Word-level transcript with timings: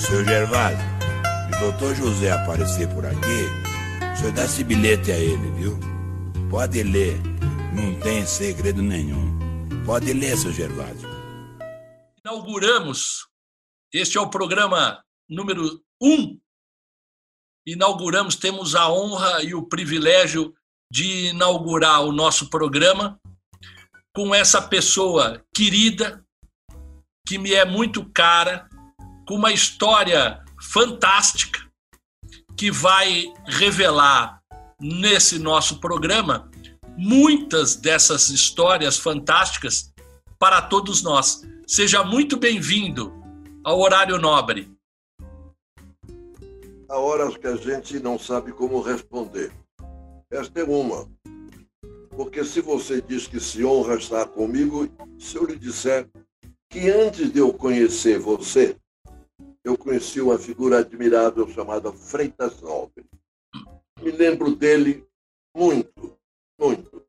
Seu 0.00 0.24
Gervásio, 0.24 0.78
se 1.50 1.56
o 1.56 1.60
doutor 1.60 1.94
José 1.94 2.30
aparecer 2.32 2.88
por 2.94 3.04
aqui, 3.04 3.44
o 4.14 4.16
senhor 4.16 4.32
dá 4.32 4.46
esse 4.46 4.64
bilhete 4.64 5.12
a 5.12 5.18
ele, 5.18 5.50
viu? 5.50 5.78
Pode 6.48 6.82
ler, 6.82 7.20
não 7.74 8.00
tem 8.00 8.24
segredo 8.24 8.82
nenhum. 8.82 9.38
Pode 9.84 10.10
ler, 10.14 10.38
seu 10.38 10.52
Gervásio. 10.52 11.06
Inauguramos, 12.24 13.28
este 13.92 14.16
é 14.16 14.20
o 14.22 14.30
programa 14.30 15.04
número 15.28 15.84
um. 16.02 16.40
Inauguramos, 17.66 18.36
temos 18.36 18.74
a 18.74 18.90
honra 18.90 19.42
e 19.42 19.54
o 19.54 19.68
privilégio 19.68 20.54
de 20.90 21.28
inaugurar 21.28 22.00
o 22.00 22.10
nosso 22.10 22.48
programa 22.48 23.20
com 24.14 24.34
essa 24.34 24.62
pessoa 24.62 25.44
querida, 25.54 26.24
que 27.28 27.36
me 27.36 27.52
é 27.52 27.66
muito 27.66 28.10
cara, 28.10 28.69
com 29.30 29.36
uma 29.36 29.52
história 29.52 30.42
fantástica, 30.60 31.60
que 32.56 32.68
vai 32.68 33.32
revelar 33.46 34.42
nesse 34.80 35.38
nosso 35.38 35.78
programa 35.78 36.50
muitas 36.98 37.76
dessas 37.76 38.28
histórias 38.28 38.98
fantásticas 38.98 39.92
para 40.36 40.60
todos 40.60 41.04
nós. 41.04 41.46
Seja 41.64 42.02
muito 42.02 42.36
bem-vindo 42.36 43.14
ao 43.62 43.78
Horário 43.78 44.18
Nobre. 44.18 44.68
Há 46.88 46.98
horas 46.98 47.36
que 47.36 47.46
a 47.46 47.54
gente 47.54 48.00
não 48.00 48.18
sabe 48.18 48.50
como 48.50 48.80
responder. 48.80 49.52
Esta 50.28 50.58
é 50.58 50.64
uma. 50.64 51.08
Porque 52.16 52.44
se 52.44 52.60
você 52.60 53.00
diz 53.00 53.28
que 53.28 53.38
se 53.38 53.64
honra 53.64 53.94
estar 53.94 54.26
comigo, 54.26 54.88
se 55.20 55.36
eu 55.36 55.44
lhe 55.44 55.56
disser 55.56 56.08
que 56.68 56.90
antes 56.90 57.32
de 57.32 57.38
eu 57.38 57.52
conhecer 57.52 58.18
você, 58.18 58.76
eu 59.64 59.76
conheci 59.76 60.20
uma 60.20 60.38
figura 60.38 60.78
admirável 60.78 61.48
chamada 61.48 61.92
Freitas 61.92 62.60
Nobre. 62.60 63.04
Me 64.00 64.10
lembro 64.10 64.56
dele 64.56 65.06
muito, 65.54 66.18
muito. 66.58 67.06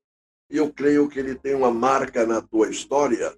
E 0.50 0.58
eu 0.58 0.72
creio 0.74 1.10
que 1.10 1.20
ele 1.20 1.36
tem 1.36 1.56
uma 1.56 1.72
marca 1.72 2.26
na 2.26 2.42
tua 2.42 2.70
história 2.70 3.38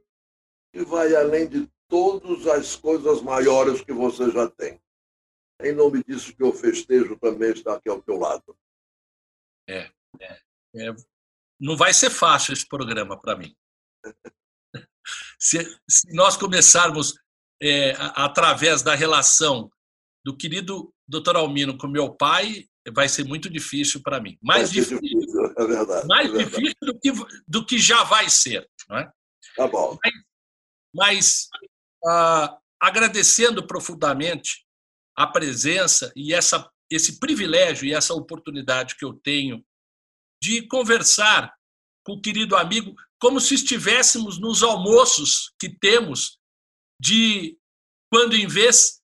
que 0.71 0.83
vai 0.83 1.15
além 1.15 1.47
de 1.47 1.71
todas 1.87 2.47
as 2.47 2.75
coisas 2.75 3.21
maiores 3.21 3.81
que 3.81 3.93
você 3.93 4.31
já 4.31 4.49
tem. 4.49 4.81
Em 5.61 5.73
nome 5.73 6.03
disso 6.03 6.35
que 6.35 6.41
eu 6.41 6.51
festejo 6.51 7.17
também 7.19 7.51
estar 7.51 7.75
aqui 7.75 7.89
ao 7.89 8.01
teu 8.01 8.17
lado. 8.17 8.57
É, 9.69 9.91
é, 10.19 10.39
é, 10.75 10.95
não 11.59 11.77
vai 11.77 11.93
ser 11.93 12.09
fácil 12.09 12.53
esse 12.53 12.67
programa 12.67 13.19
para 13.19 13.37
mim. 13.37 13.55
Se, 15.37 15.59
se, 15.85 16.13
nós 16.13 16.37
começarmos 16.37 17.15
é, 17.63 17.95
através 17.97 18.83
da 18.83 18.93
relação 18.93 19.69
do 20.25 20.35
querido 20.35 20.93
doutor 21.07 21.37
Almino 21.37 21.77
com 21.77 21.87
meu 21.87 22.13
pai, 22.13 22.67
vai 22.93 23.07
ser 23.07 23.23
muito 23.23 23.49
difícil 23.49 24.01
para 24.01 24.19
mim. 24.19 24.37
Mais 24.41 24.69
difícil, 24.69 24.99
difícil 24.99 25.45
é 25.57 25.65
verdade, 25.65 26.07
mais 26.07 26.33
é 26.33 26.37
difícil 26.39 26.75
do 26.81 26.99
que, 26.99 27.11
do 27.47 27.65
que 27.65 27.79
já 27.79 28.03
vai 28.03 28.29
ser. 28.29 28.69
Não 28.89 28.97
é? 28.97 29.11
Tá 29.55 29.67
bom. 29.67 29.97
Mas, 30.03 30.13
mas 30.93 31.47
ah, 32.05 32.57
agradecendo 32.81 33.65
profundamente 33.65 34.65
a 35.15 35.25
presença 35.25 36.11
e 36.15 36.33
essa, 36.33 36.69
esse 36.91 37.17
privilégio 37.19 37.87
e 37.87 37.93
essa 37.93 38.13
oportunidade 38.13 38.97
que 38.97 39.05
eu 39.05 39.13
tenho 39.13 39.63
de 40.41 40.67
conversar 40.67 41.53
com 42.05 42.13
o 42.13 42.21
querido 42.21 42.57
amigo, 42.57 42.93
como 43.17 43.39
se 43.39 43.55
estivéssemos 43.55 44.37
nos 44.37 44.61
almoços 44.61 45.53
que 45.57 45.69
temos, 45.69 46.37
de 47.03 47.57
quando 48.09 48.33
em 48.33 48.47
vez 48.47 49.01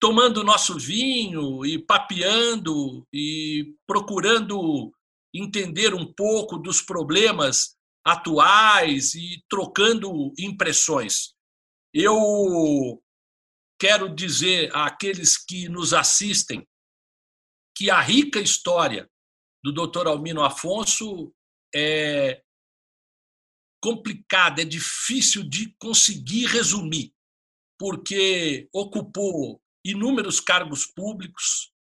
tomando 0.00 0.44
nosso 0.44 0.78
vinho 0.78 1.66
e 1.66 1.84
papeando 1.84 3.06
e 3.12 3.74
procurando 3.86 4.92
entender 5.34 5.92
um 5.92 6.12
pouco 6.12 6.56
dos 6.56 6.80
problemas 6.80 7.76
atuais 8.04 9.14
e 9.14 9.42
trocando 9.48 10.32
impressões. 10.38 11.34
Eu 11.92 13.02
quero 13.80 14.14
dizer 14.14 14.74
àqueles 14.76 15.36
que 15.36 15.68
nos 15.68 15.92
assistem 15.92 16.66
que 17.76 17.90
a 17.90 18.00
rica 18.00 18.40
história 18.40 19.10
do 19.64 19.72
Dr. 19.72 20.06
Almino 20.06 20.44
Afonso 20.44 21.32
é 21.74 22.42
complicada, 23.82 24.62
é 24.62 24.64
difícil 24.64 25.42
de 25.42 25.74
conseguir 25.78 26.46
resumir, 26.46 27.12
porque 27.82 28.68
ocupou 28.72 29.60
inúmeros 29.84 30.38
cargos 30.38 30.86
públicos, 30.86 31.72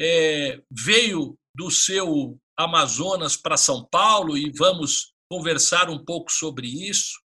é, 0.00 0.62
veio 0.70 1.36
do 1.52 1.68
seu 1.68 2.40
Amazonas 2.56 3.36
para 3.36 3.56
São 3.56 3.84
Paulo 3.84 4.38
e 4.38 4.52
vamos 4.52 5.12
conversar 5.28 5.90
um 5.90 6.04
pouco 6.04 6.30
sobre 6.30 6.68
isso. 6.68 7.20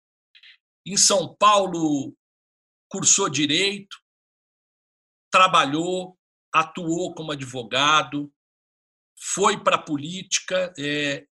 Em 0.86 0.96
São 0.96 1.36
Paulo, 1.36 2.16
cursou 2.90 3.28
direito, 3.28 3.94
trabalhou, 5.30 6.18
atuou 6.54 7.14
como 7.14 7.32
advogado, 7.32 8.32
foi 9.34 9.62
para 9.62 9.76
a 9.76 9.82
política. 9.82 10.72
É, 10.78 11.26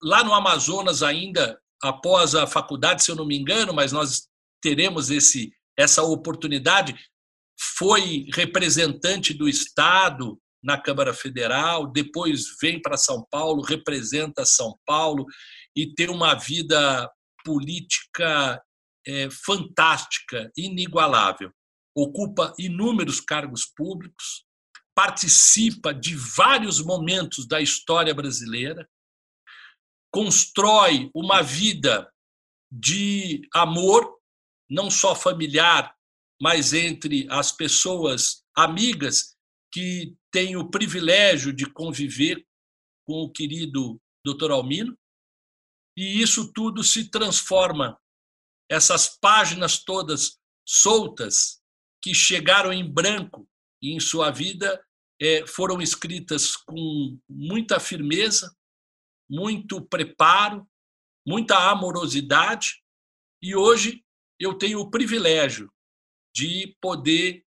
lá 0.00 0.22
no 0.22 0.32
Amazonas, 0.32 1.02
ainda 1.02 1.60
após 1.82 2.36
a 2.36 2.46
faculdade, 2.46 3.02
se 3.02 3.10
eu 3.10 3.16
não 3.16 3.26
me 3.26 3.36
engano, 3.36 3.74
mas 3.74 3.90
nós 3.90 4.28
teremos 4.62 5.10
esse, 5.10 5.52
essa 5.76 6.02
oportunidade, 6.02 6.94
foi 7.78 8.26
representante 8.34 9.32
do 9.32 9.48
Estado 9.48 10.38
na 10.62 10.80
Câmara 10.80 11.12
Federal, 11.12 11.90
depois 11.90 12.44
vem 12.60 12.80
para 12.80 12.96
São 12.96 13.26
Paulo, 13.30 13.62
representa 13.62 14.44
São 14.44 14.78
Paulo 14.86 15.26
e 15.76 15.92
tem 15.94 16.08
uma 16.08 16.34
vida 16.34 17.10
política 17.44 18.62
é, 19.06 19.28
fantástica, 19.30 20.50
inigualável. 20.56 21.52
Ocupa 21.94 22.54
inúmeros 22.58 23.20
cargos 23.20 23.66
públicos, 23.66 24.44
participa 24.94 25.92
de 25.92 26.14
vários 26.14 26.80
momentos 26.80 27.46
da 27.46 27.60
história 27.60 28.14
brasileira, 28.14 28.88
constrói 30.12 31.10
uma 31.14 31.42
vida 31.42 32.08
de 32.70 33.42
amor, 33.54 34.18
não 34.72 34.90
só 34.90 35.14
familiar, 35.14 35.94
mas 36.40 36.72
entre 36.72 37.26
as 37.30 37.52
pessoas 37.52 38.42
amigas 38.56 39.36
que 39.70 40.16
têm 40.32 40.56
o 40.56 40.70
privilégio 40.70 41.52
de 41.52 41.66
conviver 41.66 42.44
com 43.06 43.22
o 43.22 43.30
querido 43.30 44.00
Dr. 44.24 44.50
Almino. 44.50 44.96
E 45.96 46.22
isso 46.22 46.50
tudo 46.54 46.82
se 46.82 47.10
transforma, 47.10 48.00
essas 48.70 49.18
páginas 49.20 49.84
todas 49.84 50.38
soltas 50.66 51.60
que 52.02 52.14
chegaram 52.14 52.72
em 52.72 52.90
branco 52.90 53.46
em 53.82 54.00
sua 54.00 54.30
vida 54.30 54.82
é, 55.20 55.46
foram 55.46 55.82
escritas 55.82 56.56
com 56.56 57.18
muita 57.28 57.78
firmeza, 57.78 58.56
muito 59.28 59.82
preparo, 59.82 60.66
muita 61.26 61.70
amorosidade, 61.70 62.82
e 63.42 63.54
hoje 63.54 64.02
eu 64.42 64.54
tenho 64.54 64.80
o 64.80 64.90
privilégio 64.90 65.72
de 66.34 66.76
poder 66.80 67.44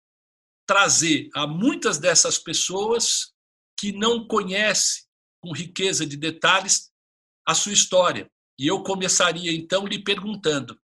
trazer 0.67 1.29
a 1.35 1.47
muitas 1.47 1.99
dessas 1.99 2.39
pessoas 2.39 3.33
que 3.79 3.93
não 3.93 4.27
conhecem 4.27 5.05
com 5.43 5.53
riqueza 5.53 6.07
de 6.07 6.17
detalhes 6.17 6.91
a 7.47 7.55
sua 7.55 7.73
história. 7.73 8.31
E 8.59 8.67
eu 8.67 8.83
começaria 8.83 9.53
então 9.53 9.87
lhe 9.87 10.03
perguntando: 10.03 10.79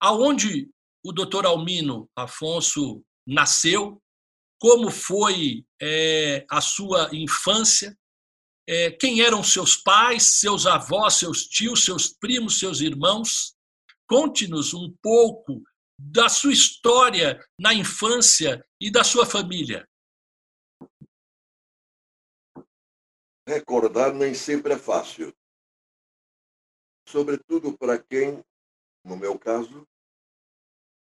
aonde 0.00 0.70
o 1.04 1.12
doutor 1.12 1.46
Almino 1.46 2.08
Afonso 2.14 3.04
nasceu, 3.26 4.02
como 4.60 4.90
foi 4.90 5.64
é, 5.80 6.44
a 6.50 6.60
sua 6.60 7.08
infância, 7.12 7.96
é, 8.68 8.90
quem 8.90 9.22
eram 9.22 9.42
seus 9.42 9.76
pais, 9.76 10.40
seus 10.40 10.66
avós, 10.66 11.14
seus 11.14 11.46
tios, 11.46 11.84
seus 11.84 12.08
primos, 12.08 12.58
seus 12.58 12.80
irmãos. 12.80 13.56
Conte-nos 14.08 14.72
um 14.72 14.90
pouco 15.02 15.62
da 15.98 16.28
sua 16.28 16.52
história 16.52 17.38
na 17.58 17.74
infância 17.74 18.64
e 18.80 18.90
da 18.90 19.04
sua 19.04 19.26
família. 19.26 19.86
Recordar 23.46 24.14
nem 24.14 24.34
sempre 24.34 24.74
é 24.74 24.78
fácil. 24.78 25.34
Sobretudo 27.06 27.76
para 27.76 27.98
quem, 27.98 28.44
no 29.04 29.16
meu 29.16 29.38
caso, 29.38 29.86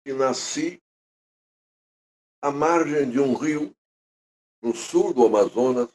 que 0.04 0.14
nasci 0.14 0.82
à 2.42 2.52
margem 2.52 3.10
de 3.10 3.20
um 3.20 3.36
rio 3.36 3.76
no 4.62 4.76
sul 4.76 5.14
do 5.14 5.26
Amazonas, 5.26 5.90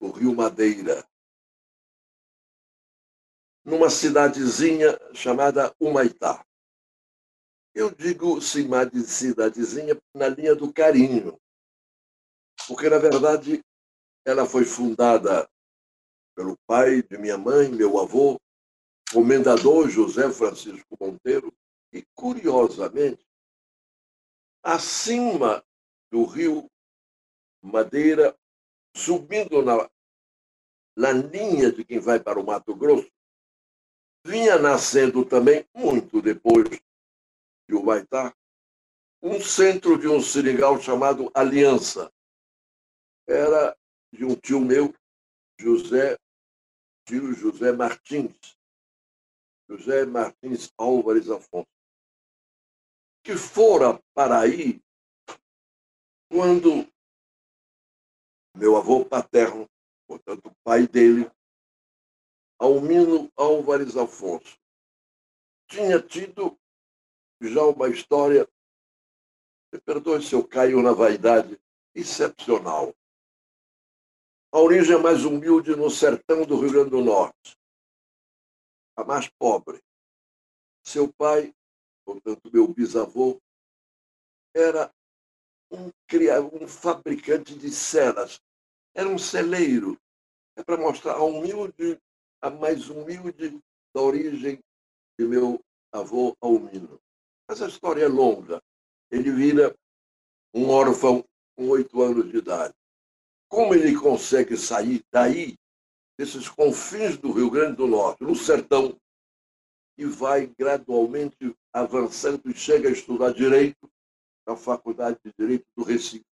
o 0.00 0.10
Rio 0.10 0.34
Madeira, 0.34 1.08
numa 3.68 3.90
cidadezinha 3.90 4.98
chamada 5.12 5.74
Humaitá. 5.78 6.42
Eu 7.74 7.90
digo 7.90 8.40
cidadezinha 8.40 10.00
na 10.14 10.26
linha 10.26 10.54
do 10.54 10.72
carinho, 10.72 11.38
porque, 12.66 12.88
na 12.88 12.96
verdade, 12.96 13.62
ela 14.24 14.46
foi 14.46 14.64
fundada 14.64 15.46
pelo 16.34 16.56
pai 16.66 17.02
de 17.02 17.18
minha 17.18 17.36
mãe, 17.36 17.68
meu 17.68 17.98
avô, 17.98 18.40
comendador 19.12 19.90
José 19.90 20.32
Francisco 20.32 20.96
Monteiro, 20.98 21.52
e, 21.92 22.02
curiosamente, 22.14 23.26
acima 24.62 25.62
do 26.10 26.24
rio 26.24 26.70
Madeira, 27.60 28.34
subindo 28.96 29.62
na, 29.62 29.90
na 30.96 31.12
linha 31.12 31.70
de 31.70 31.84
quem 31.84 31.98
vai 31.98 32.18
para 32.18 32.40
o 32.40 32.46
Mato 32.46 32.74
Grosso, 32.74 33.10
vinha 34.28 34.58
nascendo 34.58 35.24
também, 35.24 35.66
muito 35.74 36.20
depois 36.20 36.68
de 37.66 37.74
Humaitá, 37.74 38.34
um 39.22 39.40
centro 39.40 39.98
de 39.98 40.06
um 40.06 40.20
seringal 40.20 40.78
chamado 40.78 41.30
Aliança. 41.34 42.12
Era 43.26 43.74
de 44.12 44.26
um 44.26 44.36
tio 44.36 44.60
meu, 44.60 44.94
José, 45.58 46.18
tio 47.06 47.32
José 47.32 47.72
Martins, 47.72 48.36
José 49.66 50.04
Martins 50.04 50.70
Álvares 50.76 51.30
Afonso, 51.30 51.66
que 53.24 53.34
fora 53.34 53.98
para 54.14 54.40
aí 54.40 54.78
quando 56.30 56.86
meu 58.54 58.76
avô 58.76 59.06
paterno, 59.06 59.66
portanto, 60.06 60.48
o 60.48 60.54
pai 60.62 60.86
dele, 60.86 61.30
Almino 62.58 63.30
Álvares 63.36 63.96
Afonso, 63.96 64.58
tinha 65.68 66.02
tido 66.02 66.58
já 67.40 67.62
uma 67.62 67.88
história, 67.88 68.48
me 69.72 69.80
perdoe 69.80 70.22
se 70.22 70.34
eu 70.34 70.46
caio 70.46 70.82
na 70.82 70.92
vaidade, 70.92 71.60
excepcional. 71.94 72.94
A 74.50 74.58
origem 74.58 74.96
é 74.96 74.98
mais 74.98 75.24
humilde 75.24 75.76
no 75.76 75.90
sertão 75.90 76.44
do 76.44 76.58
Rio 76.58 76.72
Grande 76.72 76.90
do 76.90 77.04
Norte, 77.04 77.56
a 78.96 79.04
mais 79.04 79.28
pobre. 79.38 79.80
Seu 80.84 81.12
pai, 81.12 81.54
portanto, 82.04 82.50
meu 82.52 82.66
bisavô, 82.66 83.40
era 84.54 84.92
um, 85.70 85.92
um 86.60 86.66
fabricante 86.66 87.54
de 87.56 87.70
celas, 87.70 88.40
era 88.94 89.08
um 89.08 89.18
celeiro. 89.18 90.00
É 90.56 90.64
para 90.64 90.76
mostrar 90.76 91.12
a 91.12 91.22
humilde 91.22 92.00
a 92.42 92.50
mais 92.50 92.88
humilde 92.88 93.58
da 93.94 94.02
origem 94.02 94.58
de 95.18 95.26
meu 95.26 95.60
avô 95.92 96.36
Almino. 96.40 97.00
Mas 97.48 97.62
a 97.62 97.68
história 97.68 98.04
é 98.04 98.08
longa. 98.08 98.62
Ele 99.10 99.30
vira 99.30 99.74
um 100.54 100.68
órfão 100.68 101.24
com 101.56 101.68
oito 101.68 102.00
anos 102.02 102.30
de 102.30 102.38
idade. 102.38 102.74
Como 103.48 103.74
ele 103.74 103.98
consegue 103.98 104.56
sair 104.56 105.02
daí, 105.10 105.56
desses 106.18 106.48
confins 106.48 107.16
do 107.16 107.32
Rio 107.32 107.50
Grande 107.50 107.76
do 107.76 107.86
Norte, 107.86 108.22
no 108.22 108.34
sertão, 108.34 109.00
e 109.96 110.04
vai 110.04 110.46
gradualmente 110.46 111.56
avançando 111.72 112.48
e 112.50 112.54
chega 112.54 112.88
a 112.88 112.92
estudar 112.92 113.32
direito 113.32 113.90
na 114.46 114.56
Faculdade 114.56 115.18
de 115.24 115.32
Direito 115.36 115.66
do 115.76 115.82
Recife. 115.82 116.24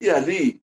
E 0.00 0.08
ali 0.08 0.62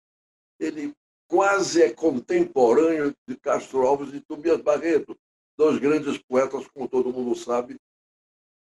ele 0.59 0.93
quase 1.31 1.81
é 1.81 1.93
contemporâneo 1.93 3.15
de 3.25 3.37
Castro 3.37 3.87
Alves 3.87 4.13
e 4.13 4.19
Tobias 4.19 4.59
Barreto, 4.59 5.17
dois 5.57 5.79
grandes 5.79 6.17
poetas, 6.17 6.67
como 6.67 6.89
todo 6.89 7.13
mundo 7.13 7.33
sabe, 7.37 7.79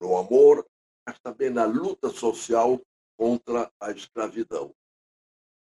no 0.00 0.16
amor, 0.16 0.66
mas 1.06 1.18
também 1.18 1.50
na 1.50 1.66
luta 1.66 2.08
social 2.08 2.80
contra 3.14 3.70
a 3.78 3.90
escravidão. 3.90 4.74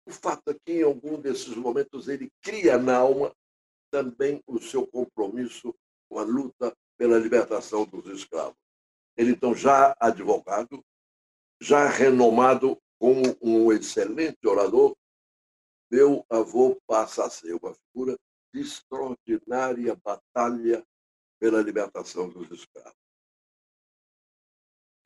O 0.07 0.13
fato 0.13 0.53
é 0.53 0.55
que, 0.55 0.73
em 0.75 0.83
algum 0.85 1.21
desses 1.21 1.57
momentos, 1.57 2.07
ele 2.07 2.31
cria 2.41 2.79
na 2.79 2.99
alma 2.99 3.35
também 3.91 4.41
o 4.47 4.61
seu 4.61 4.87
compromisso 4.87 5.75
com 6.09 6.21
a 6.21 6.23
luta 6.23 6.73
pela 6.97 7.19
libertação 7.19 7.85
dos 7.85 8.07
escravos. 8.07 8.57
Ele, 9.17 9.33
então, 9.33 9.53
já 9.53 9.97
advogado, 9.99 10.81
já 11.61 11.89
renomado 11.89 12.79
como 13.01 13.37
um 13.43 13.73
excelente 13.73 14.47
orador, 14.47 14.95
meu 15.95 16.27
avô 16.29 16.75
passa 16.89 17.25
a 17.25 17.31
ser 17.31 17.55
uma 17.55 17.73
figura 17.73 18.19
de 18.53 18.61
extraordinária 18.61 19.95
batalha 19.95 20.85
pela 21.39 21.63
libertação 21.63 22.29
dos 22.29 22.51
escravos. 22.51 22.99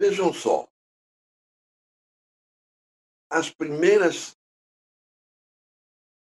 Vejam 0.00 0.32
só, 0.32 0.66
as 3.30 3.50
primeiras 3.50 4.34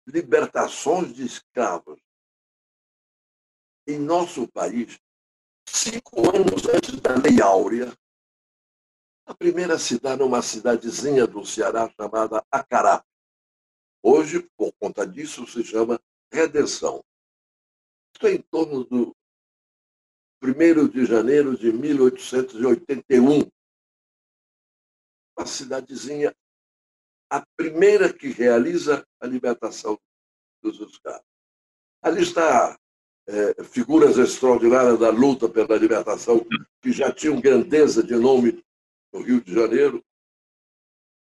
libertações 0.06 1.14
de 1.14 1.24
escravos 1.24 1.98
em 3.86 3.98
nosso 3.98 4.46
país, 4.46 5.00
cinco 5.66 6.20
anos 6.36 6.66
antes 6.68 7.00
da 7.00 7.14
Lei 7.14 7.40
Áurea, 7.40 7.96
a 9.24 9.34
primeira 9.34 9.78
cidade 9.78 10.22
uma 10.22 10.42
cidadezinha 10.42 11.26
do 11.26 11.46
Ceará 11.46 11.90
chamada 11.98 12.44
Acará. 12.50 13.02
Hoje, 14.02 14.48
por 14.56 14.72
conta 14.80 15.06
disso, 15.06 15.46
se 15.46 15.62
chama 15.62 16.00
redenção. 16.32 17.04
Isso 18.14 18.26
é 18.26 18.34
em 18.34 18.42
torno 18.42 18.84
do 18.84 19.14
1 20.42 20.88
de 20.88 21.04
janeiro 21.04 21.56
de 21.56 21.72
1881. 21.72 23.50
Uma 25.36 25.46
cidadezinha, 25.46 26.34
a 27.30 27.44
primeira 27.56 28.12
que 28.12 28.28
realiza 28.28 29.06
a 29.20 29.26
libertação 29.26 29.98
dos 30.62 30.80
escravos. 30.80 31.24
Ali 32.02 32.22
está 32.22 32.78
é, 33.26 33.62
figuras 33.64 34.16
extraordinárias 34.16 34.98
da 34.98 35.10
luta 35.10 35.48
pela 35.48 35.76
libertação, 35.76 36.44
que 36.80 36.90
já 36.90 37.12
tinham 37.12 37.40
grandeza 37.40 38.02
de 38.02 38.16
nome 38.16 38.64
no 39.12 39.20
Rio 39.20 39.40
de 39.42 39.52
Janeiro, 39.52 40.04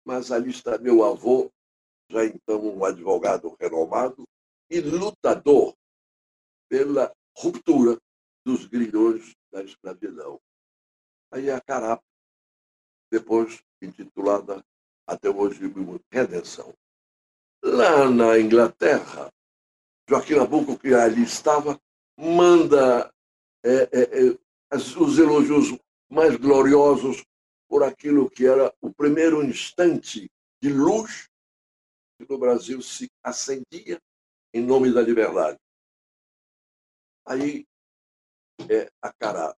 mas 0.05 0.31
ali 0.31 0.49
está 0.49 0.77
meu 0.77 1.03
avô, 1.03 1.51
já 2.09 2.25
então 2.25 2.59
um 2.59 2.83
advogado 2.83 3.55
renomado 3.59 4.27
e 4.69 4.81
lutador 4.81 5.75
pela 6.67 7.13
ruptura 7.37 7.99
dos 8.45 8.65
grilhões 8.65 9.35
da 9.51 9.63
escravidão. 9.63 10.39
Aí 11.31 11.49
a 11.49 11.61
Carap, 11.61 12.01
depois 13.11 13.61
intitulada 13.81 14.63
até 15.07 15.29
hoje 15.29 15.61
Redenção. 16.11 16.73
Lá 17.63 18.09
na 18.09 18.39
Inglaterra, 18.39 19.31
Joaquim 20.07 20.35
Nabuco, 20.35 20.77
que 20.77 20.93
ali 20.93 21.23
estava, 21.23 21.79
manda 22.17 23.11
é, 23.63 23.89
é, 23.91 24.27
é, 24.27 24.75
os 24.75 25.19
elogios 25.19 25.77
mais 26.09 26.35
gloriosos 26.35 27.23
por 27.67 27.83
aquilo 27.83 28.29
que 28.29 28.45
era 28.45 28.73
o 28.81 28.91
primeiro 28.91 29.43
instante 29.43 30.29
de 30.61 30.73
luz 30.73 31.28
no 32.27 32.37
Brasil 32.37 32.81
se 32.81 33.09
acendia 33.23 34.01
em 34.53 34.61
nome 34.61 34.91
da 34.93 35.01
liberdade. 35.01 35.57
Aí 37.25 37.65
é 38.69 38.89
Acará. 39.01 39.55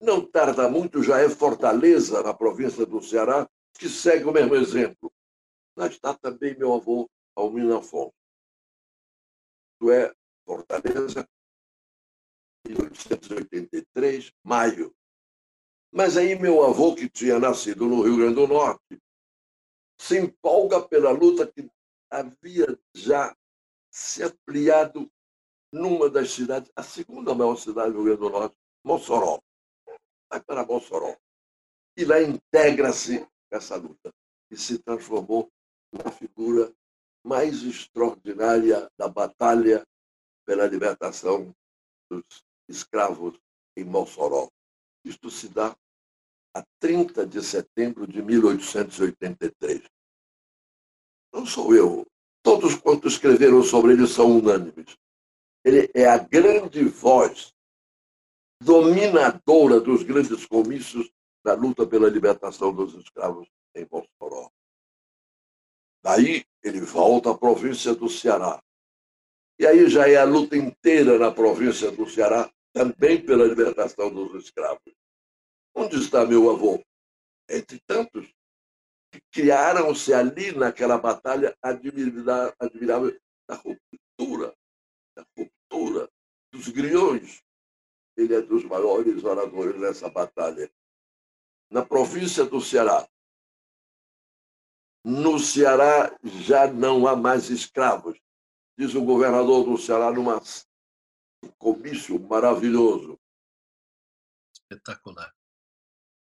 Não 0.00 0.24
tarda 0.24 0.68
muito, 0.68 1.02
já 1.02 1.20
é 1.20 1.28
Fortaleza, 1.28 2.22
na 2.22 2.34
província 2.34 2.84
do 2.84 3.02
Ceará, 3.02 3.48
que 3.78 3.88
segue 3.88 4.24
o 4.24 4.32
mesmo 4.32 4.54
exemplo. 4.54 5.10
Lá 5.76 5.86
está 5.86 6.14
também 6.14 6.56
meu 6.56 6.74
avô 6.74 7.08
Almino 7.34 7.76
Afonso. 7.76 8.12
Isto 9.72 9.90
é 9.90 10.14
Fortaleza, 10.44 11.28
1883, 12.68 14.32
maio. 14.44 14.94
Mas 15.90 16.16
aí 16.16 16.38
meu 16.38 16.64
avô, 16.64 16.94
que 16.94 17.08
tinha 17.08 17.38
nascido 17.38 17.86
no 17.86 18.02
Rio 18.02 18.16
Grande 18.16 18.34
do 18.34 18.46
Norte, 18.46 19.00
se 19.98 20.18
empolga 20.18 20.82
pela 20.82 21.10
luta 21.10 21.46
que 21.46 21.68
havia 22.10 22.78
já 22.94 23.36
se 23.90 24.22
ampliado 24.22 25.10
numa 25.72 26.08
das 26.08 26.30
cidades, 26.30 26.70
a 26.76 26.82
segunda 26.82 27.34
maior 27.34 27.56
cidade 27.56 27.92
do 27.92 28.04
Rio 28.04 28.16
Grande 28.16 28.20
do 28.20 28.30
Norte, 28.30 28.56
Mossoró. 28.84 29.40
Vai 30.30 30.40
para 30.42 30.64
Mossoró. 30.64 31.16
E 31.96 32.04
lá 32.04 32.20
integra-se 32.22 33.26
essa 33.50 33.76
luta 33.76 34.12
e 34.50 34.56
se 34.56 34.78
transformou 34.78 35.50
na 35.92 36.10
figura 36.10 36.72
mais 37.24 37.62
extraordinária 37.62 38.90
da 38.96 39.08
batalha 39.08 39.86
pela 40.44 40.66
libertação 40.66 41.54
dos 42.10 42.44
escravos 42.68 43.38
em 43.76 43.84
Mossoró. 43.84 44.48
Isto 45.04 45.30
se 45.30 45.48
dá 45.48 45.76
a 46.54 46.64
30 46.78 47.26
de 47.26 47.42
setembro 47.42 48.06
de 48.06 48.22
1883. 48.22 49.82
Não 51.32 51.44
sou 51.44 51.74
eu. 51.74 52.06
Todos 52.42 52.76
quantos 52.76 53.14
escreveram 53.14 53.62
sobre 53.62 53.94
ele 53.94 54.06
são 54.06 54.38
unânimes. 54.38 54.96
Ele 55.64 55.90
é 55.94 56.06
a 56.06 56.18
grande 56.18 56.84
voz 56.84 57.52
dominadora 58.62 59.80
dos 59.80 60.02
grandes 60.02 60.46
comícios 60.46 61.10
da 61.44 61.54
luta 61.54 61.86
pela 61.86 62.08
libertação 62.08 62.72
dos 62.72 62.94
escravos 62.94 63.48
em 63.74 63.86
Mossoró. 63.90 64.50
Daí 66.02 66.44
ele 66.62 66.80
volta 66.80 67.30
à 67.30 67.36
província 67.36 67.94
do 67.94 68.08
Ceará. 68.08 68.62
E 69.58 69.66
aí 69.66 69.88
já 69.88 70.08
é 70.08 70.16
a 70.16 70.24
luta 70.24 70.56
inteira 70.56 71.18
na 71.18 71.30
província 71.30 71.90
do 71.90 72.08
Ceará, 72.08 72.50
também 72.72 73.24
pela 73.24 73.44
libertação 73.44 74.12
dos 74.12 74.44
escravos. 74.44 74.92
Onde 75.74 75.96
está 75.96 76.24
meu 76.24 76.50
avô? 76.50 76.82
Entre 77.48 77.80
tantos 77.86 78.32
que 79.10 79.20
criaram-se 79.32 80.12
ali 80.12 80.52
naquela 80.52 80.98
batalha 80.98 81.56
admirável 81.62 83.20
da 83.48 83.54
ruptura, 83.56 84.54
da 85.16 85.24
ruptura 85.36 86.08
dos 86.52 86.68
griões. 86.68 87.42
Ele 88.16 88.34
é 88.34 88.40
dos 88.40 88.64
maiores 88.64 89.24
oradores 89.24 89.80
dessa 89.80 90.08
batalha. 90.08 90.70
Na 91.70 91.84
província 91.84 92.44
do 92.44 92.60
Ceará, 92.60 93.08
no 95.04 95.38
Ceará 95.38 96.16
já 96.22 96.72
não 96.72 97.06
há 97.06 97.16
mais 97.16 97.50
escravos, 97.50 98.18
diz 98.78 98.94
o 98.94 99.04
governador 99.04 99.64
do 99.64 99.76
Ceará 99.76 100.12
numa 100.12 100.40
um 101.42 101.50
comício 101.58 102.18
maravilhoso. 102.18 103.20
Espetacular. 104.54 105.34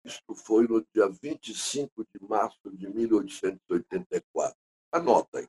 Isto 0.06 0.36
foi 0.36 0.68
no 0.68 0.86
dia 0.94 1.08
25 1.08 2.04
de 2.04 2.28
março 2.28 2.70
de 2.70 2.88
1884. 2.88 4.56
Anotem. 4.92 5.48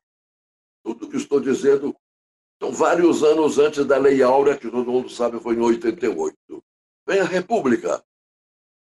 Tudo 0.82 1.08
que 1.08 1.16
estou 1.16 1.40
dizendo 1.40 1.96
são 2.60 2.72
vários 2.72 3.22
anos 3.22 3.56
antes 3.58 3.86
da 3.86 3.96
Lei 3.96 4.20
Áurea, 4.20 4.58
que 4.58 4.68
todo 4.68 4.90
mundo 4.90 5.08
sabe 5.08 5.38
foi 5.38 5.54
em 5.54 5.60
88. 5.60 6.36
Vem 7.06 7.20
a 7.20 7.24
República 7.24 8.04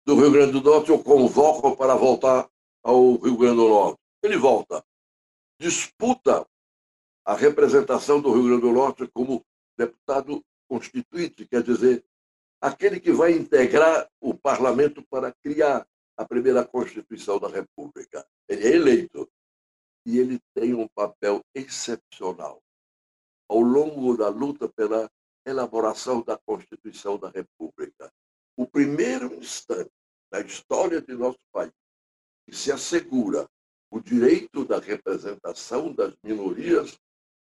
do 0.04 0.16
Rio 0.16 0.32
Grande 0.32 0.54
do 0.54 0.62
Norte, 0.62 0.90
eu 0.90 1.04
convoco 1.04 1.78
para 1.78 1.94
voltar 1.94 2.50
ao 2.82 3.16
Rio 3.18 3.38
Grande 3.38 3.58
do 3.58 3.70
Norte. 3.70 4.00
Ele 4.24 4.36
volta, 4.36 4.84
disputa 5.60 6.48
a 7.24 7.36
representação 7.36 8.20
do 8.20 8.34
Rio 8.34 8.46
Grande 8.46 8.62
do 8.62 8.72
Norte 8.72 9.08
como 9.14 9.46
deputado 9.78 10.44
constituinte, 10.68 11.46
quer 11.46 11.62
dizer, 11.62 12.04
aquele 12.62 13.00
que 13.00 13.12
vai 13.12 13.32
integrar 13.34 14.10
o 14.20 14.34
parlamento 14.34 15.06
para 15.10 15.34
criar 15.44 15.88
a 16.18 16.26
primeira 16.26 16.66
Constituição 16.66 17.40
da 17.40 17.48
República. 17.48 18.28
Ele 18.48 18.68
é 18.68 18.76
eleito 18.76 19.30
e 20.06 20.18
ele 20.18 20.40
tem 20.54 20.74
um 20.74 20.88
papel 20.88 21.42
excepcional 21.54 22.62
ao 23.50 23.60
longo 23.60 24.18
da 24.18 24.30
luta 24.30 24.68
pela 24.68 25.10
elaboração 25.46 26.22
da 26.22 26.38
Constituição 26.38 27.18
da 27.18 27.30
República. 27.30 28.12
O 28.58 28.68
primeiro 28.68 29.34
instante 29.36 29.92
na 30.32 30.42
história 30.42 31.02
de 31.02 31.14
nosso 31.14 31.40
país 31.52 31.72
que 32.46 32.56
se 32.56 32.72
assegura 32.72 33.48
o 33.92 34.00
direito 34.00 34.66
da 34.66 34.80
representação 34.80 35.94
das 35.94 36.14
minorias 36.24 36.98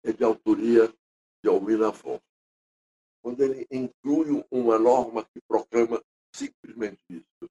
é 0.03 0.11
de 0.11 0.23
autoria 0.23 0.93
de 1.43 1.49
Almina 1.49 1.89
Afonso. 1.89 2.28
Quando 3.21 3.41
ele 3.41 3.67
inclui 3.71 4.45
uma 4.49 4.79
norma 4.79 5.25
que 5.25 5.41
proclama 5.47 6.01
simplesmente 6.33 7.01
isso. 7.09 7.51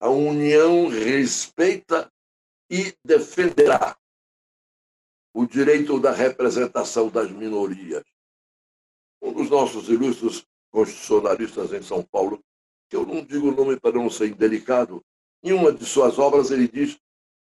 A 0.00 0.08
União 0.08 0.88
respeita 0.88 2.10
e 2.70 2.94
defenderá 3.04 3.96
o 5.34 5.46
direito 5.46 5.98
da 5.98 6.12
representação 6.12 7.08
das 7.08 7.30
minorias. 7.30 8.04
Um 9.20 9.32
dos 9.32 9.50
nossos 9.50 9.88
ilustres 9.88 10.46
constitucionalistas 10.70 11.72
em 11.72 11.82
São 11.82 12.04
Paulo, 12.04 12.40
que 12.88 12.96
eu 12.96 13.04
não 13.06 13.24
digo 13.24 13.48
o 13.48 13.54
nome 13.54 13.78
para 13.80 13.92
não 13.92 14.08
ser 14.10 14.28
indelicado, 14.28 15.02
em 15.42 15.52
uma 15.52 15.72
de 15.72 15.84
suas 15.84 16.18
obras, 16.18 16.50
ele 16.50 16.68
diz 16.68 16.98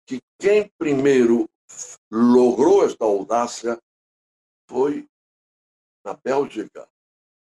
que 0.07 0.21
quem 0.39 0.71
primeiro 0.79 1.49
logrou 2.11 2.85
esta 2.85 3.05
audácia 3.05 3.79
foi 4.69 5.07
na 6.05 6.15
Bélgica, 6.15 6.89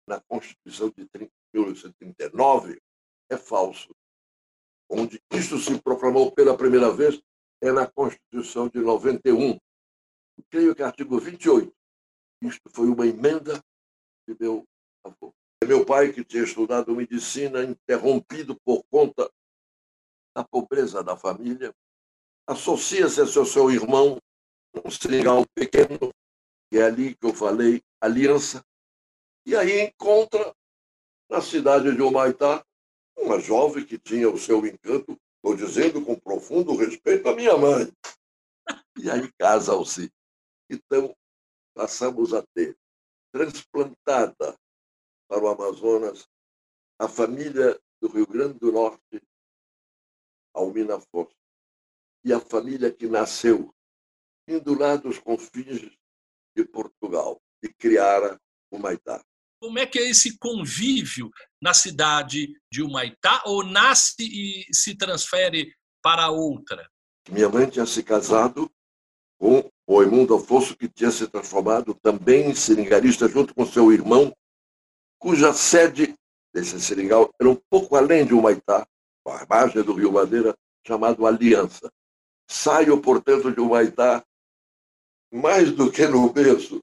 na 0.08 0.20
Constituição 0.22 0.90
de 0.90 1.08
1939, 1.54 2.82
é 3.30 3.38
falso. 3.38 3.94
Onde 4.90 5.22
isto 5.32 5.58
se 5.58 5.80
proclamou 5.82 6.32
pela 6.32 6.56
primeira 6.56 6.92
vez 6.92 7.22
é 7.62 7.72
na 7.72 7.88
Constituição 7.88 8.70
de 8.70 8.80
91. 8.80 9.58
Creio 10.50 10.76
que 10.76 10.84
artigo 10.84 11.20
28. 11.20 11.74
Isto 12.44 12.70
foi 12.70 12.88
uma 12.88 13.08
emenda 13.08 13.64
de 14.28 14.36
meu 14.40 14.64
avô. 15.04 15.34
Meu 15.64 15.86
pai, 15.86 16.14
que 16.14 16.24
tinha 16.24 16.44
estudado 16.44 16.96
medicina, 16.96 17.64
interrompido 17.64 18.56
por 18.64 18.84
conta 18.92 19.30
da 20.36 20.44
pobreza 20.44 21.04
da 21.04 21.18
família, 21.18 21.74
associa-se 22.48 23.22
a 23.22 23.26
seu, 23.26 23.46
seu 23.46 23.72
irmão, 23.72 24.20
um 24.84 24.92
seringal 24.92 25.44
pequeno, 25.56 26.12
que 26.70 26.78
é 26.78 26.84
ali 26.84 27.16
que 27.16 27.26
eu 27.26 27.34
falei, 27.34 27.84
aliança, 28.02 28.64
e 29.46 29.56
aí 29.56 29.82
encontra 29.82 30.56
na 31.30 31.42
cidade 31.42 31.96
de 31.96 32.02
Humaitá 32.02 32.66
uma 33.18 33.40
jovem 33.40 33.86
que 33.86 33.98
tinha 33.98 34.30
o 34.30 34.38
seu 34.38 34.66
encanto, 34.66 35.20
estou 35.36 35.56
dizendo 35.56 36.04
com 36.04 36.20
profundo 36.20 36.76
respeito 36.76 37.30
à 37.30 37.36
minha 37.36 37.58
mãe. 37.58 37.92
E 38.98 39.12
aí 39.12 39.30
casam-se. 39.38 40.10
Então, 40.70 41.14
passamos 41.76 42.34
a 42.34 42.42
ter 42.56 42.78
transplantada 43.32 44.58
para 45.28 45.44
o 45.44 45.48
Amazonas 45.50 46.28
a 46.98 47.10
família 47.10 47.78
do 48.02 48.08
Rio 48.08 48.26
Grande 48.26 48.58
do 48.58 48.72
Norte 48.72 49.22
Almina 50.54 50.96
Afonso. 50.96 51.36
E 52.24 52.32
a 52.32 52.40
família 52.40 52.92
que 52.92 53.06
nasceu 53.06 53.76
indo 54.48 54.80
lá 54.80 54.96
dos 54.96 55.20
confins 55.20 55.92
de 56.56 56.66
Portugal 56.66 57.42
e 57.62 57.70
criara 57.70 58.40
o 58.72 58.80
Maitá. 58.80 59.22
Como 59.60 59.80
é 59.80 59.86
que 59.86 60.00
é 60.00 60.10
esse 60.10 60.38
convívio 60.38 61.30
na 61.62 61.74
cidade 61.74 62.54
de 62.72 62.84
Humaitá 62.84 63.42
ou 63.46 63.64
nasce 63.64 64.16
e 64.20 64.66
se 64.74 64.96
transfere 64.96 65.74
para 66.02 66.30
outra? 66.30 66.88
Minha 67.30 67.50
mãe 67.50 67.68
tinha 67.68 67.86
se 67.86 68.04
casado 68.04 68.70
com 69.40 69.70
o 69.88 70.00
Raimundo 70.00 70.36
Afonso, 70.36 70.78
que 70.78 70.88
tinha 70.88 71.12
se 71.12 71.28
transformado 71.28 71.94
também 71.96 72.50
em 72.50 72.56
seringalista 72.56 73.28
junto 73.28 73.54
com 73.54 73.66
seu 73.66 73.92
irmão, 73.92 74.36
cuja 75.20 75.54
sede 75.54 76.16
desse 76.54 76.80
seringal 76.80 77.34
era 77.40 77.50
um 77.50 77.56
pouco 77.70 77.96
além 77.96 78.26
de 78.26 78.34
Humaitá, 78.34 78.88
a 79.28 79.46
margem 79.50 79.84
do 79.84 79.94
Rio 79.94 80.12
Madeira, 80.12 80.56
chamado 80.86 81.26
Aliança. 81.26 81.92
Saio, 82.48 83.02
portanto, 83.02 83.52
de 83.52 83.60
Humaitá, 83.60 84.24
mais 85.36 85.70
do 85.70 85.92
que 85.92 86.08
no 86.08 86.32
berço, 86.32 86.82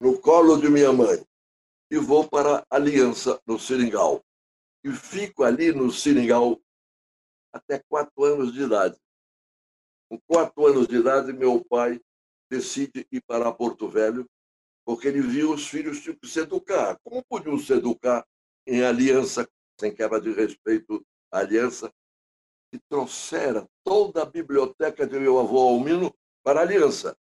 no 0.00 0.20
colo 0.20 0.56
de 0.56 0.68
minha 0.68 0.92
mãe, 0.92 1.24
e 1.88 1.98
vou 1.98 2.28
para 2.28 2.66
Aliança, 2.68 3.40
no 3.46 3.60
Seringal. 3.60 4.20
E 4.82 4.90
fico 4.90 5.44
ali 5.44 5.72
no 5.72 5.88
Seringal 5.92 6.60
até 7.52 7.80
quatro 7.88 8.24
anos 8.24 8.52
de 8.52 8.62
idade. 8.62 8.98
Com 10.10 10.18
quatro 10.26 10.66
anos 10.66 10.88
de 10.88 10.96
idade, 10.96 11.32
meu 11.32 11.64
pai 11.64 12.00
decide 12.50 13.06
ir 13.12 13.22
para 13.24 13.52
Porto 13.52 13.88
Velho, 13.88 14.28
porque 14.84 15.06
ele 15.06 15.20
viu 15.20 15.52
os 15.52 15.68
filhos 15.68 16.00
tinham 16.00 16.16
que 16.16 16.26
se 16.26 16.40
educar. 16.40 16.98
Como 17.04 17.24
podiam 17.24 17.56
se 17.56 17.72
educar 17.72 18.26
em 18.66 18.82
aliança, 18.82 19.48
sem 19.78 19.94
quebra 19.94 20.20
de 20.20 20.32
respeito 20.32 21.06
à 21.30 21.38
aliança? 21.38 21.88
E 22.72 22.80
trouxera 22.88 23.64
toda 23.84 24.22
a 24.22 24.26
biblioteca 24.26 25.06
de 25.06 25.20
meu 25.20 25.38
avô 25.38 25.60
Almino 25.60 26.12
para 26.42 26.58
a 26.58 26.62
aliança. 26.64 27.16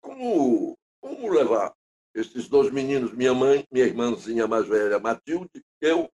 Como, 0.00 0.76
como 1.00 1.30
levar 1.30 1.74
esses 2.14 2.48
dois 2.48 2.72
meninos, 2.72 3.12
minha 3.12 3.34
mãe, 3.34 3.66
minha 3.70 3.86
irmãzinha 3.86 4.46
mais 4.46 4.66
velha, 4.66 4.98
Matilde, 4.98 5.64
eu, 5.80 6.10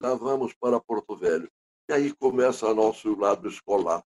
lá 0.00 0.14
vamos 0.14 0.54
para 0.54 0.80
Porto 0.80 1.16
Velho. 1.16 1.50
E 1.88 1.92
aí 1.92 2.14
começa 2.14 2.66
o 2.66 2.74
nosso 2.74 3.14
lado 3.14 3.48
escolar, 3.48 4.02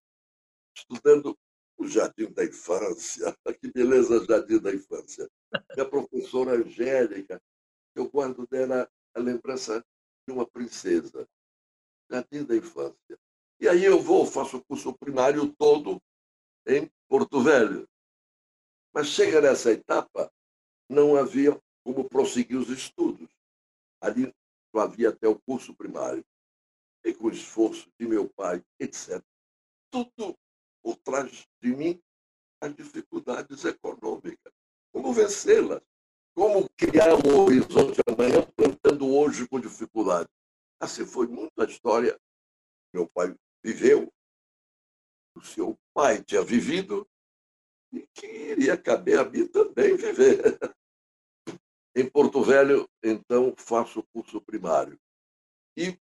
estudando 0.75 1.37
o 1.77 1.87
Jardim 1.87 2.31
da 2.31 2.43
Infância. 2.43 3.35
Que 3.61 3.71
beleza, 3.71 4.25
Jardim 4.25 4.59
da 4.59 4.73
Infância. 4.73 5.29
Minha 5.73 5.89
professora 5.89 6.51
Angélica, 6.51 7.41
eu 7.95 8.09
guardo 8.09 8.45
dela 8.47 8.89
a 9.15 9.19
lembrança 9.19 9.83
de 10.27 10.33
uma 10.33 10.45
princesa. 10.45 11.27
Jardim 12.11 12.43
da 12.43 12.55
Infância. 12.55 13.17
E 13.59 13.67
aí 13.67 13.83
eu 13.83 13.99
vou, 13.99 14.25
faço 14.25 14.57
o 14.57 14.65
curso 14.65 14.93
primário 14.97 15.53
todo 15.57 16.01
em 16.67 16.89
Porto 17.07 17.41
Velho. 17.41 17.87
Mas 18.97 19.09
chega 19.09 19.39
nessa 19.39 19.71
etapa, 19.71 20.33
não 20.89 21.15
havia 21.15 21.55
como 21.85 22.09
prosseguir 22.09 22.57
os 22.57 22.67
estudos. 22.69 23.29
Ali 24.01 24.33
só 24.71 24.81
havia 24.81 25.09
até 25.09 25.27
o 25.27 25.39
curso 25.39 25.75
primário. 25.75 26.25
E 27.05 27.13
com 27.13 27.27
o 27.27 27.29
esforço 27.29 27.87
de 27.99 28.07
meu 28.07 28.27
pai, 28.27 28.59
etc. 28.79 29.23
Tudo 29.91 30.35
por 30.81 30.97
trás 30.97 31.47
de 31.61 31.75
mim 31.75 32.01
as 32.59 32.75
dificuldades 32.75 33.65
econômicas. 33.65 34.51
Como 34.91 35.13
vencê-las? 35.13 35.83
Como 36.35 36.67
criar 36.75 37.13
um 37.23 37.41
horizonte 37.41 38.01
amanhã 38.07 38.41
plantando 38.55 39.07
hoje 39.13 39.47
com 39.47 39.59
dificuldade? 39.59 40.27
Assim 40.79 41.05
foi 41.05 41.27
muito 41.27 41.53
a 41.61 41.65
história 41.65 42.19
meu 42.91 43.07
pai 43.07 43.35
viveu, 43.63 44.11
o 45.35 45.41
seu 45.43 45.77
pai 45.93 46.23
tinha 46.23 46.41
vivido 46.41 47.07
e 47.97 48.07
que 48.13 48.27
iria 48.27 48.77
caber 48.77 49.19
a 49.19 49.25
mim 49.25 49.47
também 49.47 49.95
viver. 49.95 50.59
Em 51.95 52.07
Porto 52.07 52.43
Velho, 52.43 52.87
então, 53.03 53.55
faço 53.57 53.99
o 53.99 54.07
curso 54.13 54.39
primário. 54.39 54.99
E 55.75 55.97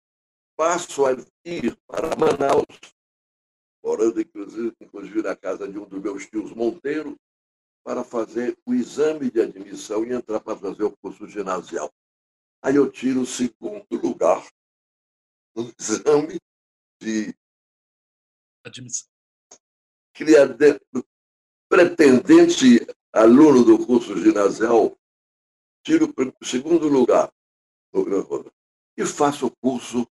passo 0.56 1.04
a 1.04 1.12
ir 1.44 1.76
para 1.87 2.14
Manaus, 2.16 2.94
morando 3.82 4.20
inclusive, 4.20 4.73
inclusive 4.80 5.23
na 5.23 5.35
casa 5.35 5.66
de 5.68 5.78
um 5.78 5.88
dos 5.88 6.00
meus 6.00 6.26
tios 6.26 6.52
Monteiro, 6.52 7.16
para 7.82 8.04
fazer 8.04 8.56
o 8.64 8.75
exame 8.75 9.30
de 9.30 9.40
admissão 9.40 10.04
e 10.04 10.12
entrar 10.12 10.40
para 10.40 10.56
fazer 10.56 10.85
o 10.85 10.97
curso 10.99 11.26
ginasial. 11.26 11.90
Aí 12.62 12.76
eu 12.76 12.90
tiro 12.90 13.23
o 13.23 13.26
segundo 13.26 13.87
lugar 13.90 14.47
no 15.56 15.73
exame 15.78 16.38
de 17.00 17.35
admissão. 18.64 19.09
Pretendente 21.71 22.85
aluno 23.12 23.65
do 23.65 23.87
curso 23.87 24.21
ginasial, 24.21 24.99
tiro 25.85 26.12
o 26.41 26.45
segundo 26.45 26.89
lugar 26.89 27.33
e 28.97 29.07
faço 29.07 29.47
o 29.47 29.57
curso, 29.62 30.05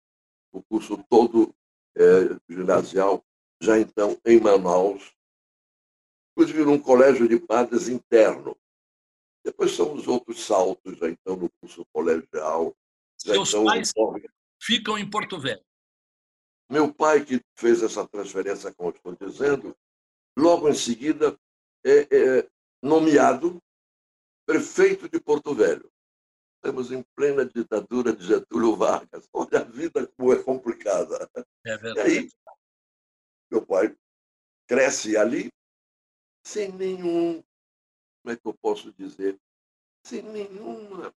o 0.52 0.62
curso 0.62 1.02
todo 1.08 1.54
é, 1.96 2.38
ginasial, 2.46 3.24
já 3.58 3.80
então 3.80 4.20
em 4.26 4.38
Manaus, 4.38 5.14
inclusive 6.32 6.62
num 6.62 6.78
colégio 6.78 7.26
de 7.26 7.40
padres 7.40 7.88
interno. 7.88 8.54
Depois 9.42 9.72
são 9.72 9.94
os 9.94 10.06
outros 10.06 10.44
saltos, 10.44 10.98
já 10.98 11.08
então 11.08 11.36
no 11.36 11.48
curso 11.58 11.86
colegial. 11.90 12.76
Seus 13.16 13.48
então, 13.48 13.64
pais 13.64 13.94
ficam 14.60 14.98
em 14.98 15.08
Porto 15.08 15.40
Velho. 15.40 15.64
Meu 16.68 16.92
pai, 16.92 17.24
que 17.24 17.40
fez 17.54 17.82
essa 17.82 18.06
transferência, 18.06 18.74
como 18.74 18.90
estou 18.90 19.16
dizendo, 19.16 19.74
logo 20.36 20.68
em 20.68 20.74
seguida 20.74 21.34
é, 21.86 22.00
é 22.40 22.50
nomeado 22.82 23.62
prefeito 24.44 25.08
de 25.08 25.20
Porto 25.20 25.54
Velho. 25.54 25.90
Estamos 26.56 26.90
em 26.90 27.04
plena 27.14 27.44
ditadura 27.44 28.14
de 28.14 28.26
Getúlio 28.26 28.74
Vargas. 28.74 29.28
Olha 29.32 29.60
a 29.60 29.64
vida 29.64 30.06
como 30.16 30.32
é 30.32 30.42
complicada. 30.42 31.30
É 31.64 31.76
verdade. 31.76 32.10
E 32.10 32.18
aí, 32.18 32.30
meu 33.50 33.64
pai 33.64 33.96
cresce 34.66 35.16
ali 35.16 35.48
sem 36.44 36.72
nenhum, 36.72 37.42
como 38.22 38.32
é 38.32 38.36
que 38.36 38.46
eu 38.46 38.54
posso 38.54 38.92
dizer, 38.92 39.38
sem 40.04 40.22
nenhuma 40.22 41.12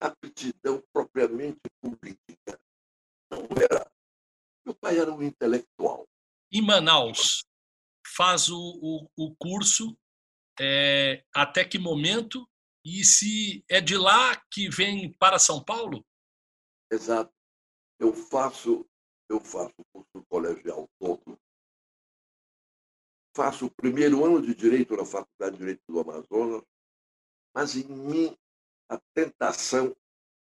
aptidão 0.00 0.82
propriamente 0.92 1.60
política. 1.80 2.60
Não 3.30 3.42
era. 3.60 3.90
Meu 4.64 4.74
pai 4.74 4.98
era 4.98 5.12
um 5.12 5.22
intelectual. 5.22 6.08
Em 6.52 6.62
Manaus, 6.62 7.44
faz 8.14 8.48
o, 8.48 8.58
o, 8.58 9.08
o 9.16 9.36
curso 9.36 9.96
é, 10.60 11.24
até 11.34 11.64
que 11.64 11.78
momento 11.78 12.46
e 12.84 13.04
se 13.04 13.64
é 13.68 13.80
de 13.80 13.96
lá 13.96 14.36
que 14.50 14.68
vem 14.68 15.12
para 15.14 15.38
São 15.38 15.62
Paulo? 15.62 16.04
Exato. 16.90 17.32
Eu 17.98 18.12
faço, 18.12 18.86
eu 19.28 19.40
faço 19.40 19.74
o 19.78 19.84
curso 19.92 20.26
colegial 20.28 20.88
todo. 20.98 21.38
Faço 23.34 23.66
o 23.66 23.70
primeiro 23.70 24.24
ano 24.24 24.42
de 24.42 24.54
Direito 24.54 24.96
na 24.96 25.06
Faculdade 25.06 25.52
de 25.52 25.58
Direito 25.58 25.82
do 25.88 26.00
Amazonas, 26.00 26.62
mas 27.54 27.76
em 27.76 27.84
mim 27.84 28.36
a 28.90 29.00
tentação 29.14 29.96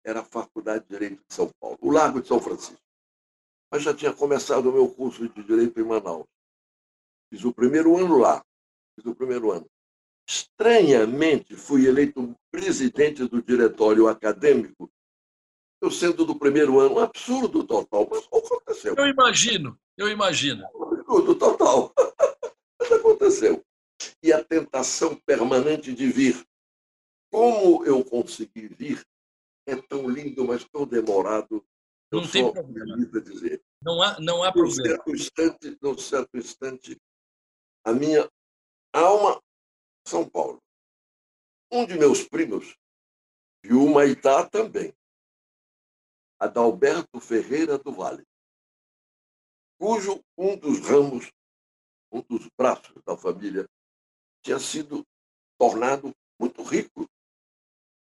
era 0.03 0.22
a 0.22 0.25
Faculdade 0.25 0.86
de 0.86 0.89
Direito 0.89 1.22
de 1.27 1.36
São 1.36 1.51
Paulo, 1.60 1.77
o 1.82 1.91
Largo 1.91 2.22
de 2.22 2.27
São 2.27 2.39
Francisco. 2.39 2.82
Mas 3.72 3.84
já 3.84 3.94
tinha 3.94 4.13
começado 4.13 4.70
o 4.70 4.74
meu 4.74 4.89
curso 4.89 5.30
de 5.30 5.44
Direito 5.44 5.80
em 5.80 5.84
Manaus. 5.84 6.25
Fiz 7.31 7.45
o 7.45 7.53
primeiro 7.53 7.97
ano 7.97 8.17
lá. 8.17 8.43
Fiz 8.95 9.05
o 9.05 9.15
primeiro 9.15 9.51
ano. 9.51 9.65
Estranhamente, 10.27 11.55
fui 11.55 11.87
eleito 11.87 12.35
presidente 12.51 13.25
do 13.25 13.41
diretório 13.41 14.07
acadêmico, 14.07 14.91
eu 15.81 15.89
sendo 15.89 16.25
do 16.25 16.37
primeiro 16.37 16.79
ano, 16.79 16.96
um 16.96 17.00
absurdo 17.00 17.63
total, 17.63 18.07
mas 18.09 18.27
aconteceu. 18.27 18.96
Eu 18.96 19.07
imagino, 19.07 19.79
eu 19.98 20.09
imagino. 20.09 20.63
Um 20.75 20.94
absurdo 20.94 21.35
total. 21.35 21.94
mas 22.79 22.91
aconteceu. 22.91 23.63
E 24.22 24.31
a 24.31 24.44
tentação 24.44 25.15
permanente 25.25 25.94
de 25.94 26.07
vir. 26.07 26.46
Como 27.31 27.85
eu 27.85 28.03
consegui 28.03 28.67
vir 28.67 29.01
é 29.65 29.75
tão 29.75 30.09
lindo, 30.09 30.46
mas 30.46 30.65
tão 30.65 30.85
demorado. 30.85 31.65
Não 32.11 32.27
tem 32.27 32.51
problema. 32.51 32.98
Dizer. 33.22 33.63
Não 33.81 34.01
há, 34.01 34.20
não 34.20 34.44
há 34.44 34.51
problema. 34.51 34.77
Num 34.77 34.85
certo, 34.85 35.11
instante, 35.11 35.77
num 35.81 35.98
certo 35.98 36.37
instante, 36.37 37.01
a 37.83 37.94
minha 37.94 38.29
alma 38.94 39.41
são 40.07 40.27
Paulo. 40.27 40.61
Um 41.72 41.85
de 41.85 41.98
meus 41.98 42.24
primos, 42.24 42.75
de 43.63 43.74
Humaitá 43.74 44.48
também, 44.48 44.94
Adalberto 46.39 47.20
Ferreira 47.20 47.77
do 47.77 47.91
Vale, 47.91 48.25
cujo 49.79 50.24
um 50.37 50.57
dos 50.57 50.79
ramos, 50.79 51.31
um 52.11 52.22
dos 52.22 52.48
braços 52.57 53.01
da 53.05 53.15
família, 53.15 53.67
tinha 54.44 54.59
sido 54.59 55.05
tornado 55.57 56.13
muito 56.39 56.63
rico. 56.63 57.07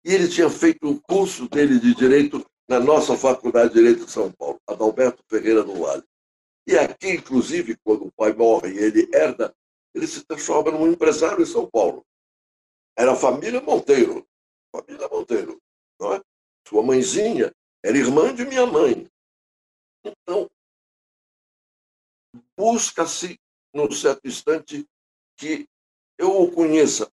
E 0.03 0.13
ele 0.13 0.27
tinha 0.27 0.49
feito 0.49 0.89
o 0.89 0.99
curso 1.01 1.47
dele 1.47 1.79
de 1.79 1.93
Direito 1.93 2.43
na 2.67 2.79
nossa 2.79 3.15
Faculdade 3.15 3.69
de 3.69 3.79
Direito 3.79 4.05
de 4.05 4.11
São 4.11 4.31
Paulo, 4.31 4.59
Adalberto 4.67 5.23
Ferreira 5.29 5.63
do 5.63 5.75
Vale. 5.75 6.03
E 6.67 6.77
aqui, 6.77 7.11
inclusive, 7.11 7.77
quando 7.83 8.05
o 8.05 8.11
pai 8.11 8.33
morre 8.33 8.73
e 8.73 8.77
ele 8.79 9.09
herda, 9.13 9.55
ele 9.93 10.07
se 10.07 10.23
transforma 10.23 10.71
num 10.71 10.91
empresário 10.91 11.41
em 11.41 11.45
São 11.45 11.69
Paulo. 11.69 12.05
Era 12.97 13.13
a 13.13 13.15
família 13.15 13.61
Monteiro. 13.61 14.27
Família 14.75 15.07
Monteiro. 15.07 15.61
Não 15.99 16.13
é? 16.13 16.21
Sua 16.67 16.83
mãezinha 16.83 17.53
era 17.83 17.97
irmã 17.97 18.33
de 18.33 18.45
minha 18.45 18.65
mãe. 18.65 19.09
Então, 20.03 20.49
busca-se, 22.57 23.39
num 23.73 23.91
certo 23.91 24.27
instante, 24.27 24.87
que 25.37 25.67
eu 26.17 26.41
o 26.41 26.51
conheça. 26.51 27.11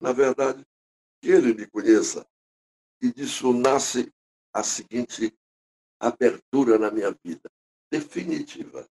Na 0.00 0.12
verdade, 0.12 0.64
que 1.20 1.28
ele 1.28 1.54
me 1.54 1.66
conheça. 1.66 2.26
E 3.00 3.12
disso 3.12 3.52
nasce 3.52 4.12
a 4.52 4.62
seguinte 4.62 5.36
abertura 6.00 6.78
na 6.78 6.90
minha 6.90 7.10
vida, 7.24 7.50
definitiva. 7.90 8.88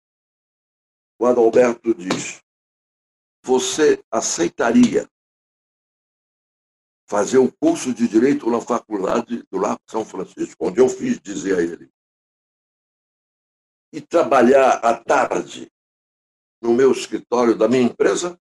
O 1.19 1.25
Adalberto 1.25 1.93
diz: 1.93 2.43
você 3.43 4.03
aceitaria 4.09 5.09
fazer 7.07 7.37
o 7.37 7.51
curso 7.51 7.93
de 7.93 8.07
Direito 8.07 8.49
na 8.49 8.61
Faculdade 8.61 9.43
do 9.51 9.57
Largo 9.57 9.81
São 9.87 10.05
Francisco, 10.05 10.67
onde 10.67 10.79
eu 10.79 10.87
fiz, 10.87 11.19
dizia 11.19 11.61
ele, 11.61 11.91
e 13.91 14.01
trabalhar 14.01 14.77
à 14.77 14.97
tarde 14.97 15.71
no 16.61 16.73
meu 16.73 16.91
escritório 16.91 17.57
da 17.57 17.67
minha 17.67 17.83
empresa? 17.83 18.39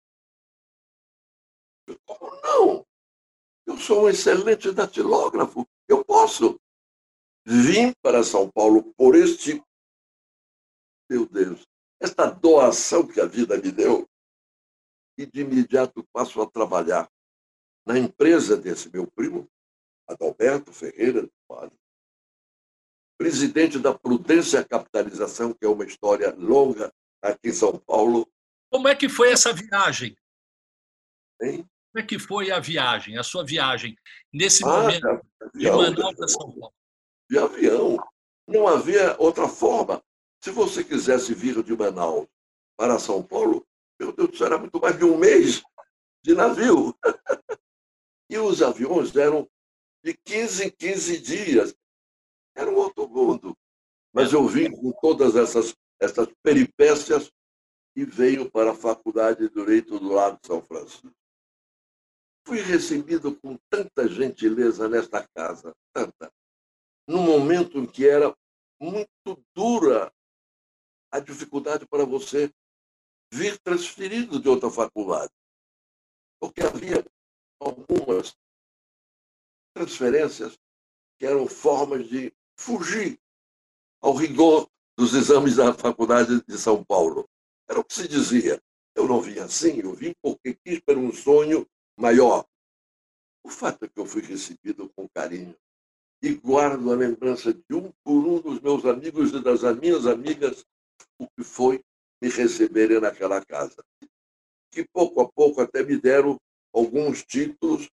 Como 2.05 2.41
não? 2.41 2.85
Eu 3.65 3.77
sou 3.77 4.03
um 4.03 4.09
excelente 4.09 4.71
datilógrafo, 4.71 5.65
eu 5.87 6.03
posso. 6.03 6.59
Vim 7.45 7.93
para 8.01 8.23
São 8.23 8.51
Paulo 8.51 8.93
por 8.95 9.15
este, 9.15 9.63
meu 11.09 11.25
Deus, 11.25 11.65
esta 11.99 12.29
doação 12.29 13.07
que 13.07 13.19
a 13.19 13.25
vida 13.25 13.57
me 13.57 13.71
deu, 13.71 14.08
e 15.19 15.25
de 15.25 15.41
imediato 15.41 16.01
passo 16.13 16.41
a 16.41 16.49
trabalhar 16.49 17.11
na 17.85 17.99
empresa 17.99 18.55
desse 18.55 18.89
meu 18.89 19.05
primo, 19.05 19.49
Adalberto 20.07 20.71
Ferreira 20.71 21.23
do 21.23 21.31
Vale, 21.49 21.73
presidente 23.17 23.77
da 23.77 23.93
Prudência 23.93 24.63
Capitalização, 24.63 25.53
que 25.53 25.65
é 25.65 25.67
uma 25.67 25.83
história 25.83 26.33
longa 26.35 26.93
aqui 27.21 27.49
em 27.49 27.53
São 27.53 27.77
Paulo. 27.77 28.31
Como 28.71 28.87
é 28.87 28.95
que 28.95 29.09
foi 29.09 29.29
essa 29.31 29.51
viagem? 29.51 30.15
Hein? 31.41 31.67
Como 31.91 32.03
é 32.03 32.07
que 32.07 32.17
foi 32.17 32.49
a 32.49 32.59
viagem, 32.61 33.17
a 33.17 33.23
sua 33.23 33.43
viagem, 33.43 33.97
nesse 34.31 34.63
ah, 34.63 34.67
momento 34.67 35.21
de, 35.53 35.67
avião, 35.67 35.93
de 35.93 36.01
Manaus 36.01 36.21
a 36.21 36.27
São 36.29 36.51
Paulo? 36.51 36.73
De 37.29 37.37
avião. 37.37 37.97
Não 38.47 38.67
havia 38.67 39.17
outra 39.19 39.49
forma. 39.49 40.01
Se 40.41 40.49
você 40.49 40.81
quisesse 40.81 41.33
vir 41.33 41.61
de 41.61 41.75
Manaus 41.75 42.25
para 42.77 42.97
São 42.97 43.21
Paulo, 43.21 43.67
meu 43.99 44.13
Deus, 44.13 44.29
isso 44.33 44.45
era 44.45 44.57
muito 44.57 44.79
mais 44.79 44.97
de 44.97 45.03
um 45.03 45.17
mês 45.17 45.61
de 46.23 46.33
navio. 46.33 46.95
e 48.29 48.37
os 48.37 48.61
aviões 48.61 49.15
eram 49.15 49.49
de 50.03 50.13
15 50.13 50.67
em 50.67 50.71
15 50.71 51.19
dias. 51.19 51.75
Era 52.55 52.69
um 52.69 52.75
outro 52.75 53.07
mundo. 53.07 53.57
Mas 54.13 54.33
eu 54.33 54.47
vim 54.47 54.71
com 54.71 54.91
todas 55.01 55.35
essas, 55.35 55.75
essas 55.99 56.27
peripécias 56.41 57.31
e 57.95 58.05
veio 58.05 58.49
para 58.49 58.71
a 58.71 58.75
Faculdade 58.75 59.47
de 59.47 59.53
Direito 59.53 59.99
do 59.99 60.13
Lago 60.13 60.39
de 60.41 60.47
São 60.47 60.61
Francisco. 60.61 61.11
Fui 62.45 62.61
recebido 62.61 63.35
com 63.35 63.57
tanta 63.69 64.07
gentileza 64.07 64.87
nesta 64.87 65.27
casa, 65.35 65.75
tanta, 65.93 66.31
num 67.07 67.21
momento 67.21 67.77
em 67.77 67.85
que 67.85 68.07
era 68.07 68.35
muito 68.79 69.43
dura 69.53 70.11
a 71.11 71.19
dificuldade 71.19 71.85
para 71.87 72.05
você 72.05 72.51
vir 73.31 73.57
transferido 73.59 74.39
de 74.39 74.49
outra 74.49 74.69
faculdade. 74.69 75.31
Porque 76.39 76.61
havia 76.61 77.05
algumas 77.59 78.35
transferências 79.73 80.57
que 81.17 81.25
eram 81.25 81.47
formas 81.47 82.07
de 82.07 82.33
fugir 82.57 83.19
ao 84.01 84.13
rigor 84.13 84.69
dos 84.97 85.13
exames 85.13 85.57
da 85.57 85.73
Faculdade 85.73 86.41
de 86.45 86.57
São 86.57 86.83
Paulo. 86.83 87.27
Era 87.69 87.79
o 87.79 87.83
que 87.83 87.93
se 87.93 88.07
dizia. 88.07 88.61
Eu 88.95 89.07
não 89.07 89.21
vim 89.21 89.39
assim, 89.39 89.79
eu 89.79 89.93
vim 89.93 90.13
porque 90.21 90.55
quis 90.55 90.81
ter 90.81 90.97
um 90.97 91.13
sonho 91.13 91.67
maior. 91.97 92.45
O 93.43 93.49
fato 93.49 93.85
é 93.85 93.87
que 93.87 93.99
eu 93.99 94.05
fui 94.05 94.21
recebido 94.21 94.89
com 94.95 95.07
carinho 95.09 95.55
e 96.21 96.33
guardo 96.33 96.91
a 96.91 96.95
lembrança 96.95 97.53
de 97.53 97.73
um 97.73 97.91
por 98.03 98.25
um 98.25 98.41
dos 98.41 98.59
meus 98.59 98.83
amigos 98.85 99.31
e 99.31 99.41
das 99.41 99.61
minhas 99.77 100.05
amigas 100.05 100.65
o 101.17 101.27
que 101.29 101.43
foi 101.43 101.81
me 102.21 102.29
receberem 102.29 102.99
naquela 102.99 103.43
casa. 103.43 103.83
Que 104.71 104.87
pouco 104.93 105.21
a 105.21 105.31
pouco 105.31 105.61
até 105.61 105.83
me 105.83 105.97
deram 105.97 106.39
alguns 106.73 107.23
títulos. 107.23 107.89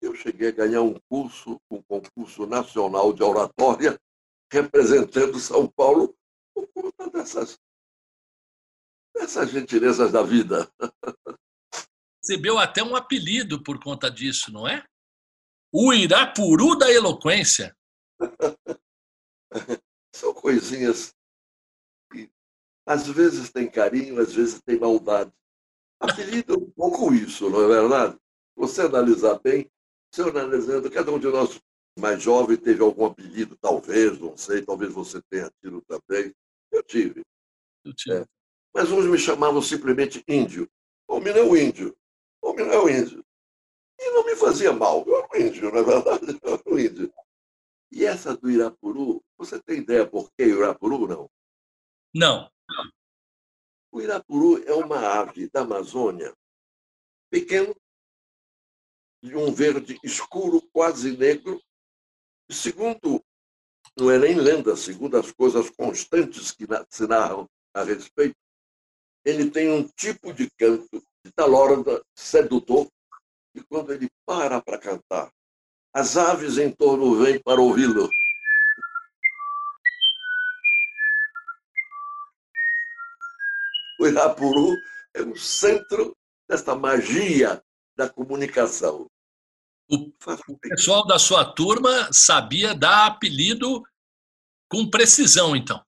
Eu 0.00 0.14
cheguei 0.14 0.48
a 0.48 0.52
ganhar 0.52 0.82
um 0.82 0.98
curso, 1.08 1.60
um 1.70 1.82
concurso 1.82 2.46
nacional 2.46 3.12
de 3.12 3.22
oratória, 3.22 3.98
representando 4.52 5.38
São 5.38 5.66
Paulo 5.68 6.14
por 6.54 6.68
conta 6.72 7.10
dessas, 7.10 7.58
dessas 9.14 9.50
gentilezas 9.50 10.12
da 10.12 10.22
vida. 10.22 10.70
Recebeu 12.22 12.58
até 12.58 12.82
um 12.82 12.96
apelido 12.96 13.62
por 13.62 13.82
conta 13.82 14.10
disso, 14.10 14.52
não 14.52 14.66
é? 14.68 14.84
O 15.72 15.92
Irapuru 15.92 16.78
da 16.78 16.90
eloquência. 16.90 17.76
São 20.14 20.32
coisinhas 20.32 21.12
às 22.86 23.06
vezes 23.08 23.50
tem 23.50 23.70
carinho, 23.70 24.20
às 24.20 24.32
vezes 24.32 24.60
tem 24.62 24.78
maldade. 24.78 25.32
Apelido 25.98 26.54
é 26.54 26.56
um 26.56 26.70
pouco 26.70 27.14
isso, 27.14 27.48
não 27.48 27.64
é 27.64 27.66
verdade? 27.66 28.18
Você 28.56 28.82
analisar 28.82 29.38
bem, 29.40 29.70
se 30.12 30.20
eu 30.20 30.28
analisando, 30.28 30.90
cada 30.90 31.10
um 31.10 31.18
de 31.18 31.26
nós 31.28 31.60
mais 31.98 32.22
jovem 32.22 32.56
teve 32.56 32.82
algum 32.82 33.06
apelido, 33.06 33.56
talvez, 33.60 34.18
não 34.18 34.36
sei, 34.36 34.62
talvez 34.62 34.92
você 34.92 35.20
tenha 35.30 35.50
tido 35.60 35.82
também. 35.82 36.34
Eu 36.70 36.82
tive. 36.82 37.22
Eu 37.84 37.94
tive. 37.94 38.16
É. 38.16 38.26
Mas 38.74 38.90
uns 38.90 39.06
me 39.06 39.18
chamavam 39.18 39.62
simplesmente 39.62 40.22
índio. 40.26 40.68
Homem 41.08 41.32
não 41.32 41.40
é 41.40 41.44
o 41.44 41.56
índio. 41.56 41.96
Homem 42.42 42.66
não 42.66 42.72
é 42.72 42.78
o 42.78 42.88
índio. 42.88 43.24
E 44.00 44.10
não 44.10 44.24
me 44.26 44.34
fazia 44.34 44.72
mal. 44.72 45.04
Eu 45.06 45.18
era 45.18 45.28
um 45.32 45.46
índio, 45.46 45.72
na 45.72 45.78
é 45.78 45.82
verdade. 45.82 46.26
Eu 46.42 46.54
era 46.54 46.62
um 46.66 46.78
índio. 46.78 47.12
E 47.92 48.04
essa 48.04 48.36
do 48.36 48.50
Irapuru, 48.50 49.22
você 49.38 49.62
tem 49.62 49.78
ideia 49.78 50.04
por 50.04 50.30
que 50.32 50.44
Irapuru, 50.44 51.06
não? 51.06 51.30
Não. 52.12 52.50
O 53.94 54.00
Irapuru 54.00 54.60
é 54.64 54.74
uma 54.74 54.98
ave 54.98 55.48
da 55.50 55.60
Amazônia, 55.60 56.36
pequeno, 57.30 57.72
de 59.22 59.36
um 59.36 59.54
verde 59.54 59.96
escuro, 60.02 60.60
quase 60.72 61.16
negro. 61.16 61.62
Segundo, 62.50 63.24
não 63.96 64.10
é 64.10 64.18
nem 64.18 64.34
lenda, 64.34 64.76
segundo 64.76 65.16
as 65.16 65.30
coisas 65.30 65.70
constantes 65.70 66.50
que 66.50 66.66
se 66.90 67.06
narram 67.06 67.48
a 67.72 67.84
respeito, 67.84 68.34
ele 69.24 69.48
tem 69.48 69.70
um 69.70 69.86
tipo 69.86 70.32
de 70.32 70.50
canto 70.58 71.00
de 71.24 71.30
talorda 71.30 72.04
sedutor 72.16 72.88
e 73.54 73.62
quando 73.62 73.92
ele 73.92 74.10
para 74.26 74.60
para 74.60 74.76
cantar, 74.76 75.32
as 75.92 76.16
aves 76.16 76.58
em 76.58 76.72
torno 76.72 77.14
vêm 77.22 77.40
para 77.40 77.60
ouvi-lo. 77.60 78.10
O 84.00 84.06
Irapuru 84.06 84.76
é 85.14 85.22
o 85.22 85.36
centro 85.36 86.16
desta 86.48 86.74
magia 86.74 87.62
da 87.96 88.08
comunicação. 88.08 89.06
O, 89.88 90.12
o 90.48 90.58
pessoal 90.58 91.06
da 91.06 91.18
sua 91.18 91.44
turma 91.44 92.10
sabia 92.12 92.74
dar 92.74 93.06
apelido 93.06 93.82
com 94.68 94.88
precisão, 94.88 95.54
então. 95.54 95.82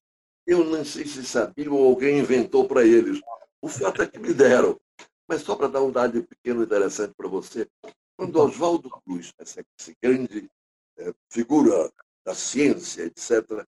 Eu 0.47 0.65
não 0.65 0.85
sei 0.85 1.07
se 1.07 1.25
sabia 1.25 1.71
ou 1.73 1.89
alguém 1.89 2.19
inventou 2.19 2.69
para 2.69 2.85
eles. 2.85 3.21
O 3.61 3.69
fato 3.69 4.03
é 4.03 4.07
que 4.07 4.19
me 4.19 4.33
deram. 4.33 4.79
Mas 5.29 5.43
só 5.43 5.57
para 5.57 5.67
dar 5.67 5.83
um 5.83 5.91
dado 5.91 6.23
pequeno 6.23 6.63
interessante 6.63 7.13
para 7.17 7.27
você, 7.27 7.69
quando 8.17 8.37
Oswaldo 8.37 8.89
Cruz, 8.89 9.33
essa, 9.39 9.65
essa 9.79 9.93
grande 10.01 10.49
é, 10.99 11.13
figura 11.29 11.91
da 12.25 12.35
ciência, 12.35 13.03
etc., 13.03 13.67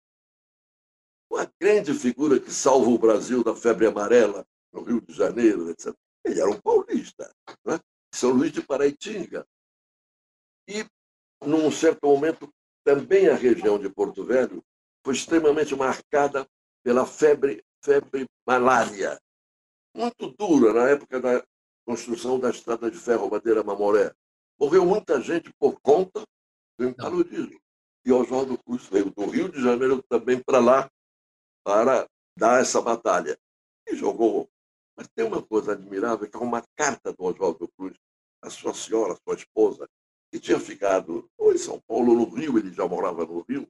uma 1.36 1.52
grande 1.60 1.92
figura 1.92 2.40
que 2.40 2.50
salva 2.50 2.88
o 2.88 2.98
Brasil 2.98 3.44
da 3.44 3.54
febre 3.54 3.86
amarela 3.86 4.46
no 4.72 4.82
Rio 4.82 5.00
de 5.00 5.12
Janeiro, 5.12 5.70
etc., 5.70 5.94
ele 6.24 6.40
era 6.40 6.50
um 6.50 6.60
paulista, 6.60 7.30
né? 7.64 7.78
São 8.12 8.30
Luís 8.30 8.50
de 8.50 8.62
Paraitinga. 8.62 9.46
E, 10.68 10.84
num 11.44 11.70
certo 11.70 12.06
momento, 12.06 12.48
também 12.82 13.28
a 13.28 13.34
região 13.34 13.78
de 13.78 13.88
Porto 13.88 14.24
Velho 14.24 14.64
foi 15.04 15.14
extremamente 15.14 15.76
marcada 15.76 16.48
pela 16.82 17.06
febre, 17.06 17.62
febre 17.84 18.26
malária 18.46 19.20
muito 19.94 20.34
dura 20.38 20.72
na 20.72 20.88
época 20.90 21.20
da 21.20 21.44
construção 21.86 22.38
da 22.38 22.50
estrada 22.50 22.90
de 22.90 22.98
ferro 22.98 23.30
Madeira 23.30 23.62
Mamoré. 23.62 24.12
Morreu 24.58 24.84
muita 24.84 25.20
gente 25.20 25.52
por 25.58 25.80
conta 25.80 26.22
do 26.78 26.94
paludismo. 26.94 27.58
E 28.04 28.12
Oswaldo 28.12 28.58
Cruz 28.58 28.86
veio 28.86 29.10
do 29.10 29.26
Rio 29.26 29.48
de 29.48 29.60
Janeiro 29.60 30.02
também 30.08 30.38
para 30.38 30.58
lá 30.58 30.90
para 31.66 32.08
dar 32.38 32.60
essa 32.60 32.80
batalha. 32.80 33.36
E 33.88 33.96
jogou. 33.96 34.48
Mas 34.96 35.08
tem 35.08 35.26
uma 35.26 35.42
coisa 35.42 35.72
admirável, 35.72 36.30
que 36.30 36.36
é 36.36 36.40
uma 36.40 36.62
carta 36.76 37.12
do 37.12 37.24
Oswaldo 37.24 37.68
Cruz, 37.76 37.96
a 38.40 38.48
sua 38.48 38.72
senhora, 38.72 39.14
a 39.14 39.16
sua 39.16 39.34
esposa, 39.34 39.88
que 40.30 40.38
tinha 40.38 40.60
ficado 40.60 41.28
ou 41.36 41.52
em 41.52 41.58
São 41.58 41.80
Paulo, 41.88 42.14
no 42.14 42.28
Rio, 42.28 42.56
ele 42.56 42.72
já 42.72 42.86
morava 42.86 43.26
no 43.26 43.44
Rio, 43.48 43.66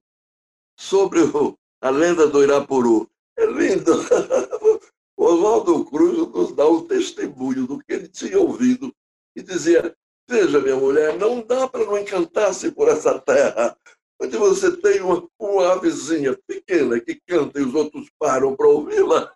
sobre 0.77 1.21
o, 1.21 1.57
a 1.81 1.89
lenda 1.89 2.27
do 2.27 2.43
Irapuru. 2.43 3.09
É 3.35 3.45
lindo. 3.47 3.91
Oswaldo 5.17 5.83
Cruz 5.85 6.17
nos 6.29 6.55
dá 6.55 6.67
um 6.67 6.87
testemunho 6.87 7.65
do 7.65 7.79
que 7.79 7.93
ele 7.93 8.07
tinha 8.07 8.39
ouvido 8.39 8.93
e 9.35 9.41
dizia: 9.41 9.95
Veja, 10.29 10.61
minha 10.61 10.75
mulher, 10.75 11.17
não 11.17 11.41
dá 11.41 11.67
para 11.67 11.83
não 11.83 11.97
encantar-se 11.97 12.71
por 12.71 12.87
essa 12.87 13.19
terra, 13.19 13.75
onde 14.21 14.37
você 14.37 14.75
tem 14.77 15.01
uma, 15.01 15.27
uma 15.39 15.73
avezinha 15.73 16.37
pequena 16.47 16.99
que 16.99 17.19
canta 17.27 17.59
e 17.59 17.63
os 17.63 17.73
outros 17.73 18.09
param 18.19 18.55
para 18.55 18.67
ouvi-la. 18.67 19.31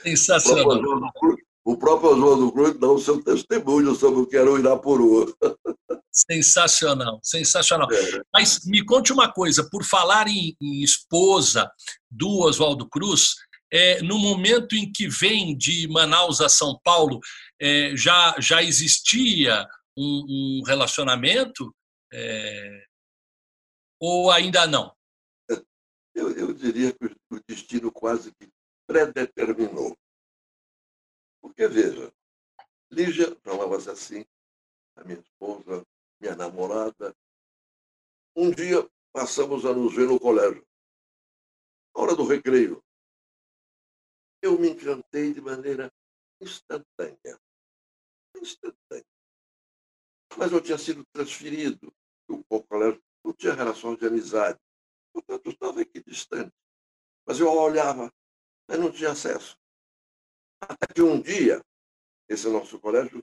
Sensacional. 0.00 0.80
O 1.64 1.78
próprio 1.78 2.10
Oswaldo 2.10 2.52
Cruz 2.52 2.78
dá 2.78 2.88
o 2.88 2.98
seu 2.98 3.22
testemunho 3.22 3.94
sobre 3.94 4.20
o 4.20 4.26
que 4.26 4.36
era 4.36 4.50
o 4.50 4.58
Irapuru. 4.58 5.34
Sensacional, 6.12 7.18
sensacional. 7.22 7.88
É. 7.90 8.20
Mas 8.32 8.66
me 8.66 8.84
conte 8.84 9.12
uma 9.12 9.32
coisa, 9.32 9.66
por 9.70 9.82
falar 9.82 10.28
em, 10.28 10.54
em 10.60 10.82
esposa 10.82 11.70
do 12.10 12.40
Oswaldo 12.40 12.86
Cruz, 12.88 13.34
é, 13.72 14.02
no 14.02 14.18
momento 14.18 14.76
em 14.76 14.92
que 14.92 15.08
vem 15.08 15.56
de 15.56 15.88
Manaus 15.88 16.40
a 16.40 16.48
São 16.48 16.78
Paulo, 16.84 17.18
é, 17.60 17.96
já, 17.96 18.36
já 18.38 18.62
existia 18.62 19.66
um, 19.96 20.60
um 20.60 20.62
relacionamento? 20.66 21.74
É, 22.12 22.84
ou 24.04 24.30
ainda 24.30 24.66
não? 24.66 24.94
Eu, 26.14 26.30
eu 26.36 26.52
diria 26.52 26.92
que 26.92 27.06
o 27.30 27.40
destino 27.48 27.90
quase 27.90 28.32
que 28.34 28.48
predeterminou. 28.86 29.96
Porque, 31.40 31.66
veja, 31.66 32.12
Lígia 32.90 33.36
chamava-se 33.44 33.90
assim, 33.90 34.24
a 34.96 35.04
minha 35.04 35.18
esposa, 35.18 35.84
minha 36.20 36.36
namorada. 36.36 37.16
Um 38.36 38.50
dia 38.50 38.88
passamos 39.12 39.64
a 39.64 39.72
nos 39.72 39.94
ver 39.94 40.06
no 40.06 40.20
colégio. 40.20 40.64
Na 41.94 42.02
hora 42.02 42.14
do 42.14 42.26
recreio, 42.26 42.84
eu 44.42 44.58
me 44.58 44.70
encantei 44.70 45.32
de 45.32 45.40
maneira 45.40 45.92
instantânea. 46.40 47.40
Instantânea. 48.36 49.06
Mas 50.36 50.52
eu 50.52 50.60
tinha 50.60 50.78
sido 50.78 51.04
transferido 51.12 51.92
o 52.28 52.62
colégio, 52.62 53.02
não 53.24 53.32
tinha 53.32 53.54
relação 53.54 53.94
de 53.96 54.06
amizade. 54.06 54.58
Portanto, 55.12 55.46
eu 55.46 55.52
estava 55.52 55.80
aqui 55.80 56.02
distante. 56.04 56.52
Mas 57.26 57.40
eu 57.40 57.48
olhava, 57.50 58.12
mas 58.68 58.78
não 58.78 58.90
tinha 58.92 59.12
acesso. 59.12 59.56
Até 60.60 60.92
que 60.92 61.02
um 61.02 61.20
dia, 61.20 61.64
esse 62.28 62.48
nosso 62.48 62.78
colégio 62.78 63.22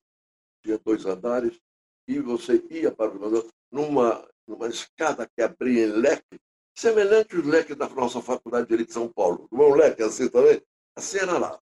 tinha 0.63 0.77
dois 0.77 1.05
andares, 1.05 1.59
e 2.07 2.19
você 2.19 2.65
ia 2.69 2.91
para 2.91 3.11
o 3.11 3.15
elevador 3.15 3.47
numa, 3.71 4.27
numa 4.47 4.67
escada 4.67 5.29
que 5.29 5.41
abria 5.41 5.85
em 5.85 5.91
leque, 5.91 6.39
semelhante 6.75 7.35
ao 7.35 7.43
leque 7.43 7.75
da 7.75 7.87
nossa 7.89 8.21
Faculdade 8.21 8.65
de 8.65 8.69
Direito 8.69 8.89
de 8.89 8.93
São 8.93 9.11
Paulo. 9.11 9.47
É 9.51 9.55
um 9.55 9.75
leque 9.75 10.01
assim 10.01 10.29
também? 10.29 10.61
a 10.95 11.01
cena 11.01 11.37
lá. 11.37 11.59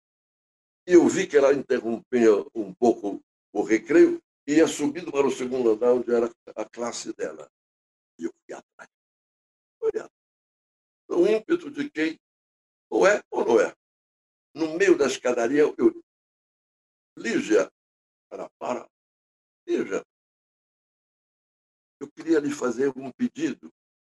Eu 0.86 1.06
vi 1.08 1.26
que 1.26 1.36
ela 1.36 1.52
interrompia 1.52 2.30
um 2.54 2.72
pouco 2.74 3.22
o 3.52 3.62
recreio 3.62 4.20
e 4.46 4.54
ia 4.54 4.66
subindo 4.66 5.12
para 5.12 5.26
o 5.26 5.30
segundo 5.30 5.70
andar, 5.70 5.92
onde 5.92 6.12
era 6.12 6.30
a 6.56 6.64
classe 6.64 7.12
dela. 7.12 7.50
E 8.20 8.24
eu 8.24 8.32
fui 8.44 8.54
atrás. 8.54 8.90
Olhando. 9.80 10.12
No 11.08 11.26
ímpeto 11.26 11.70
de 11.70 11.90
quem 11.90 12.20
ou 12.90 13.06
é 13.06 13.22
ou 13.30 13.44
não 13.44 13.60
é. 13.60 13.74
no 14.54 14.76
meio 14.76 14.98
da 14.98 15.06
escadaria, 15.06 15.62
eu. 15.62 16.04
Lígia, 17.16 17.70
para, 18.28 18.50
para. 18.58 18.88
Lígia, 19.66 20.04
eu 22.00 22.10
queria 22.12 22.40
lhe 22.40 22.50
fazer 22.50 22.92
um 22.96 23.10
pedido. 23.12 23.72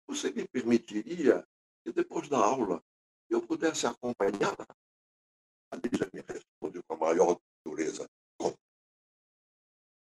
Você 0.07 0.31
me 0.31 0.47
permitiria 0.47 1.47
que 1.83 1.93
depois 1.93 2.27
da 2.27 2.37
aula 2.37 2.83
eu 3.29 3.45
pudesse 3.45 3.87
acompanhá-la? 3.87 4.67
A 5.71 5.75
Lígia 5.77 6.09
me 6.13 6.21
respondeu 6.21 6.83
com 6.83 6.95
a 6.95 6.97
maior 6.97 7.39
dureza. 7.65 8.05
Como? 8.37 8.57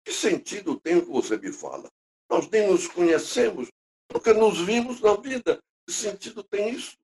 Que 0.03 0.11
sentido 0.11 0.79
tem 0.79 0.97
o 0.97 1.05
que 1.05 1.11
você 1.11 1.37
me 1.37 1.51
fala? 1.53 1.89
Nós 2.29 2.49
nem 2.49 2.67
nos 2.67 2.87
conhecemos, 2.87 3.69
nunca 4.11 4.33
nos 4.33 4.59
vimos 4.59 5.01
na 5.01 5.15
vida. 5.15 5.61
Que 5.85 5.93
sentido 5.93 6.43
tem 6.43 6.71
isso? 6.71 6.97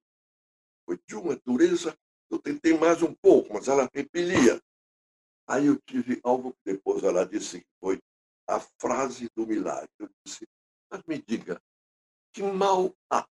Foi 0.86 1.00
de 1.08 1.16
uma 1.16 1.36
dureza. 1.46 1.98
Eu 2.30 2.40
tentei 2.40 2.78
mais 2.78 3.02
um 3.02 3.14
pouco, 3.14 3.54
mas 3.54 3.68
ela 3.68 3.90
repelia. 3.94 4.62
Aí 5.48 5.68
eu 5.68 5.80
tive 5.86 6.20
algo 6.24 6.54
que 6.54 6.74
depois 6.74 7.04
ela 7.04 7.26
disse 7.26 7.60
que 7.60 7.68
foi 7.80 8.00
a 8.48 8.60
frase 8.60 9.30
do 9.36 9.46
milagre. 9.46 9.90
Eu 10.00 10.10
disse, 10.26 10.48
mas 10.90 11.02
me 11.08 11.22
diga, 11.22 11.62
que 12.34 12.42
mal 12.42 12.94
há 13.12 13.26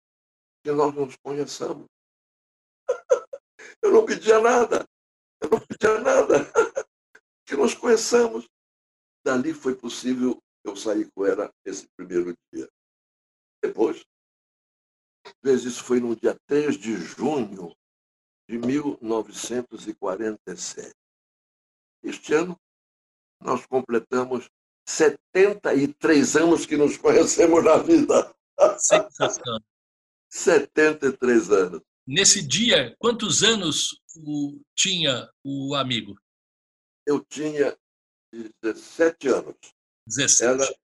que 0.62 0.70
nós 0.70 0.94
nos 0.94 1.16
conheçamos? 1.16 1.86
Eu 3.82 3.92
não 3.92 4.06
pedia 4.06 4.40
nada. 4.40 4.86
Eu 5.40 5.50
não 5.50 5.60
pedia 5.60 6.00
nada. 6.00 6.34
Que 7.44 7.56
nos 7.56 7.74
conheçamos. 7.74 8.48
Dali 9.24 9.52
foi 9.52 9.74
possível 9.74 10.40
eu 10.64 10.74
sair 10.76 11.10
com 11.12 11.26
ela 11.26 11.52
esse 11.66 11.86
primeiro 11.96 12.34
dia. 12.52 12.68
Depois, 13.62 14.04
vezes 15.42 15.74
isso 15.74 15.84
foi 15.84 16.00
no 16.00 16.16
dia 16.16 16.36
3 16.46 16.76
de 16.76 16.96
junho 16.96 17.72
de 18.48 18.58
1947. 18.58 20.92
Este 22.02 22.34
ano, 22.34 22.60
nós 23.40 23.64
completamos 23.66 24.50
73 24.86 26.36
anos 26.36 26.66
que 26.66 26.76
nos 26.76 26.96
conhecemos 26.96 27.64
na 27.64 27.78
vida. 27.78 28.34
Sensacional. 28.78 29.60
73 30.28 31.50
anos. 31.50 31.80
Nesse 32.06 32.42
dia, 32.42 32.94
quantos 32.98 33.44
anos 33.44 34.00
o, 34.16 34.60
tinha 34.74 35.30
o 35.44 35.74
amigo? 35.74 36.14
Eu 37.06 37.22
tinha 37.24 37.76
17 38.62 39.28
anos. 39.28 39.56
17. 40.06 40.42
Ela, 40.42 40.74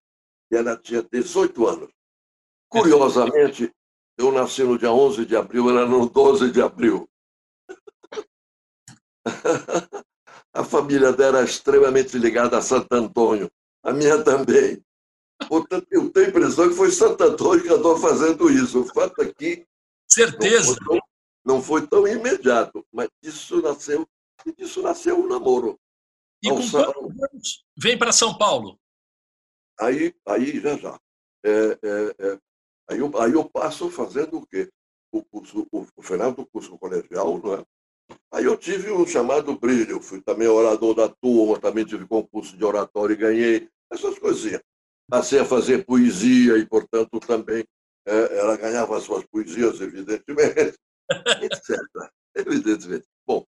ela 0.52 0.76
tinha 0.76 1.02
18 1.02 1.66
anos. 1.66 1.90
Curiosamente, 2.68 3.72
eu 4.16 4.32
nasci 4.32 4.62
no 4.62 4.78
dia 4.78 4.92
11 4.92 5.24
de 5.24 5.36
abril, 5.36 5.70
ela 5.70 5.86
no 5.86 6.08
12 6.08 6.50
de 6.50 6.60
abril. 6.60 7.08
A 10.52 10.64
família 10.64 11.12
dela 11.12 11.38
era 11.38 11.46
extremamente 11.46 12.18
ligada 12.18 12.58
a 12.58 12.62
Santo 12.62 12.92
Antônio. 12.92 13.48
A 13.84 13.92
minha 13.92 14.24
também. 14.24 14.82
Portanto, 15.46 15.86
eu 15.90 16.10
tenho 16.10 16.26
a 16.26 16.28
impressão 16.30 16.68
que 16.68 16.74
foi 16.74 16.90
Santo 16.90 17.22
Antônio 17.22 17.62
que 17.62 17.68
andou 17.68 17.96
fazendo 17.98 18.50
isso. 18.50 18.80
O 18.80 18.86
fato 18.86 19.22
é 19.22 19.32
que. 19.32 19.64
Certeza. 20.10 20.72
Não 20.72 20.74
foi 20.74 20.86
tão, 20.86 21.00
não 21.44 21.62
foi 21.62 21.86
tão 21.86 22.08
imediato, 22.08 22.84
mas 22.92 23.08
disso 23.22 23.62
nasceu, 23.62 24.08
disso 24.56 24.82
nasceu 24.82 25.20
o 25.20 25.24
um 25.24 25.28
namoro. 25.28 25.78
E 26.42 26.48
com 26.48 26.56
quantos 26.56 26.74
anos 26.74 27.64
vem 27.76 27.96
para 27.96 28.10
São 28.10 28.36
Paulo? 28.36 28.80
Aí, 29.78 30.12
aí 30.26 30.60
já 30.60 30.76
já. 30.76 31.00
É, 31.44 31.78
é, 31.82 32.14
é, 32.18 32.38
aí, 32.88 32.98
eu, 32.98 33.10
aí 33.20 33.32
eu 33.32 33.44
passo 33.48 33.90
fazendo 33.90 34.38
o 34.38 34.46
quê? 34.46 34.70
O, 35.12 35.22
curso, 35.24 35.66
o, 35.72 35.86
o 35.96 36.02
final 36.02 36.32
do 36.32 36.46
curso 36.46 36.76
colegial, 36.78 37.38
não 37.38 37.54
é? 37.54 37.64
Aí 38.32 38.44
eu 38.44 38.56
tive 38.56 38.90
um 38.90 39.06
chamado 39.06 39.58
brilho, 39.58 40.00
fui 40.00 40.20
também 40.20 40.48
orador 40.48 40.94
da 40.94 41.08
turma, 41.08 41.60
também 41.60 41.84
tive 41.84 42.06
concurso 42.06 42.56
de 42.56 42.64
oratório 42.64 43.14
e 43.14 43.16
ganhei, 43.16 43.68
essas 43.90 44.18
coisinhas. 44.18 44.62
Passei 45.08 45.38
a 45.38 45.44
fazer 45.44 45.84
poesia 45.84 46.58
e, 46.58 46.66
portanto, 46.66 47.18
também 47.20 47.64
é, 48.06 48.38
ela 48.38 48.56
ganhava 48.56 48.96
as 48.96 49.04
suas 49.04 49.24
poesias, 49.26 49.80
evidentemente, 49.80 50.78
etc. 51.42 51.80
Evidentemente. 52.34 53.06
Bom, 53.26 53.44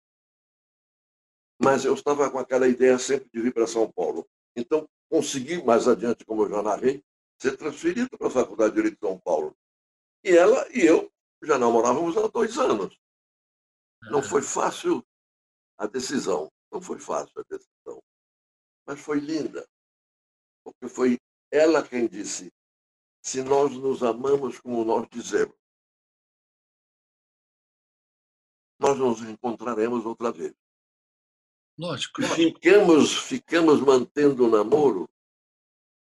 mas 1.62 1.86
eu 1.86 1.94
estava 1.94 2.30
com 2.30 2.40
aquela 2.40 2.68
ideia 2.68 2.98
sempre 3.00 3.30
de 3.34 3.42
vir 3.42 3.54
para 3.54 3.68
São 3.68 3.92
Paulo. 3.92 4.28
Então, 4.56 4.88
consegui, 5.10 5.64
mais 5.64 5.88
adiante, 5.88 6.26
como 6.26 6.44
eu 6.44 6.50
já 6.50 6.62
narrei, 6.62 7.04
ser 7.38 7.58
transferido 7.58 8.18
para 8.18 8.28
a 8.28 8.32
Faculdade 8.32 8.72
de 8.72 8.76
Direito 8.76 8.96
de 8.96 9.08
São 9.08 9.20
Paulo. 9.20 9.56
E 10.24 10.36
ela 10.36 10.68
e 10.72 10.82
eu 10.86 11.12
já 11.44 11.58
namorávamos 11.58 12.18
há 12.18 12.28
dois 12.28 12.58
anos. 12.58 12.98
Não 14.04 14.22
foi 14.22 14.42
fácil 14.42 15.06
a 15.78 15.88
decisão, 15.88 16.52
não 16.72 16.82
foi 16.82 17.00
fácil 17.00 17.40
a 17.40 17.44
decisão, 17.50 18.02
mas 18.86 19.00
foi 19.00 19.20
linda, 19.20 19.68
porque 20.64 20.88
foi 20.88 21.20
ela 21.52 21.88
quem 21.88 22.08
disse: 22.08 22.52
se 23.22 23.44
nós 23.44 23.72
nos 23.72 24.04
amamos 24.04 24.60
como 24.60 24.86
nós 24.86 25.08
dizemos, 25.10 25.56
nós 28.80 28.98
nos 28.98 29.22
encontraremos 29.22 30.06
outra 30.06 30.32
vez. 30.32 30.54
Lógico. 31.78 32.22
Ficamos, 32.24 33.14
ficamos 33.14 33.82
mantendo 33.82 34.46
o 34.46 34.50
namoro, 34.50 35.10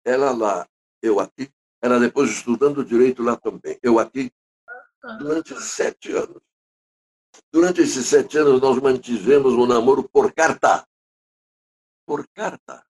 ela 0.06 0.32
lá, 0.32 0.70
eu 1.02 1.20
aqui, 1.20 1.50
ela 1.82 2.00
depois 2.00 2.30
estudando 2.32 2.84
direito 2.84 3.24
lá 3.24 3.38
também, 3.38 3.78
eu 3.82 4.00
aqui, 4.00 4.32
durante 5.20 5.60
sete 5.62 6.12
anos. 6.12 6.42
Durante 7.52 7.82
esses 7.82 8.06
sete 8.08 8.38
anos, 8.38 8.60
nós 8.60 8.82
mantivemos 8.82 9.54
o 9.54 9.64
um 9.64 9.68
namoro 9.68 10.08
por 10.10 10.34
carta. 10.34 10.88
Por 12.06 12.28
carta. 12.30 12.86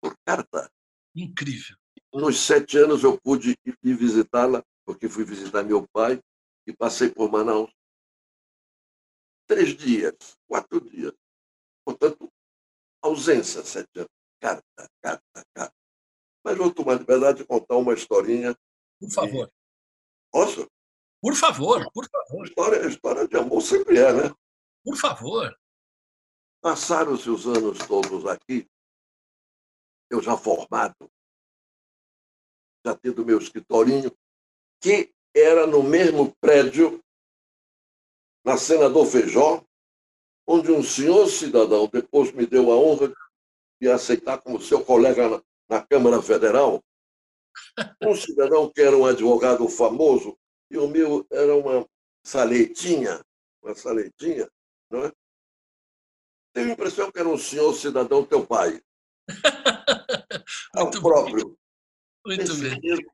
Por 0.00 0.16
carta. 0.24 0.70
Incrível. 1.14 1.76
Nos 2.12 2.40
sete 2.40 2.78
anos, 2.78 3.02
eu 3.04 3.18
pude 3.20 3.56
ir 3.64 3.94
visitá-la, 3.96 4.64
porque 4.84 5.08
fui 5.08 5.24
visitar 5.24 5.62
meu 5.62 5.86
pai 5.88 6.20
e 6.66 6.72
passei 6.74 7.10
por 7.10 7.30
Manaus. 7.30 7.72
Três 9.46 9.76
dias, 9.76 10.14
quatro 10.46 10.80
dias. 10.80 11.12
Portanto, 11.84 12.28
ausência, 13.02 13.64
sete 13.64 13.98
anos. 13.98 14.10
Carta, 14.40 14.90
carta, 15.00 15.44
carta. 15.54 15.81
Mas 16.44 16.56
vou 16.56 16.72
tomar 16.72 16.94
liberdade 16.94 17.38
de 17.38 17.44
contar 17.44 17.76
uma 17.76 17.94
historinha. 17.94 18.56
Por 18.98 19.10
favor. 19.10 19.52
Posso? 20.30 20.70
Por 21.20 21.34
favor, 21.36 21.90
por 21.92 22.08
favor. 22.08 22.46
História, 22.46 22.86
história 22.86 23.28
de 23.28 23.36
amor 23.36 23.60
sempre 23.60 23.98
é, 23.98 24.12
né? 24.12 24.34
Por 24.84 24.96
favor. 24.96 25.56
Passaram-se 26.60 27.30
os 27.30 27.46
anos 27.46 27.78
todos 27.86 28.26
aqui, 28.26 28.68
eu 30.10 30.20
já 30.22 30.36
formado, 30.36 31.10
já 32.84 32.96
tendo 32.96 33.24
meu 33.24 33.38
escritorinho, 33.38 34.16
que 34.80 35.12
era 35.34 35.66
no 35.66 35.82
mesmo 35.82 36.34
prédio, 36.40 37.02
na 38.44 38.56
Senador 38.56 39.06
Feijó, 39.06 39.64
onde 40.46 40.72
um 40.72 40.82
senhor 40.82 41.28
cidadão 41.28 41.86
depois 41.86 42.32
me 42.32 42.46
deu 42.46 42.72
a 42.72 42.76
honra 42.76 43.12
de 43.80 43.88
aceitar 43.88 44.40
como 44.40 44.60
seu 44.60 44.84
colega 44.84 45.42
na, 45.72 45.86
Câmara 45.86 46.20
Federal, 46.22 46.82
um 48.04 48.14
cidadão 48.14 48.70
que 48.70 48.82
era 48.82 48.96
um 48.96 49.06
advogado 49.06 49.66
famoso, 49.68 50.36
e 50.70 50.76
o 50.76 50.86
meu 50.88 51.26
era 51.30 51.54
uma 51.56 51.86
saletinha, 52.24 53.20
uma 53.62 53.74
saletinha, 53.74 54.48
não 54.90 55.04
é? 55.04 55.12
Tenho 56.54 56.68
a 56.68 56.72
impressão 56.72 57.10
que 57.10 57.18
era 57.18 57.28
um 57.28 57.38
senhor 57.38 57.74
cidadão 57.74 58.24
teu 58.24 58.46
pai. 58.46 58.82
Muito 60.76 60.98
o 60.98 61.02
próprio. 61.02 61.58
Muito 62.26 62.54
nesse, 62.54 62.80
bem. 62.80 63.06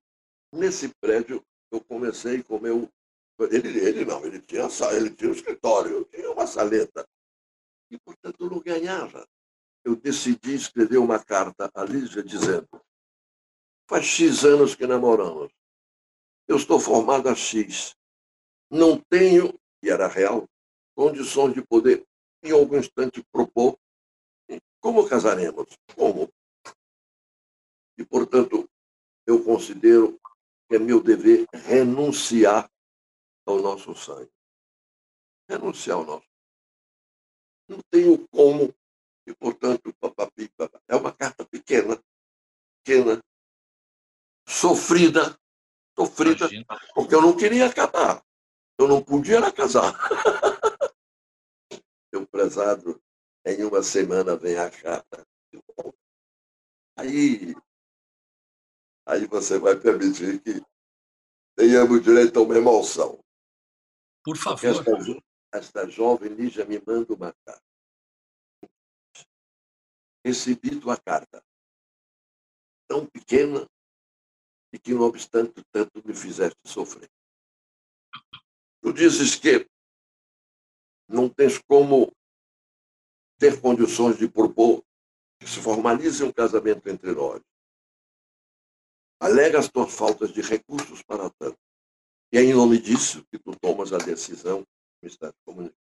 Nesse 0.52 0.88
prédio, 1.00 1.44
eu 1.70 1.80
comecei 1.80 2.42
com 2.42 2.58
meu. 2.58 2.90
Ele, 3.50 3.78
ele 3.78 4.04
não, 4.04 4.24
ele 4.24 4.40
tinha, 4.40 4.66
ele 4.92 5.10
tinha 5.10 5.30
um 5.30 5.34
escritório, 5.34 6.04
tinha 6.06 6.30
uma 6.32 6.46
saleta. 6.46 7.08
E, 7.90 7.98
portanto, 7.98 8.50
não 8.50 8.60
ganhava. 8.60 9.26
Eu 9.88 9.96
decidi 9.96 10.54
escrever 10.54 10.98
uma 10.98 11.18
carta 11.18 11.70
à 11.74 11.82
Lígia 11.82 12.22
dizendo: 12.22 12.68
faz 13.88 14.04
X 14.04 14.44
anos 14.44 14.74
que 14.74 14.86
namoramos. 14.86 15.50
Eu 16.46 16.58
estou 16.58 16.78
formado 16.78 17.26
a 17.26 17.34
X. 17.34 17.96
Não 18.70 19.00
tenho, 19.00 19.58
e 19.82 19.88
era 19.88 20.06
real, 20.06 20.46
condições 20.94 21.54
de 21.54 21.62
poder, 21.62 22.06
em 22.42 22.50
algum 22.50 22.76
instante, 22.76 23.24
propor 23.32 23.78
como 24.78 25.08
casaremos. 25.08 25.74
Como? 25.96 26.30
E, 27.96 28.04
portanto, 28.04 28.68
eu 29.26 29.42
considero 29.42 30.20
que 30.68 30.76
é 30.76 30.78
meu 30.78 31.02
dever 31.02 31.46
renunciar 31.50 32.70
ao 33.46 33.62
nosso 33.62 33.94
sangue. 33.94 34.30
Renunciar 35.48 35.96
ao 35.96 36.04
nosso. 36.04 36.28
Não 37.66 37.80
tenho 37.90 38.28
como, 38.28 38.74
e, 39.28 39.34
portanto, 39.34 39.94
papapi, 40.00 40.48
papapi. 40.56 40.82
é 40.88 40.96
uma 40.96 41.12
carta 41.12 41.44
pequena, 41.44 42.02
pequena, 42.82 43.22
sofrida, 44.48 45.38
sofrida, 45.94 46.46
Imagina. 46.46 46.64
porque 46.94 47.14
eu 47.14 47.20
não 47.20 47.36
queria 47.36 47.66
acabar. 47.66 48.24
Eu 48.78 48.88
não 48.88 49.04
podia 49.04 49.36
era 49.36 49.52
casar. 49.52 49.92
meu 52.10 52.26
prezado, 52.26 52.98
em 53.44 53.62
uma 53.64 53.82
semana 53.82 54.34
vem 54.34 54.56
a 54.56 54.70
carta. 54.70 55.26
Aí, 56.96 57.54
aí 59.06 59.26
você 59.26 59.58
vai 59.58 59.76
permitir 59.76 60.40
que 60.40 60.62
tenhamos 61.54 62.02
direito 62.02 62.38
a 62.38 62.42
uma 62.42 62.56
emoção. 62.56 63.22
Por 64.24 64.38
favor. 64.38 64.64
Esta, 64.64 65.22
esta 65.52 65.88
jovem 65.88 66.32
Lígia 66.32 66.64
me 66.64 66.80
manda 66.86 67.12
uma 67.12 67.34
carta. 67.44 67.67
Recebi 70.24 70.78
tua 70.80 70.96
carta, 70.96 71.42
tão 72.88 73.06
pequena 73.06 73.68
e 74.72 74.78
que, 74.78 74.92
não 74.92 75.02
obstante 75.02 75.62
tanto, 75.72 76.06
me 76.06 76.14
fizeste 76.14 76.58
sofrer. 76.66 77.08
Tu 78.82 78.92
dizes 78.92 79.34
que 79.34 79.66
não 81.08 81.28
tens 81.28 81.58
como 81.58 82.12
ter 83.38 83.60
condições 83.60 84.18
de 84.18 84.28
propor 84.28 84.82
que 85.40 85.48
se 85.48 85.60
formalize 85.60 86.22
um 86.22 86.32
casamento 86.32 86.88
entre 86.88 87.12
nós. 87.12 87.40
Alega 89.20 89.58
as 89.58 89.68
tuas 89.68 89.94
faltas 89.94 90.32
de 90.32 90.40
recursos 90.40 91.02
para 91.02 91.30
tanto. 91.30 91.58
E 92.32 92.38
é 92.38 92.42
em 92.42 92.52
nome 92.52 92.78
disso 92.78 93.24
que 93.30 93.38
tu 93.38 93.56
tomas 93.58 93.92
a 93.92 93.98
decisão 93.98 94.64
me 95.02 95.08
está 95.08 95.32
comunicando. 95.44 95.87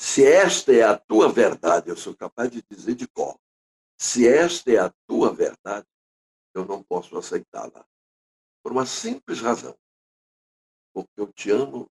Se 0.00 0.24
esta 0.24 0.72
é 0.72 0.82
a 0.82 0.96
tua 0.96 1.30
verdade, 1.32 1.90
eu 1.90 1.96
sou 1.96 2.16
capaz 2.16 2.50
de 2.52 2.62
dizer 2.62 2.94
de 2.94 3.08
cor. 3.08 3.36
Se 3.98 4.28
esta 4.28 4.70
é 4.70 4.78
a 4.78 4.94
tua 5.08 5.34
verdade, 5.34 5.88
eu 6.54 6.64
não 6.64 6.84
posso 6.84 7.18
aceitá-la. 7.18 7.84
Por 8.62 8.70
uma 8.70 8.86
simples 8.86 9.40
razão. 9.40 9.76
Porque 10.94 11.20
eu 11.20 11.32
te 11.32 11.50
amo 11.50 11.90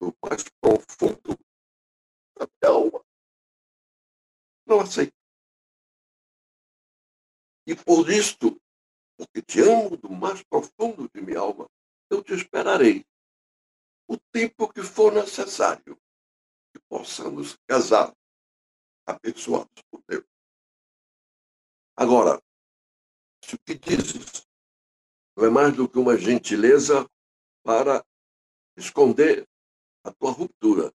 do 0.00 0.16
mais 0.24 0.44
profundo 0.62 1.38
da 2.38 2.46
minha 2.46 2.74
alma. 2.74 3.04
Não 4.66 4.80
aceito. 4.80 5.12
E 7.66 7.76
por 7.76 8.10
isto, 8.10 8.58
porque 9.16 9.42
te 9.42 9.60
amo 9.60 9.96
do 9.98 10.10
mais 10.10 10.42
profundo 10.42 11.08
de 11.14 11.20
minha 11.20 11.38
alma, 11.38 11.68
eu 12.10 12.24
te 12.24 12.32
esperarei 12.32 13.04
o 14.08 14.16
tempo 14.32 14.72
que 14.72 14.82
for 14.82 15.12
necessário 15.12 16.01
possamos 16.92 17.56
casar 17.66 18.14
abençoados 19.06 19.82
por 19.90 20.04
Deus. 20.06 20.26
Agora, 21.96 22.38
se 23.42 23.54
o 23.54 23.58
que 23.60 23.78
dizes 23.78 24.46
não 25.34 25.46
é 25.46 25.48
mais 25.50 25.74
do 25.74 25.88
que 25.88 25.98
uma 25.98 26.18
gentileza 26.18 27.10
para 27.64 28.04
esconder 28.76 29.48
a 30.04 30.12
tua 30.12 30.32
ruptura, 30.32 30.92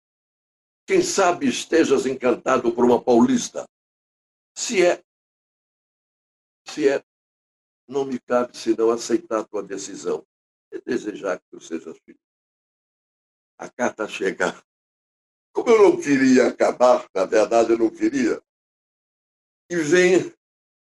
quem 0.87 1.03
sabe 1.03 1.47
estejas 1.47 2.07
encantado 2.07 2.73
por 2.73 2.83
uma 2.83 2.99
paulista. 2.99 3.69
Se 4.57 4.83
é, 4.83 5.03
se 6.69 6.89
é, 6.89 7.05
não 7.87 8.03
me 8.03 8.19
cabe 8.19 8.57
senão 8.57 8.89
aceitar 8.89 9.41
a 9.41 9.47
tua 9.47 9.61
decisão 9.61 10.25
e 10.71 10.81
desejar 10.81 11.39
que 11.39 11.45
tu 11.51 11.59
sejas 11.59 11.99
feliz. 11.99 12.19
A 13.59 13.69
carta 13.69 14.07
chega. 14.07 14.59
Como 15.53 15.69
eu 15.69 15.83
não 15.83 16.01
queria 16.01 16.47
acabar, 16.47 17.07
na 17.13 17.25
verdade 17.25 17.71
eu 17.71 17.77
não 17.77 17.89
queria, 17.89 18.41
e 19.69 19.75
vem 19.75 20.33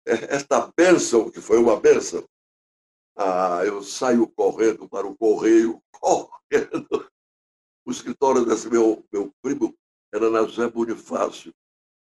esta 0.06 0.72
bênção, 0.78 1.30
que 1.30 1.42
foi 1.42 1.58
uma 1.58 1.80
bênção. 1.80 2.28
Ah, 3.18 3.62
eu 3.66 3.82
saio 3.82 4.28
correndo 4.28 4.88
para 4.90 5.08
o 5.08 5.16
correio, 5.16 5.82
correndo. 5.94 7.10
O 7.86 7.92
escritório 7.92 8.46
desse 8.46 8.70
meu, 8.70 9.04
meu 9.12 9.32
primo 9.42 9.76
era 10.14 10.30
na 10.30 10.44
José 10.44 10.68
Bonifácio, 10.70 11.54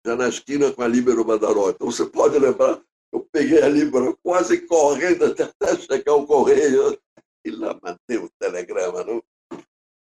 já 0.04 0.16
na 0.16 0.28
esquina 0.28 0.72
com 0.72 0.82
a 0.82 0.88
Líbero 0.88 1.24
Mandaró. 1.24 1.70
Então 1.70 1.90
você 1.90 2.04
pode 2.06 2.38
lembrar, 2.38 2.82
eu 3.12 3.26
peguei 3.32 3.62
a 3.62 3.68
Líbero 3.68 4.18
quase 4.22 4.60
correndo 4.66 5.24
até 5.24 5.76
chegar 5.76 6.12
ao 6.12 6.26
correio 6.26 6.98
e 7.44 7.50
lá 7.50 7.78
mandei 7.82 8.18
o 8.18 8.30
telegrama. 8.38 9.04
Não? 9.04 9.22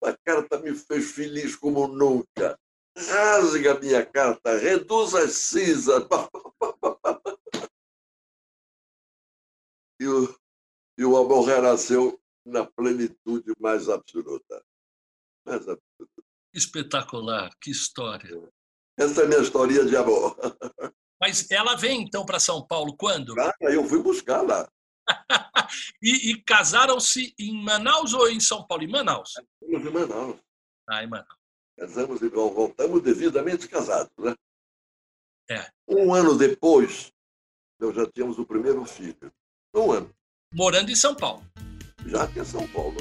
A 0.04 0.18
carta 0.26 0.60
me 0.60 0.76
fez 0.76 1.12
feliz 1.12 1.56
como 1.56 1.88
nunca. 1.88 2.60
Rasga 2.98 3.74
a 3.74 3.80
minha 3.80 4.06
carta, 4.06 4.58
reduz 4.58 5.13
as 5.16 5.34
cinzas. 5.34 6.04
E 10.02 10.06
o, 10.06 10.36
e 10.98 11.06
o 11.06 11.16
amor 11.16 11.46
renasceu 11.46 12.20
na 12.46 12.66
plenitude 12.66 13.54
mais 13.58 13.88
absoluta. 13.88 14.62
Mais 15.46 15.62
absoluta. 15.62 16.24
Espetacular, 16.54 17.50
que 17.62 17.72
história. 17.72 18.30
Essa 18.98 19.22
é 19.22 19.26
a 19.26 19.28
minha 19.30 19.42
história 19.42 19.86
de 19.86 19.96
amor. 19.96 20.36
Mas 21.22 21.50
ela 21.50 21.76
vem 21.76 22.02
então 22.02 22.26
para 22.26 22.39
São 22.39 22.66
Paulo 22.68 22.98
quando? 22.98 23.34
Ah, 23.39 23.54
eu 23.62 23.86
fui 23.86 24.04
buscar 24.04 24.42
lá. 24.42 24.70
E, 26.02 26.32
e 26.32 26.42
casaram-se 26.44 27.34
em 27.38 27.63
Manaus 27.63 28.13
ou 28.13 28.30
em 28.30 28.39
São 28.39 28.66
Paulo? 28.66 28.84
Em 28.84 28.88
Manaus. 28.88 29.34
Em 29.62 29.80
Manaus. 29.80 30.38
Ah, 30.89 31.04
em 31.04 31.08
Manaus. 31.08 31.38
Casamos 31.78 32.22
e 32.22 32.30
voltamos 32.30 33.02
devidamente 33.02 33.68
casados, 33.68 34.12
né? 34.18 34.36
É. 35.50 35.70
Um 35.88 36.13
ano 36.13 36.38
depois, 36.38 37.12
nós 37.80 37.96
já 37.96 38.06
tínhamos 38.06 38.38
o 38.39 38.46
primeiro 38.46 38.86
filho. 38.86 39.32
Um 39.74 39.92
ano. 39.92 40.13
Morando 40.54 40.92
em 40.92 40.96
São 40.96 41.16
Paulo. 41.16 41.44
Já 42.06 42.28
que 42.28 42.39
é 42.39 42.44
São 42.44 42.68
Paulo. 42.68 42.98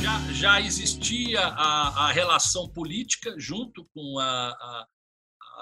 Já, 0.00 0.32
já 0.32 0.60
existia 0.60 1.40
a, 1.40 2.06
a 2.06 2.12
relação 2.12 2.68
política 2.68 3.34
junto 3.36 3.84
com 3.94 4.18
a, 4.18 4.48
a 4.50 4.86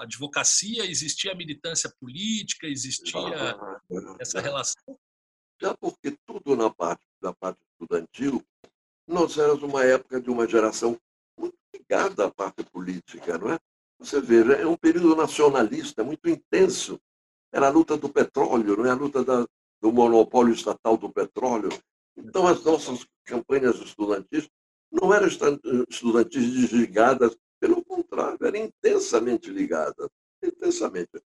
advocacia, 0.03 0.85
existia 0.85 1.31
a 1.31 1.35
militância 1.35 1.93
política, 1.99 2.67
existia 2.67 3.55
essa 4.19 4.39
relação? 4.39 4.97
Já 5.61 5.73
porque 5.75 6.15
tudo 6.25 6.55
na 6.55 6.69
parte 6.69 7.05
da 7.21 7.33
parte 7.33 7.59
estudantil, 7.71 8.43
nós 9.07 9.37
éramos 9.37 9.63
uma 9.63 9.83
época 9.83 10.21
de 10.21 10.29
uma 10.29 10.47
geração 10.47 10.99
muito 11.37 11.55
ligada 11.73 12.25
à 12.25 12.31
parte 12.31 12.63
política, 12.63 13.37
não 13.37 13.53
é? 13.53 13.59
Você 13.99 14.21
veja, 14.21 14.53
é 14.53 14.67
um 14.67 14.77
período 14.77 15.15
nacionalista 15.15 16.03
muito 16.03 16.29
intenso. 16.29 16.99
Era 17.51 17.67
a 17.67 17.71
luta 17.71 17.97
do 17.97 18.09
petróleo, 18.09 18.77
não 18.77 18.85
é 18.85 18.91
a 18.91 18.95
luta 18.95 19.23
da, 19.23 19.47
do 19.81 19.91
monopólio 19.91 20.53
estatal 20.53 20.97
do 20.97 21.11
petróleo. 21.11 21.69
Então, 22.15 22.45
as 22.45 22.63
nossas 22.63 23.07
campanhas 23.23 23.75
estudantis 23.77 24.47
não 24.91 25.13
eram 25.13 25.27
estudantis 25.89 26.53
desligadas, 26.53 27.35
pelo 27.59 27.83
contrário, 27.83 28.37
eram 28.41 28.59
intensamente 28.59 29.49
ligadas, 29.49 30.09
intensamente. 30.43 31.21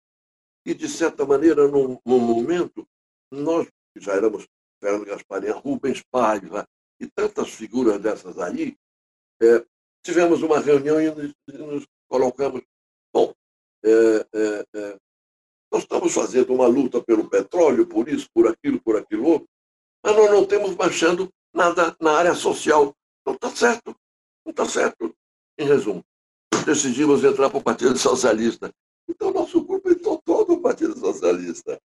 E, 0.66 0.74
de 0.74 0.88
certa 0.88 1.26
maneira, 1.26 1.68
num, 1.68 2.00
num 2.06 2.20
momento, 2.20 2.88
nós 3.32 3.68
já 3.98 4.14
éramos 4.14 4.48
Fernando 4.80 5.06
Gasparinha, 5.06 5.54
Rubens 5.54 6.02
Paiva 6.10 6.68
e 7.00 7.08
tantas 7.08 7.50
figuras 7.50 8.00
dessas 8.02 8.38
aí, 8.40 8.78
é, 9.42 9.66
tivemos 10.04 10.42
uma 10.42 10.60
reunião 10.60 11.02
e 11.02 11.10
nos, 11.10 11.34
nos 11.48 11.88
colocamos. 12.08 12.62
Bom, 13.14 13.34
é, 13.84 14.28
é, 14.34 14.66
é, 14.76 14.98
nós 15.72 15.84
estamos 15.84 16.14
fazendo 16.14 16.54
uma 16.54 16.68
luta 16.68 17.02
pelo 17.04 17.30
petróleo, 17.30 17.88
por 17.88 18.08
isso, 18.10 18.28
por 18.34 18.48
aquilo, 18.48 18.82
por 18.82 18.98
aquilo 18.98 19.26
outro, 19.26 19.48
mas 20.04 20.16
nós 20.16 20.32
não 20.32 20.46
temos 20.46 20.76
baixando 20.76 21.30
nada 21.54 21.96
na 22.00 22.18
área 22.18 22.34
social. 22.34 22.96
Não 23.26 23.34
está 23.34 23.50
certo. 23.52 23.96
Não 24.46 24.52
está 24.52 24.66
certo. 24.66 25.16
Em 25.58 25.66
resumo, 25.66 26.04
decidimos 26.64 27.24
entrar 27.24 27.50
para 27.50 27.60
o 27.60 27.64
Partido 27.64 27.98
Socialista. 27.98 28.74
Então, 29.08 29.32
nosso 29.32 29.64
grupo 29.64 29.90
entrou 29.90 30.22
todo 30.24 30.54
o 30.54 30.62
Partido 30.62 30.98
Socialista. 30.98 31.80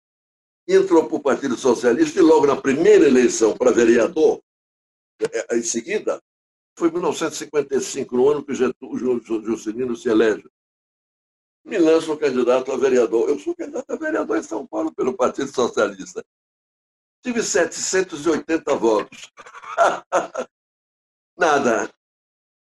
Entrou 0.68 1.06
para 1.06 1.16
o 1.16 1.22
Partido 1.22 1.56
Socialista 1.56 2.18
e 2.18 2.22
logo 2.22 2.46
na 2.46 2.56
primeira 2.56 3.06
eleição 3.06 3.56
para 3.56 3.70
vereador, 3.70 4.40
é, 5.20 5.56
em 5.56 5.62
seguida, 5.62 6.20
foi 6.78 6.88
em 6.88 6.92
1955, 6.92 8.16
no 8.16 8.28
ano 8.28 8.44
que 8.44 8.52
o 8.52 9.44
Juscelino 9.44 9.96
se 9.96 10.08
elege. 10.08 10.44
Me 11.64 11.78
lanço 11.78 12.16
candidato 12.16 12.70
a 12.70 12.76
vereador. 12.76 13.28
Eu 13.28 13.38
sou 13.38 13.54
candidato 13.56 13.90
a 13.90 13.96
vereador 13.96 14.38
em 14.38 14.42
São 14.42 14.66
Paulo 14.66 14.94
pelo 14.94 15.16
Partido 15.16 15.52
Socialista. 15.52 16.24
Tive 17.22 17.42
780 17.42 18.76
votos. 18.76 19.32
Nada. 21.36 21.90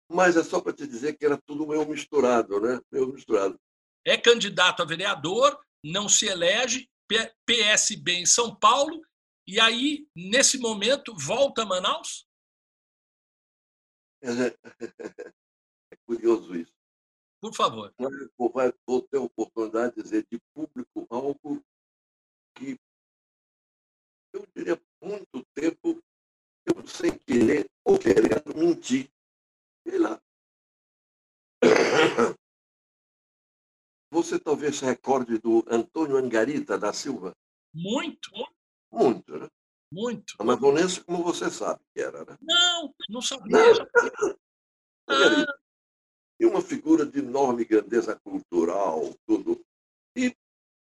Mas 0.09 0.37
é 0.37 0.43
só 0.43 0.61
para 0.61 0.73
te 0.73 0.87
dizer 0.87 1.17
que 1.17 1.25
era 1.25 1.37
tudo 1.45 1.67
meio 1.67 1.87
misturado, 1.87 2.59
né? 2.61 2.79
Meio 2.91 3.07
misturado. 3.07 3.59
É 4.05 4.17
candidato 4.17 4.81
a 4.81 4.85
vereador, 4.85 5.59
não 5.83 6.07
se 6.07 6.27
elege, 6.27 6.89
PSB 7.45 8.13
em 8.13 8.25
São 8.25 8.55
Paulo, 8.55 9.01
e 9.47 9.61
aí, 9.61 10.05
nesse 10.13 10.57
momento, 10.57 11.15
volta 11.15 11.61
a 11.61 11.65
Manaus? 11.65 12.27
É 14.21 14.27
curioso 16.05 16.53
isso. 16.53 16.73
Por 17.39 17.55
favor. 17.55 17.93
Vou 18.37 19.01
ter 19.03 19.17
a 19.17 19.21
oportunidade 19.21 19.95
de 19.95 20.03
dizer 20.03 20.27
de 20.29 20.37
público 20.53 21.07
algo 21.09 21.63
que 22.55 22.77
eu 24.33 24.45
diria 24.53 24.81
muito 25.01 25.45
tempo, 25.53 26.03
eu 26.65 26.85
sem 26.87 27.17
querer 27.17 27.69
ou 27.85 27.97
querendo 27.97 28.53
mentir. 28.53 29.09
E 29.87 29.97
lá. 29.97 30.21
Você 34.11 34.37
talvez 34.39 34.77
se 34.77 34.85
recorde 34.85 35.37
do 35.37 35.63
Antônio 35.67 36.17
Angarita 36.17 36.77
da 36.77 36.91
Silva? 36.91 37.33
Muito. 37.73 38.31
Muito, 38.91 39.37
né? 39.37 39.47
Muito. 39.91 40.35
Amazonense, 40.39 41.03
como 41.03 41.23
você 41.23 41.49
sabe 41.49 41.81
que 41.93 42.01
era, 42.01 42.25
né? 42.25 42.37
Não, 42.41 42.93
não 43.09 43.21
sabia. 43.21 43.49
Não. 43.49 44.37
Ah. 45.09 45.47
E 46.37 46.45
uma 46.45 46.61
figura 46.61 47.05
de 47.05 47.19
enorme 47.19 47.63
grandeza 47.63 48.19
cultural, 48.19 49.15
tudo. 49.25 49.65
E 50.17 50.35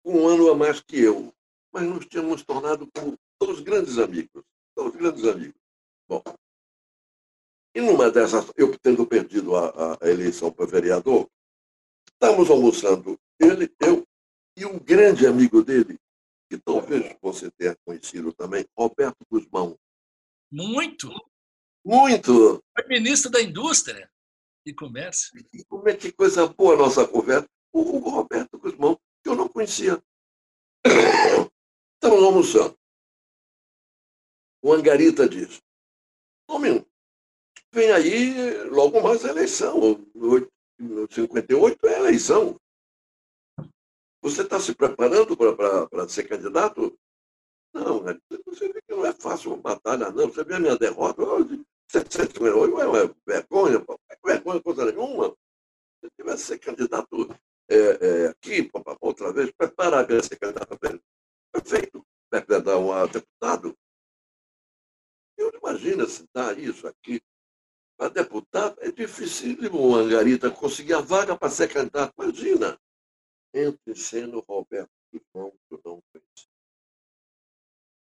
um 0.05 0.27
ano 0.27 0.51
a 0.51 0.57
mais 0.57 0.81
que 0.81 0.99
eu. 0.99 1.33
Mas 1.73 1.85
nos 1.85 2.05
tínhamos 2.05 2.43
tornado 2.43 2.91
como 2.93 3.17
todos 3.39 3.61
grandes 3.61 3.97
amigos. 3.97 4.43
Todos 4.75 4.97
grandes 4.97 5.25
amigos. 5.25 5.61
Bom. 6.09 6.21
E 7.79 7.81
numa 7.81 8.11
dessas, 8.11 8.51
eu 8.57 8.77
tendo 8.77 9.07
perdido 9.07 9.55
a, 9.55 9.97
a 10.03 10.09
eleição 10.09 10.51
para 10.51 10.67
vereador, 10.67 11.31
estávamos 12.13 12.51
almoçando, 12.51 13.17
ele, 13.39 13.73
eu 13.79 14.05
e 14.57 14.67
um 14.67 14.81
grande 14.81 15.29
amigo 15.29 15.63
dele, 15.63 15.97
que 16.51 16.59
talvez 16.59 17.17
você 17.23 17.49
tenha 17.53 17.77
conhecido 17.85 18.33
também, 18.33 18.67
Roberto 18.77 19.25
Guzmão. 19.31 19.79
Muito. 20.51 21.09
Muito. 21.87 22.61
Foi 22.77 22.89
ministro 22.89 23.31
da 23.31 23.41
Indústria 23.41 24.11
e 24.67 24.75
Comércio. 24.75 25.39
E 25.53 25.65
como 25.67 25.89
é 25.89 25.95
que 25.95 26.11
coisa 26.11 26.49
boa 26.49 26.75
a 26.75 26.79
nossa 26.79 27.07
conversa. 27.07 27.49
O, 27.73 27.99
Roberto 28.01 28.59
Guzmão, 28.59 28.99
que 29.23 29.31
eu 29.31 29.37
não 29.37 29.49
conhecia. 29.49 30.03
Estamos 31.95 32.25
almoçando. 32.25 32.77
O 34.65 34.73
Angarita 34.73 35.29
diz, 35.29 35.63
homem, 36.49 36.85
vem 37.79 37.93
aí 37.93 38.65
logo 38.65 39.01
mais 39.01 39.25
a 39.25 39.29
eleição. 39.29 40.05
58 41.11 41.87
é 41.87 41.95
a 41.95 41.99
eleição. 42.01 42.61
Você 44.21 44.43
está 44.43 44.59
se 44.59 44.75
preparando 44.75 45.37
para 45.37 46.09
ser 46.09 46.25
candidato? 46.25 46.99
Não, 47.73 48.03
né? 48.03 48.19
você 48.45 48.73
vê 48.73 48.83
que 48.83 48.95
não 48.95 49.07
é 49.07 49.13
fácil 49.13 49.53
uma 49.53 49.63
batalha, 49.63 50.11
não. 50.11 50.27
Você 50.27 50.43
vê 50.43 50.57
a 50.57 50.61
minha 50.61 50.77
derrota, 50.77 51.23
758 51.89 52.71
não 52.73 52.97
é 52.97 53.15
vergonha, 53.25 53.85
é 54.11 54.17
vergonha 54.25 54.61
coisa 54.61 54.85
nenhuma. 54.91 55.37
Se 56.03 56.11
tivesse 56.17 56.45
ser 56.47 56.59
candidato 56.59 57.29
é, 57.71 57.77
é, 57.77 58.27
aqui, 58.29 58.69
outra 59.01 59.33
vez, 59.33 59.53
preparar 59.53 60.05
para 60.05 60.23
ser 60.23 60.37
candidato 60.37 60.77
prefeito, 61.53 62.05
candidato 62.29 62.93
a 62.93 63.07
deputado. 63.07 63.77
Eu 65.37 65.53
imagino 65.55 66.09
se 66.09 66.27
dá 66.35 66.53
isso 66.55 66.89
aqui. 66.89 67.23
Para 67.99 68.11
deputado, 68.11 68.79
é 68.81 68.93
dificílimo 68.93 69.97
Angarita 69.97 70.49
conseguir 70.53 70.95
a 70.95 71.01
vaga 71.01 71.37
para 71.37 71.51
ser 71.51 71.67
candidato. 71.67 72.15
Imagina 72.17 72.81
entre 73.53 73.97
sendo 73.97 74.39
Roberto 74.49 74.93
Guzmão, 75.13 75.51
que 75.69 75.75
eu 75.75 75.81
não. 75.85 76.01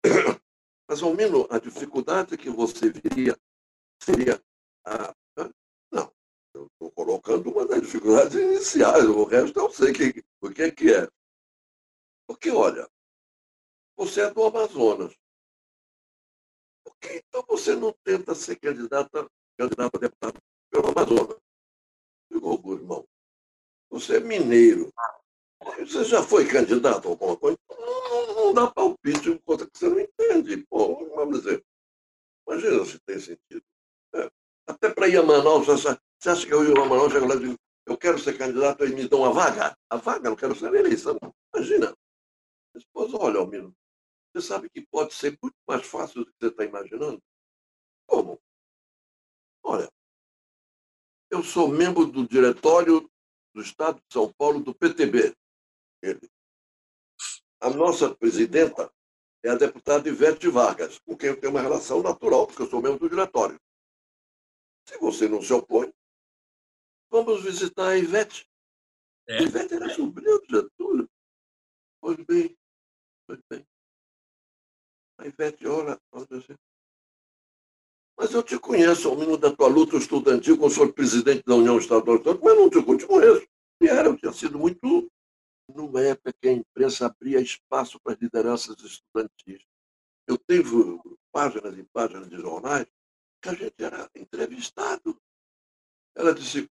Mas, 0.88 1.02
ao 1.02 1.14
menos, 1.14 1.46
a 1.50 1.58
dificuldade 1.58 2.38
que 2.38 2.48
você 2.48 2.88
viria 2.90 3.38
seria 4.02 4.42
a. 4.86 5.14
Não, 5.90 6.10
eu 6.54 6.68
estou 6.68 6.90
colocando 6.92 7.50
uma 7.50 7.66
das 7.66 7.82
dificuldades 7.82 8.34
iniciais, 8.34 9.04
o 9.04 9.24
resto 9.24 9.58
eu 9.58 9.70
sei 9.70 9.92
que, 9.92 10.24
o 10.40 10.48
que, 10.48 10.72
que 10.72 10.94
é. 10.94 11.06
Porque, 12.26 12.50
olha, 12.50 12.88
você 13.94 14.22
é 14.22 14.30
do 14.32 14.42
Amazonas. 14.42 15.14
Por 16.82 16.96
que 16.98 17.18
então 17.18 17.44
você 17.46 17.76
não 17.76 17.92
tenta 18.02 18.34
ser 18.34 18.56
candidato, 18.56 19.30
candidato 19.62 19.96
a 19.96 19.98
deputado 19.98 20.42
pelo 20.70 20.88
Amazonas? 20.88 21.36
Digo, 22.30 22.58
Guzmão, 22.58 23.06
você 23.90 24.16
é 24.16 24.20
mineiro. 24.20 24.92
Você 25.78 26.04
já 26.04 26.22
foi 26.22 26.46
candidato 26.46 27.06
a 27.06 27.10
alguma 27.10 27.36
coisa? 27.36 27.58
Não, 27.70 28.34
não 28.34 28.54
dá 28.54 28.70
palpite 28.70 29.30
em 29.30 29.38
coisa 29.38 29.66
que 29.66 29.78
você 29.78 29.88
não 29.88 30.00
entende. 30.00 30.66
Pô, 30.68 31.08
vamos 31.14 31.42
dizer. 31.42 31.64
Imagina 32.46 32.84
se 32.84 32.98
tem 33.00 33.20
sentido. 33.20 33.62
É. 34.14 34.30
Até 34.66 34.90
para 34.90 35.08
ir 35.08 35.18
a 35.18 35.22
Manaus, 35.22 35.66
você 35.66 35.96
acha 36.26 36.46
que 36.46 36.52
eu 36.52 36.64
ia 36.64 36.72
a 36.72 36.84
Manaus, 36.84 37.12
lá 37.12 37.36
digo, 37.36 37.56
eu 37.86 37.96
quero 37.96 38.18
ser 38.18 38.36
candidato 38.36 38.84
e 38.84 38.94
me 38.94 39.08
dão 39.08 39.20
uma 39.20 39.32
vaga? 39.32 39.76
A 39.88 39.96
vaga, 39.96 40.30
não 40.30 40.36
quero 40.36 40.56
ser 40.56 40.74
eleição. 40.74 41.16
Imagina. 41.54 41.94
Depois, 42.74 43.12
olha, 43.14 43.38
Almino, 43.38 43.74
você 44.32 44.46
sabe 44.46 44.68
que 44.70 44.84
pode 44.90 45.14
ser 45.14 45.38
muito 45.42 45.56
mais 45.68 45.86
fácil 45.86 46.24
do 46.24 46.26
que 46.26 46.32
você 46.40 46.48
está 46.48 46.64
imaginando? 46.64 47.22
Como? 48.06 48.40
Olha, 49.62 49.90
eu 51.30 51.42
sou 51.42 51.68
membro 51.68 52.06
do 52.06 52.26
diretório 52.26 53.10
do 53.54 53.62
Estado 53.62 53.96
de 54.00 54.12
São 54.12 54.32
Paulo 54.32 54.60
do 54.60 54.74
PTB 54.74 55.34
ele. 56.02 56.28
A 57.60 57.70
nossa 57.70 58.14
presidenta 58.14 58.92
é 59.44 59.50
a 59.50 59.54
deputada 59.54 60.08
Ivete 60.08 60.48
Vargas, 60.48 60.98
com 60.98 61.16
quem 61.16 61.30
eu 61.30 61.40
tenho 61.40 61.52
uma 61.52 61.62
relação 61.62 62.02
natural, 62.02 62.46
porque 62.46 62.62
eu 62.62 62.68
sou 62.68 62.82
membro 62.82 62.98
do 62.98 63.08
diretório. 63.08 63.60
Se 64.88 64.98
você 64.98 65.28
não 65.28 65.40
se 65.40 65.52
opõe, 65.52 65.92
vamos 67.08 67.42
visitar 67.42 67.90
a 67.90 67.98
Ivete. 67.98 68.48
É. 69.28 69.38
A 69.38 69.42
Ivete 69.42 69.74
era 69.74 69.88
sobrinha 69.94 70.38
do 70.38 70.46
Getúlio. 70.48 71.08
Pois 72.00 72.16
bem, 72.24 72.58
pois 73.26 73.40
bem. 73.48 73.64
A 75.18 75.26
Ivete 75.26 75.66
olha, 75.66 76.00
assim. 76.12 76.56
Mas 78.18 78.32
eu 78.32 78.42
te 78.42 78.58
conheço, 78.58 79.08
ao 79.08 79.16
menos 79.16 79.38
da 79.38 79.54
tua 79.54 79.68
luta 79.68 79.96
estudantil 79.96 80.58
com 80.58 80.66
o 80.66 80.70
senhor 80.70 80.92
presidente 80.92 81.42
da 81.44 81.54
União 81.54 81.78
Estadual, 81.78 82.20
mas 82.42 82.56
não 82.56 82.68
te, 82.68 82.76
eu 82.76 82.96
te 82.96 83.06
conheço. 83.06 83.46
E 83.80 83.88
era, 83.88 84.08
eu 84.08 84.16
tinha 84.16 84.32
sido 84.32 84.58
muito 84.58 85.10
numa 85.68 86.00
época 86.02 86.32
que 86.40 86.48
a 86.48 86.52
imprensa 86.52 87.06
abria 87.06 87.40
espaço 87.40 87.98
para 88.00 88.14
as 88.14 88.20
lideranças 88.20 88.76
estudantis. 88.80 89.64
Eu 90.26 90.38
tive 90.38 91.00
páginas 91.32 91.76
e 91.76 91.84
páginas 91.84 92.28
de 92.28 92.36
jornais 92.36 92.86
que 93.40 93.48
a 93.48 93.54
gente 93.54 93.82
era 93.82 94.08
entrevistado. 94.14 95.20
Ela 96.14 96.34
disse, 96.34 96.70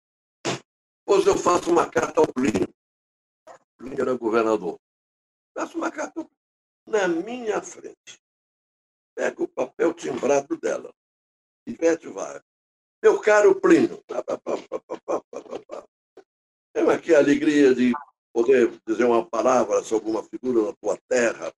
pois 1.04 1.26
eu 1.26 1.36
faço 1.36 1.70
uma 1.70 1.88
carta 1.88 2.20
ao 2.20 2.32
Plínio. 2.32 2.72
Plínio 3.76 4.00
era 4.00 4.14
governador. 4.14 4.80
Faço 5.54 5.76
uma 5.76 5.90
carta 5.90 6.26
na 6.86 7.08
minha 7.08 7.60
frente. 7.60 8.22
Pega 9.14 9.42
o 9.42 9.48
papel 9.48 9.92
timbrado 9.92 10.56
dela. 10.56 10.94
Ivete 11.66 12.08
vai. 12.08 12.40
Meu 13.02 13.20
caro 13.20 13.60
Plínio. 13.60 14.02
Tem 16.74 16.88
aqui 16.90 17.14
a 17.14 17.18
alegria 17.18 17.74
de 17.74 17.92
poder 18.32 18.80
dizer 18.86 19.04
uma 19.04 19.24
palavra 19.24 19.82
sobre 19.82 20.10
uma 20.10 20.22
figura 20.22 20.66
da 20.66 20.72
tua 20.74 20.98
terra. 21.08 21.52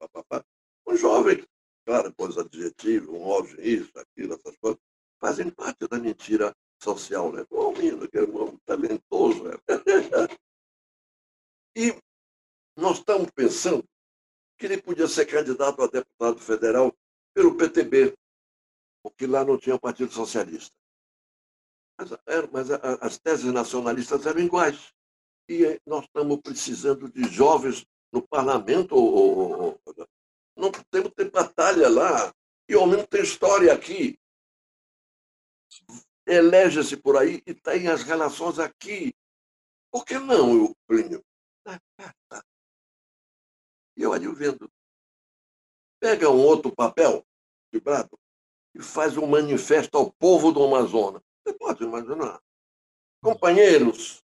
Um 0.87 0.97
jovem, 0.97 1.45
claro, 1.87 2.09
depois 2.09 2.37
adjetivo, 2.37 3.17
um 3.17 3.23
óbvio, 3.23 3.61
isso, 3.61 3.93
aquilo, 3.97 4.35
essas 4.35 4.57
coisas, 4.57 4.81
fazem 5.21 5.51
parte 5.51 5.87
da 5.89 5.99
mentira 5.99 6.55
social. 6.83 7.33
Né? 7.33 7.47
Um 7.51 7.73
menino 7.73 8.09
que 8.09 8.19
é 8.19 8.23
um 8.23 8.57
talentoso. 8.67 9.45
Né? 9.45 9.55
e 11.77 11.95
nós 12.77 12.99
estamos 12.99 13.31
pensando 13.31 13.85
que 14.59 14.67
ele 14.67 14.81
podia 14.81 15.07
ser 15.07 15.27
candidato 15.27 15.83
a 15.83 15.87
deputado 15.87 16.39
federal 16.39 16.93
pelo 17.35 17.57
PTB, 17.57 18.15
porque 19.05 19.27
lá 19.27 19.45
não 19.45 19.59
tinha 19.59 19.79
Partido 19.79 20.11
Socialista. 20.11 20.75
Mas, 21.99 22.11
mas 22.51 22.71
as 22.71 23.19
teses 23.19 23.53
nacionalistas 23.53 24.25
eram 24.25 24.41
iguais 24.41 24.95
e 25.49 25.79
nós 25.87 26.07
estamos 26.07 26.41
precisando 26.41 27.13
de 27.13 27.25
jovens 27.25 27.87
no 28.11 28.27
parlamento. 28.27 28.97
Não 30.57 30.73
temos 30.91 31.13
ter 31.15 31.31
batalha 31.31 31.89
lá. 31.91 32.35
E 32.67 32.73
ao 32.73 32.87
menos 32.87 33.07
tem 33.07 33.23
história 33.23 33.75
aqui. 33.75 34.19
Elege-se 36.27 36.97
por 36.97 37.19
aí 37.19 37.43
e 37.47 37.53
tem 37.53 37.89
as 37.89 38.03
relações 38.03 38.59
aqui. 38.59 39.15
Por 39.93 40.07
que 40.07 40.19
não, 40.19 40.75
Plínio? 40.87 41.23
E 43.97 44.03
eu 44.03 44.15
ali 44.15 44.33
vendo. 44.35 44.73
Pega 46.01 46.31
um 46.31 46.43
outro 46.43 46.75
papel, 46.75 47.25
vibrado, 47.71 48.19
e 48.75 48.83
faz 48.83 49.17
um 49.17 49.27
manifesto 49.27 49.97
ao 49.97 50.11
povo 50.11 50.53
do 50.53 50.63
Amazonas. 50.63 51.23
Você 51.45 51.55
pode 51.55 51.85
imaginar. 51.85 52.41
Companheiros, 53.23 54.23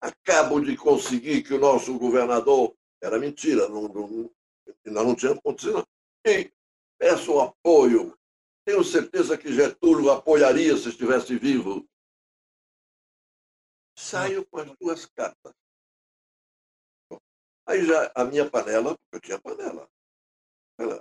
Acabo 0.00 0.60
de 0.60 0.76
conseguir 0.76 1.42
que 1.42 1.54
o 1.54 1.58
nosso 1.58 1.98
governador. 1.98 2.76
Era 3.02 3.18
mentira, 3.18 3.68
não, 3.68 3.88
não, 3.88 4.30
nós 4.84 5.06
não 5.06 5.14
tínhamos 5.16 5.38
acontecido. 5.38 5.86
E 6.24 6.52
peço 6.98 7.40
apoio. 7.40 8.16
Tenho 8.64 8.84
certeza 8.84 9.36
que 9.36 9.52
Getúlio 9.52 10.10
apoiaria 10.10 10.76
se 10.76 10.90
estivesse 10.90 11.36
vivo. 11.36 11.84
Saio 13.98 14.46
com 14.46 14.58
as 14.58 14.70
duas 14.78 15.06
cartas. 15.06 15.52
Aí 17.66 17.84
já 17.84 18.12
a 18.14 18.24
minha 18.24 18.48
panela, 18.48 18.96
eu 19.12 19.20
tinha 19.20 19.40
panela. 19.40 19.88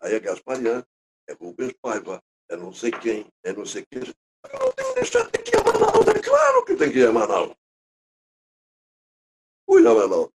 Aí 0.01 0.15
a 0.15 0.19
Gasparian, 0.19 0.86
é 1.28 1.34
Rubens 1.34 1.74
Paiva, 1.82 2.22
é 2.49 2.55
não 2.55 2.74
sei 2.74 2.91
quem, 2.91 3.32
é 3.43 3.53
não 3.53 3.65
sei 3.65 3.86
quem. 3.86 4.01
Eu 4.01 4.59
não 4.59 4.72
tenho 4.74 4.89
que 4.89 4.95
deixar 4.95 5.30
de 5.30 5.39
ir 5.39 5.55
a 5.57 5.63
Manaus, 5.63 6.07
é 6.07 6.22
claro 6.22 6.65
que 6.65 6.76
tem 6.76 6.91
que 6.91 6.99
ir 6.99 7.07
a 7.07 7.11
Manaus. 7.11 7.55
Fui 9.65 9.88
a 9.88 9.93
Manaus. 9.93 10.30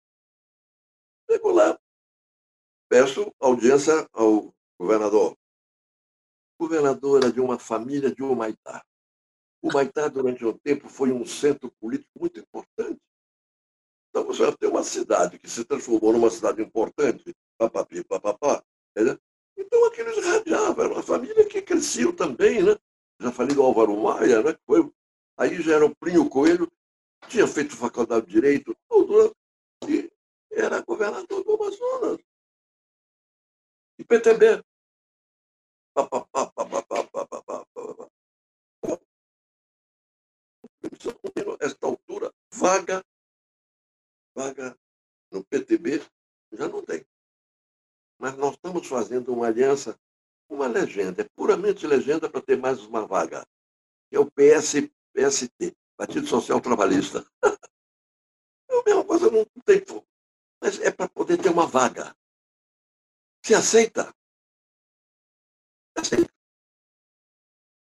Chego 1.29 1.51
lá, 1.51 1.79
peço 2.89 3.33
audiência 3.39 4.07
ao 4.13 4.53
governador. 4.79 5.37
O 6.59 6.67
governador 6.67 7.23
era 7.23 7.31
de 7.31 7.41
uma 7.41 7.57
família 7.57 8.13
de 8.13 8.21
Humaitá. 8.21 8.85
Humaitá, 9.63 10.07
durante 10.09 10.45
um 10.45 10.57
tempo, 10.59 10.89
foi 10.89 11.11
um 11.11 11.25
centro 11.25 11.71
político 11.79 12.11
muito 12.19 12.39
importante. 12.39 13.01
Então, 14.09 14.25
você 14.25 14.43
vai 14.43 14.55
ter 14.55 14.67
uma 14.67 14.83
cidade 14.83 15.39
que 15.39 15.49
se 15.49 15.65
transformou 15.65 16.13
numa 16.13 16.29
cidade 16.29 16.61
importante, 16.61 17.33
papapi, 17.57 18.03
papapá. 18.03 18.63
Né? 18.95 19.17
Então, 19.57 19.85
aqueles 19.85 20.23
radiavam, 20.23 20.85
era 20.85 20.93
uma 20.93 21.03
família 21.03 21.45
que 21.47 21.61
cresceu 21.61 22.15
também, 22.15 22.63
né? 22.63 22.77
Já 23.19 23.31
falei 23.31 23.55
do 23.55 23.63
Álvaro 23.63 23.95
Maia, 24.01 24.41
né? 24.41 24.57
Foi, 24.65 24.91
aí 25.37 25.61
já 25.61 25.75
era 25.75 25.85
o 25.85 25.95
Plínio 25.95 26.29
Coelho, 26.29 26.71
tinha 27.27 27.47
feito 27.47 27.75
faculdade 27.75 28.25
de 28.25 28.31
Direito, 28.33 28.75
tudo, 28.89 29.23
né? 29.23 29.31
e 29.87 30.11
era 30.51 30.81
governador 30.81 31.43
do 31.43 31.53
Amazonas. 31.53 32.19
E 33.97 34.03
PTB. 34.03 34.63
Esta 41.59 41.87
altura, 41.87 42.33
vaga, 42.51 43.03
vaga 44.35 44.77
no 45.31 45.43
PTB, 45.45 46.01
já 46.51 46.67
não 46.67 46.83
tem. 46.83 47.05
Mas 48.23 48.37
nós 48.37 48.53
estamos 48.53 48.87
fazendo 48.87 49.33
uma 49.33 49.47
aliança, 49.47 49.99
uma 50.47 50.65
legenda, 50.65 51.23
é 51.23 51.29
puramente 51.35 51.85
legenda 51.85 52.29
para 52.29 52.41
ter 52.41 52.57
mais 52.57 52.79
uma 52.79 53.05
vaga, 53.05 53.45
que 54.09 54.15
é 54.15 54.19
o 54.19 54.31
PS, 54.31 54.89
PST, 55.11 55.75
Partido 55.97 56.25
Social 56.25 56.61
Trabalhista. 56.61 57.27
É 58.69 58.79
a 58.79 58.83
mesma 58.85 59.05
coisa, 59.05 59.29
não 59.29 59.45
tem 59.65 59.83
mas 60.61 60.79
é 60.79 60.89
para 60.89 61.07
poder 61.09 61.37
ter 61.37 61.49
uma 61.49 61.67
vaga. 61.67 62.15
Se 63.45 63.53
aceita? 63.53 64.11
Aceita. 65.95 66.33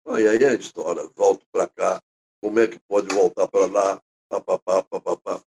E 0.06 0.26
aí 0.26 0.44
a 0.44 0.54
história, 0.54 1.06
volto 1.14 1.46
para 1.52 1.68
cá, 1.68 2.02
como 2.40 2.58
é 2.58 2.66
que 2.66 2.80
pode 2.88 3.14
voltar 3.14 3.46
para 3.46 3.66
lá, 3.66 4.02
papapá, 4.28 4.82
papapá. 4.82 5.44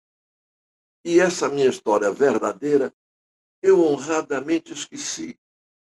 E 1.06 1.20
essa 1.20 1.50
minha 1.50 1.68
história 1.68 2.10
verdadeira, 2.12 2.92
eu 3.62 3.84
honradamente 3.86 4.74
esqueci. 4.74 5.38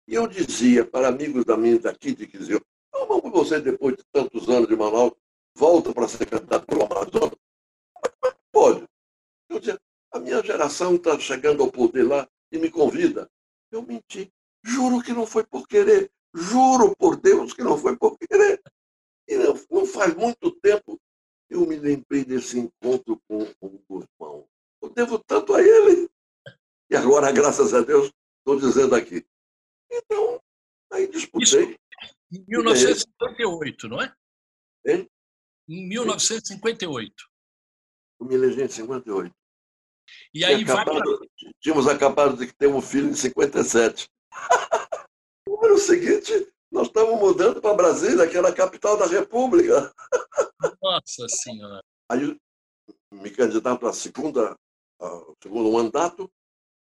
E 0.07 0.13
eu 0.13 0.27
dizia 0.27 0.85
para 0.85 1.07
amigos 1.07 1.45
da 1.45 1.57
minha 1.57 1.79
daqui, 1.79 2.13
de 2.13 2.27
que 2.27 2.37
diziam, 2.37 2.61
não, 2.93 3.07
vamos 3.07 3.31
você, 3.31 3.59
depois 3.59 3.95
de 3.95 4.03
tantos 4.11 4.47
anos 4.49 4.67
de 4.67 4.75
Manaus, 4.75 5.13
volta 5.55 5.93
para 5.93 6.07
ser 6.07 6.25
candidato 6.27 6.65
pelo 6.65 6.83
Amazonas. 6.85 7.37
É 8.03 8.31
que 8.31 8.37
pode? 8.51 8.87
Eu 9.49 9.59
dizia, 9.59 9.79
a 10.11 10.19
minha 10.19 10.43
geração 10.43 10.95
está 10.95 11.17
chegando 11.19 11.63
ao 11.63 11.71
poder 11.71 12.03
lá 12.03 12.27
e 12.51 12.57
me 12.57 12.69
convida. 12.69 13.29
Eu 13.71 13.81
menti. 13.81 14.31
Juro 14.63 15.01
que 15.01 15.11
não 15.11 15.25
foi 15.25 15.43
por 15.43 15.67
querer. 15.67 16.11
Juro 16.33 16.95
por 16.95 17.15
Deus 17.15 17.53
que 17.53 17.63
não 17.63 17.77
foi 17.77 17.97
por 17.97 18.17
querer. 18.17 18.61
E 19.27 19.35
não, 19.37 19.59
não 19.71 19.85
faz 19.85 20.13
muito 20.13 20.51
tempo 20.51 20.99
eu 21.49 21.65
me 21.65 21.75
lembrei 21.75 22.25
desse 22.25 22.59
encontro 22.59 23.21
com, 23.27 23.45
com 23.55 23.67
o 23.67 23.81
Guzmão. 23.87 24.47
Eu 24.81 24.89
devo 24.89 25.19
tanto 25.19 25.53
a 25.53 25.61
ele. 25.61 26.09
E 26.89 26.95
agora, 26.95 27.31
graças 27.31 27.73
a 27.73 27.81
Deus, 27.81 28.11
estou 28.39 28.59
dizendo 28.59 28.95
aqui. 28.95 29.25
Então, 29.91 30.41
aí 30.91 31.07
disputei. 31.07 31.43
Isso, 31.43 31.57
em 32.31 32.45
1958, 32.47 33.87
não 33.87 34.01
é? 34.01 34.15
Hein? 34.85 35.09
Em 35.67 35.87
1958. 35.87 37.13
Eu 38.19 38.27
me 38.27 38.35
elegi 38.35 38.61
em 38.61 38.67
58. 38.67 39.33
E 40.33 40.45
aí 40.45 40.61
acabado, 40.63 41.17
vai... 41.17 41.53
Tínhamos 41.59 41.87
acabado 41.87 42.37
de 42.37 42.53
ter 42.53 42.67
um 42.67 42.81
filho 42.81 43.09
em 43.09 43.15
57. 43.15 44.07
no 45.47 45.65
ano 45.65 45.77
seguinte, 45.77 46.51
nós 46.71 46.87
estávamos 46.87 47.19
mudando 47.19 47.61
para 47.61 47.75
Brasília, 47.75 48.27
que 48.27 48.37
era 48.37 48.49
a 48.49 48.55
capital 48.55 48.97
da 48.97 49.05
República. 49.05 49.93
Nossa 50.81 51.27
Senhora! 51.29 51.83
Aí 52.09 52.37
me 53.11 53.31
candidato 53.31 53.87
à 53.87 53.93
segunda, 53.93 54.55
ao 54.99 55.35
segundo 55.41 55.71
mandato, 55.71 56.31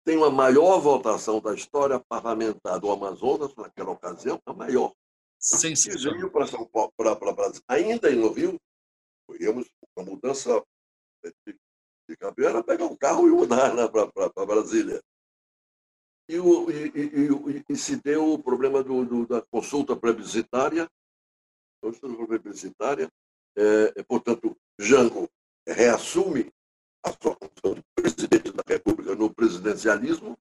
tem 0.06 0.22
a 0.22 0.30
maior 0.30 0.78
votação 0.78 1.40
da 1.40 1.52
história 1.52 2.00
parlamentar 2.08 2.78
do 2.78 2.90
Amazonas, 2.90 3.54
naquela 3.56 3.90
ocasião, 3.90 4.40
a 4.46 4.52
maior. 4.52 4.94
Sensacional. 5.38 6.14
E 6.14 6.18
veio 6.18 6.30
para 6.30 6.46
São 6.46 6.64
Paulo, 6.66 6.92
para, 6.96 7.16
para 7.16 7.32
Brasília. 7.32 7.64
Ainda 7.68 8.10
em 8.10 8.26
Rio, 8.32 8.58
íamos 9.38 9.68
uma 9.96 10.06
mudança 10.06 10.64
de 11.46 11.58
de 12.08 12.16
cabelo 12.16 12.48
era 12.48 12.62
pegar 12.62 12.86
um 12.86 12.96
carro 12.96 13.26
e 13.26 13.30
mudar 13.30 13.74
né, 13.74 13.88
para 13.88 14.46
Brasília. 14.46 15.02
E, 16.28 16.38
o, 16.38 16.70
e, 16.70 16.90
e, 16.94 17.64
e, 17.68 17.76
se 17.76 17.96
deu 17.96 18.32
o 18.32 18.42
problema 18.42 18.82
do, 18.82 19.04
do, 19.04 19.26
da 19.26 19.42
consulta 19.42 19.96
plebiscitária. 19.96 20.88
Consulta 21.80 22.26
plebiscitária, 22.26 23.08
é, 23.56 24.02
portanto, 24.04 24.56
Jango 24.78 25.28
reassume 25.68 26.52
a 27.06 27.12
sua 27.12 27.36
função 27.36 27.74
de 27.74 27.82
presidente 27.94 28.52
da 28.52 28.62
República 28.66 29.14
no 29.14 29.32
presidencialismo, 29.32 30.36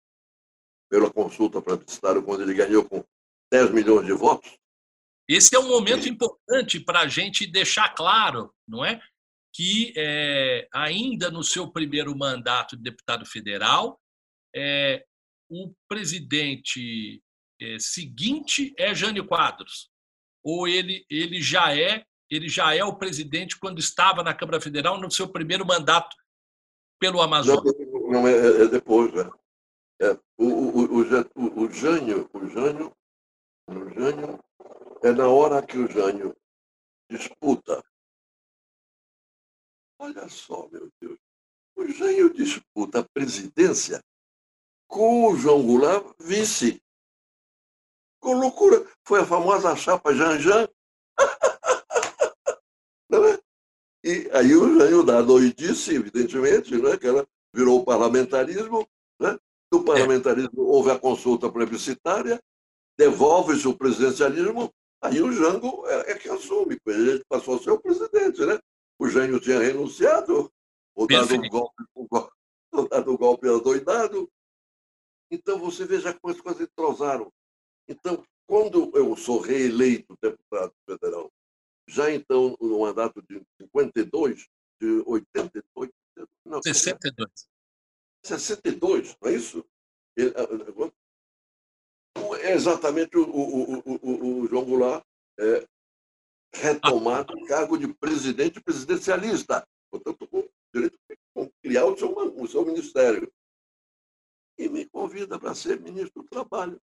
pela 0.90 1.12
consulta 1.12 1.62
plebiscitária, 1.62 2.22
quando 2.22 2.42
ele 2.42 2.54
ganhou 2.54 2.84
com 2.84 3.04
10 3.52 3.72
milhões 3.72 4.06
de 4.06 4.14
votos. 4.14 4.58
Esse 5.28 5.56
é 5.56 5.60
um 5.60 5.68
momento 5.68 6.08
importante 6.08 6.80
para 6.80 7.02
a 7.02 7.08
gente 7.08 7.48
deixar 7.48 7.90
claro, 7.90 8.54
não 8.68 8.86
é? 8.86 9.02
que, 9.54 9.94
é, 9.96 10.68
ainda 10.74 11.32
no 11.32 11.42
seu 11.42 11.72
primeiro 11.72 12.16
mandato 12.16 12.76
de 12.76 12.84
deputado 12.84 13.26
federal, 13.26 14.00
é, 14.54 15.06
o 15.50 15.74
presidente 15.88 17.24
é, 17.62 17.80
seguinte 17.80 18.74
é 18.78 18.94
Jânio 18.94 19.26
Quadros, 19.26 19.90
ou 20.44 20.68
ele, 20.68 21.06
ele 21.10 21.42
já 21.42 21.76
é 21.76 22.06
ele 22.30 22.50
já 22.50 22.74
é 22.76 22.84
o 22.84 22.98
presidente 22.98 23.58
quando 23.58 23.80
estava 23.80 24.24
na 24.24 24.34
Câmara 24.34 24.60
Federal 24.60 25.00
no 25.00 25.12
seu 25.12 25.28
primeiro 25.28 25.66
mandato 25.66 26.16
pelo 27.12 27.22
Amazonas? 27.22 27.64
Não, 27.78 28.12
não 28.12 28.28
é, 28.28 28.32
é, 28.32 28.62
é 28.64 28.68
depois, 28.68 29.14
né? 29.14 29.30
É, 30.02 30.12
o, 30.38 30.46
o, 30.46 30.86
o, 30.86 31.62
o, 31.62 31.72
Jânio, 31.72 32.30
o 32.34 32.48
Jânio, 32.48 32.94
o 33.68 33.90
Jânio, 33.92 34.40
é 35.04 35.12
na 35.12 35.28
hora 35.28 35.66
que 35.66 35.78
o 35.78 35.90
Jânio 35.90 36.36
disputa 37.10 37.84
Olha 39.98 40.28
só, 40.28 40.68
meu 40.70 40.92
Deus. 41.02 41.18
O 41.76 41.88
Jair 41.88 42.32
disputa 42.34 43.00
a 43.00 43.10
presidência 43.14 44.04
com 44.88 45.28
o 45.28 45.36
João 45.36 45.66
Goulart 45.66 46.06
vice. 46.20 46.82
Com 48.20 48.34
loucura. 48.34 48.86
Foi 49.04 49.22
a 49.22 49.26
famosa 49.26 49.76
chapa 49.76 50.14
Janjan. 50.14 50.68
Não 53.10 53.26
é? 53.26 53.40
E 54.06 54.30
aí 54.34 54.56
o 54.56 54.78
Jair 54.78 55.04
da 55.04 55.20
doidice, 55.20 55.96
evidentemente, 55.96 56.78
né, 56.78 56.96
que 56.96 57.08
ela 57.08 57.28
virou 57.52 57.80
o 57.80 57.84
parlamentarismo. 57.84 58.88
Né? 59.20 59.36
Do 59.72 59.84
parlamentarismo 59.84 60.62
houve 60.62 60.92
a 60.92 61.00
consulta 61.00 61.52
plebiscitária, 61.52 62.40
devolve-se 62.96 63.68
o 63.68 63.76
presidencialismo, 63.76 64.72
aí 65.02 65.20
o 65.24 65.32
Jango 65.32 65.88
é, 65.88 66.12
é 66.12 66.16
que 66.20 66.30
assume, 66.30 66.80
ele 66.86 67.24
passou 67.28 67.56
a 67.56 67.60
ser 67.60 67.72
o 67.72 67.80
presidente, 67.80 68.46
né? 68.46 68.60
o 69.00 69.08
Jânio 69.08 69.40
tinha 69.40 69.58
renunciado, 69.58 70.52
ou 70.96 71.08
dado 71.08 71.34
um 71.34 71.50
golpe, 71.50 71.84
ou 71.96 72.88
dado 72.88 73.12
um 73.12 73.18
golpe 73.18 73.50
adoidado. 73.50 74.30
Então, 75.32 75.58
você 75.58 75.84
veja 75.84 76.14
como 76.14 76.32
as 76.32 76.40
coisas 76.40 76.62
entrosaram. 76.62 77.34
Então, 77.88 78.24
quando 78.48 78.92
eu 78.94 79.18
sou 79.18 79.40
reeleito 79.40 80.16
deputado 80.22 80.72
federal, 80.88 81.32
já 81.88 82.12
então 82.12 82.58
no 82.60 82.80
mandato 82.80 83.22
de 83.22 83.42
52, 83.60 84.48
de 84.82 85.04
82, 85.06 85.92
não, 86.46 86.62
62. 86.62 87.48
62, 88.24 89.18
não 89.22 89.30
é 89.30 89.34
isso? 89.34 89.66
É 92.42 92.54
exatamente 92.54 93.18
o, 93.18 93.24
o, 93.24 93.80
o, 93.80 94.42
o 94.42 94.48
João 94.48 94.66
Goulart 94.66 95.06
é, 95.40 95.68
retomar 96.54 97.26
o 97.30 97.46
cargo 97.46 97.78
de 97.78 97.94
presidente 97.94 98.62
presidencialista, 98.62 99.68
portanto, 99.92 100.28
com 100.28 100.48
direito 100.74 100.98
de 101.08 101.52
criar 101.62 101.86
o 101.86 101.98
seu, 101.98 102.12
o 102.12 102.48
seu 102.48 102.66
ministério. 102.66 103.32
E 104.58 104.70
me 104.70 104.86
convida 104.86 105.38
para 105.38 105.54
ser 105.54 105.82
ministro 105.82 106.24
do 106.24 106.30
Trabalho. 106.30 106.82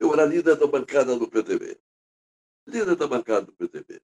Eu 0.00 0.12
era 0.12 0.24
líder 0.24 0.56
da 0.56 0.66
bancada 0.66 1.18
do 1.18 1.28
PTB. 1.28 1.78
Líder 2.66 2.96
da 2.96 3.06
bancada 3.06 3.46
do 3.46 3.52
PTB. 3.52 4.00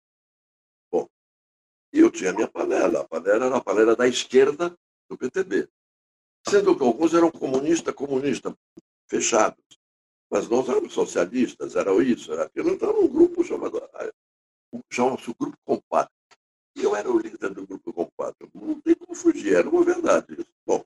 Bom, 0.90 1.08
e 1.92 1.98
eu 1.98 2.10
tinha 2.10 2.32
minha 2.32 2.48
panela. 2.48 3.00
A 3.00 3.08
panela 3.08 3.46
era 3.46 3.56
a 3.56 3.60
panela 3.60 3.96
da 3.96 4.06
esquerda 4.06 4.76
do 5.08 5.18
PTB. 5.18 5.68
Sendo 6.48 6.76
que 6.76 6.82
alguns 6.82 7.14
eram 7.14 7.30
comunistas, 7.30 7.94
comunistas, 7.94 8.54
fechados. 9.08 9.64
Mas 10.30 10.48
nós 10.48 10.68
éramos 10.68 10.92
socialistas, 10.92 11.76
era 11.76 11.92
isso, 12.02 12.32
era 12.32 12.44
aquilo. 12.44 12.70
Então, 12.70 12.98
um 12.98 13.08
grupo 13.08 13.44
chamado. 13.44 13.82
Chamava-se 14.90 15.30
o 15.30 15.34
Grupo 15.34 15.58
Compacto. 15.64 16.12
E 16.74 16.82
eu 16.82 16.96
era 16.96 17.10
o 17.10 17.18
líder 17.18 17.52
do 17.52 17.66
Grupo 17.66 17.92
Compacto. 17.92 18.48
Não 18.54 18.80
tem 18.80 18.94
como 18.94 19.14
fugir, 19.14 19.54
era 19.54 19.68
uma 19.68 19.84
verdade 19.84 20.32
isso. 20.32 20.50
Bom, 20.64 20.82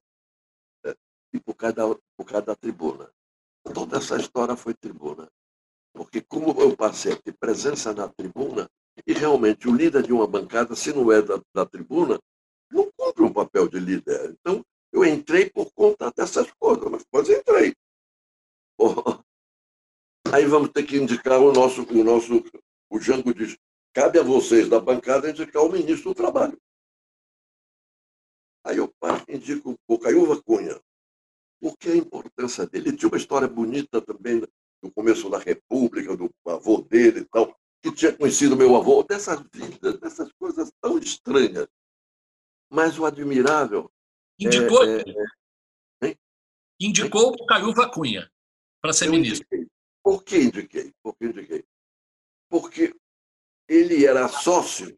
é, 0.85 0.97
e 1.33 1.39
por 1.39 1.55
causa, 1.55 1.75
da, 1.75 1.87
por 2.17 2.25
causa 2.27 2.47
da 2.47 2.57
tribuna. 2.57 3.09
Toda 3.73 3.99
essa 3.99 4.17
história 4.17 4.57
foi 4.57 4.75
tribuna. 4.75 5.31
Porque 5.97 6.21
como 6.21 6.61
eu 6.61 6.77
passei 6.77 7.15
a 7.15 7.17
ter 7.17 7.33
presença 7.33 7.95
na 7.95 8.07
tribuna, 8.07 8.69
e 9.07 9.15
realmente 9.15 9.67
o 9.67 9.75
líder 9.75 10.03
de 10.03 10.13
uma 10.13 10.27
bancada, 10.27 10.77
se 10.77 10.93
não 10.93 11.11
é 11.11 11.23
da, 11.23 11.41
da 11.55 11.65
tribuna, 11.65 12.21
não 12.71 12.91
cumpre 12.95 13.23
um 13.23 13.33
papel 13.33 13.67
de 13.67 13.81
líder. 13.81 14.37
Então, 14.39 14.63
eu 14.93 15.05
entrei 15.07 15.49
por 15.49 15.73
conta 15.73 16.13
dessas 16.15 16.53
coisas, 16.59 16.85
mas 16.91 17.03
depois 17.03 17.29
entrei. 17.31 17.75
Oh. 18.79 18.93
Aí 20.35 20.45
vamos 20.45 20.69
ter 20.69 20.83
que 20.83 20.99
indicar 20.99 21.41
o 21.41 21.51
nosso, 21.51 21.83
o 21.83 22.05
nosso, 22.05 22.45
o 22.91 23.01
Jango 23.01 23.33
diz, 23.33 23.57
cabe 23.95 24.19
a 24.19 24.23
vocês 24.23 24.69
da 24.69 24.79
bancada 24.79 25.31
indicar 25.31 25.63
o 25.63 25.73
ministro 25.73 26.11
do 26.11 26.15
Trabalho. 26.15 26.61
Aí 28.63 28.77
eu 28.77 28.93
indico 29.27 29.75
o 29.89 29.99
Caiúva 29.99 30.43
Cunha, 30.43 30.79
porque 31.59 31.89
a 31.89 31.97
importância 31.97 32.67
dele. 32.67 32.91
Ele 32.91 32.99
tinha 32.99 33.09
uma 33.09 33.17
história 33.17 33.49
bonita 33.49 34.03
também 34.03 34.43
do 34.87 34.93
começo 34.93 35.29
da 35.29 35.39
República, 35.39 36.17
do 36.17 36.33
avô 36.47 36.81
dele 36.83 37.21
e 37.21 37.25
tal, 37.25 37.55
que 37.83 37.93
tinha 37.93 38.17
conhecido 38.17 38.57
meu 38.57 38.77
avô, 38.77 39.03
dessas 39.03 39.41
vidas, 39.53 39.99
dessas 39.99 40.33
coisas 40.33 40.71
tão 40.81 40.99
estranhas. 40.99 41.67
Mas 42.71 42.99
o 42.99 43.05
admirável. 43.05 43.91
Indicou, 44.39 44.85
é, 44.85 45.03
é, 46.05 46.17
indicou 46.81 47.33
o 47.33 47.47
Caiúva 47.47 47.91
Cunha 47.91 48.31
para 48.81 48.93
ser 48.93 49.09
ministro. 49.09 49.47
Indiquei. 49.51 49.71
Por 50.03 50.23
que 50.23 50.37
indiquei? 50.37 50.93
Por 51.03 51.17
que 51.17 51.25
indiquei? 51.25 51.65
Porque 52.49 52.95
ele 53.69 54.07
era 54.07 54.29
sócio, 54.29 54.97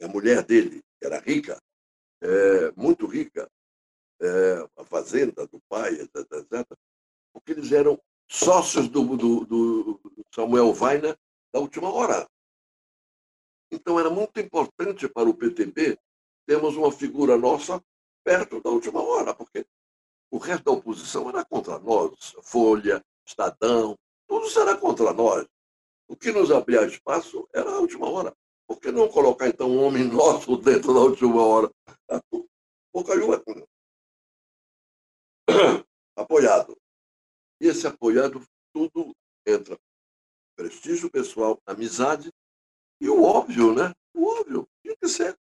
a 0.00 0.06
mulher 0.06 0.44
dele 0.44 0.80
era 1.02 1.18
rica, 1.18 1.60
é, 2.20 2.72
muito 2.76 3.06
rica, 3.06 3.50
é, 4.20 4.68
a 4.76 4.84
fazenda 4.84 5.46
do 5.48 5.60
pai, 5.68 5.94
etc, 5.94 6.66
porque 7.32 7.52
eles 7.52 7.72
eram 7.72 8.00
sócios 8.32 8.88
do, 8.88 9.04
do, 9.14 9.44
do 9.44 10.00
Samuel 10.34 10.74
Weiner 10.80 11.18
da 11.52 11.60
última 11.60 11.92
hora. 11.92 12.26
Então 13.70 14.00
era 14.00 14.08
muito 14.08 14.40
importante 14.40 15.06
para 15.06 15.28
o 15.28 15.34
PTB 15.34 15.98
termos 16.46 16.74
uma 16.74 16.90
figura 16.90 17.36
nossa 17.36 17.82
perto 18.24 18.60
da 18.60 18.70
última 18.70 19.02
hora, 19.02 19.34
porque 19.34 19.66
o 20.30 20.38
resto 20.38 20.64
da 20.64 20.72
oposição 20.72 21.28
era 21.28 21.44
contra 21.44 21.78
nós, 21.78 22.34
Folha, 22.42 23.04
Estadão, 23.26 23.98
tudo 24.26 24.48
será 24.48 24.76
contra 24.78 25.12
nós. 25.12 25.46
O 26.08 26.16
que 26.16 26.32
nos 26.32 26.50
abria 26.50 26.86
espaço 26.86 27.46
era 27.54 27.70
a 27.70 27.80
última 27.80 28.08
hora. 28.08 28.34
Por 28.66 28.80
que 28.80 28.90
não 28.90 29.08
colocar, 29.08 29.48
então, 29.48 29.70
um 29.70 29.82
homem 29.84 30.04
nosso 30.04 30.56
dentro 30.62 30.94
da 30.94 31.00
última 31.00 31.44
hora? 31.44 31.70
O 32.94 33.04
Caiu 33.04 33.34
é 33.34 33.42
apoiado. 36.16 36.81
E 37.62 37.68
esse 37.68 37.86
apoiado, 37.86 38.44
tudo 38.74 39.14
entra. 39.46 39.78
Prestígio 40.56 41.08
pessoal, 41.08 41.62
amizade 41.64 42.28
e 43.00 43.08
o 43.08 43.22
óbvio, 43.22 43.72
né? 43.72 43.94
O 44.12 44.26
óbvio, 44.26 44.68
tinha 44.82 44.96
que 44.96 45.08
ser. 45.08 45.38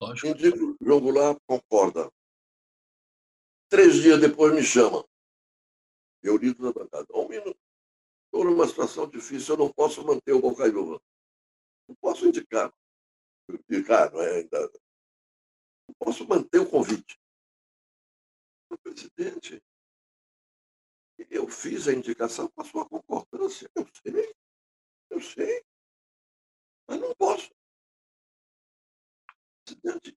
Lógico. 0.00 0.28
Indico, 0.28 0.74
João 0.80 1.00
Goulart 1.02 1.38
concorda. 1.46 2.10
Três 3.68 3.96
dias 3.96 4.18
depois 4.22 4.54
me 4.54 4.62
chama. 4.62 5.06
Eu 6.22 6.38
lido 6.38 6.62
da 6.62 6.72
bancada. 6.72 7.06
Um 7.14 7.28
minuto. 7.28 7.60
Estou 8.24 8.46
numa 8.46 8.66
situação 8.66 9.06
difícil, 9.06 9.54
eu 9.54 9.58
não 9.58 9.70
posso 9.70 10.02
manter 10.02 10.32
o 10.32 10.40
Bocaiúva. 10.40 10.98
Não 11.86 11.94
posso 11.96 12.26
indicar. 12.26 12.72
Indicar, 13.68 14.10
não 14.10 14.22
é 14.22 14.36
ainda. 14.36 14.72
Não 15.86 15.94
posso 15.98 16.26
manter 16.26 16.60
o 16.60 16.70
convite. 16.70 17.20
O 18.70 18.78
presidente, 18.78 19.62
eu 21.30 21.48
fiz 21.48 21.88
a 21.88 21.92
indicação 21.92 22.48
com 22.48 22.62
a 22.62 22.64
sua 22.64 22.88
concordância. 22.88 23.70
Eu 23.74 23.86
sei, 24.02 24.34
eu 25.10 25.20
sei. 25.20 25.64
Mas 26.88 27.00
não 27.00 27.14
posso. 27.14 27.50
Presidente, 29.64 30.16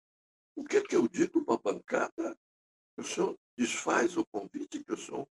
o 0.55 0.63
que, 0.63 0.77
é 0.77 0.81
que 0.81 0.95
eu 0.95 1.07
digo 1.07 1.43
para 1.43 1.55
a 1.55 1.73
bancada? 1.73 2.37
O 2.97 3.03
senhor 3.03 3.37
desfaz 3.57 4.17
o 4.17 4.25
convite 4.25 4.83
que 4.83 4.93
o 4.93 4.97
senhor 4.97 5.27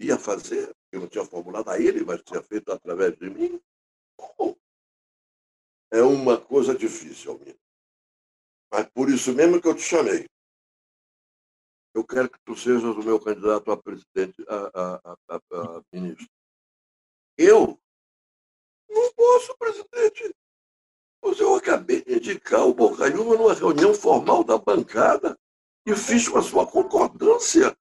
ia 0.00 0.18
fazer, 0.18 0.74
eu 0.92 1.00
não 1.00 1.08
tinha 1.08 1.24
formulado 1.24 1.70
a 1.70 1.78
ele, 1.78 2.04
mas 2.04 2.22
tinha 2.22 2.42
feito 2.42 2.70
através 2.70 3.16
de 3.18 3.28
mim. 3.28 3.60
É 5.90 6.02
uma 6.02 6.38
coisa 6.40 6.74
difícil, 6.74 7.32
Almir. 7.32 7.58
Mas 8.70 8.86
por 8.90 9.08
isso 9.08 9.32
mesmo 9.34 9.60
que 9.60 9.66
eu 9.66 9.74
te 9.74 9.82
chamei. 9.82 10.28
Eu 11.94 12.04
quero 12.04 12.30
que 12.30 12.38
tu 12.44 12.54
sejas 12.54 12.96
o 12.96 13.02
meu 13.02 13.20
candidato 13.20 13.70
a 13.70 13.76
presidente, 13.76 14.44
a, 14.48 15.00
a, 15.02 15.18
a, 15.28 15.36
a 15.36 15.82
ministro. 15.92 16.28
Eu 17.36 17.78
não 18.88 19.12
posso, 19.12 19.56
presidente. 19.56 20.34
Pois 21.20 21.38
eu 21.40 21.54
acabei 21.54 22.02
de 22.02 22.16
indicar 22.16 22.66
o 22.66 22.74
Bocaiúva 22.74 23.36
numa 23.36 23.54
reunião 23.54 23.92
formal 23.92 24.44
da 24.44 24.56
bancada 24.56 25.38
e 25.86 25.94
fiz 25.94 26.28
com 26.28 26.38
a 26.38 26.42
sua 26.42 26.66
concordância. 26.66 27.76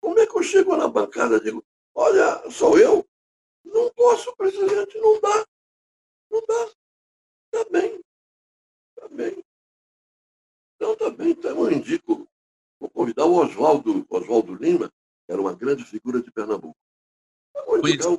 Como 0.00 0.18
é 0.18 0.26
que 0.26 0.36
eu 0.36 0.42
chego 0.42 0.76
na 0.76 0.88
bancada 0.88 1.36
e 1.36 1.40
digo, 1.40 1.64
olha, 1.94 2.50
sou 2.50 2.78
eu? 2.78 3.06
Não 3.64 3.90
posso, 3.92 4.34
presidente, 4.36 4.98
não 4.98 5.20
dá. 5.20 5.46
Não 6.30 6.42
dá. 6.46 6.72
Está 7.52 7.70
bem. 7.70 8.00
Está 8.96 9.08
bem. 9.08 9.44
Então, 10.74 10.92
está 10.92 11.10
bem. 11.10 11.30
Então, 11.30 11.64
eu 11.64 11.72
indico, 11.72 12.28
vou 12.86 12.90
convidar 12.90 13.24
o 13.24 13.34
Oswaldo, 13.34 14.06
Oswaldo 14.08 14.54
Lima, 14.54 14.88
que 14.88 15.32
era 15.32 15.40
uma 15.40 15.54
grande 15.54 15.84
figura 15.84 16.22
de 16.22 16.30
Pernambuco. 16.30 16.76
Conheci, 17.54 18.18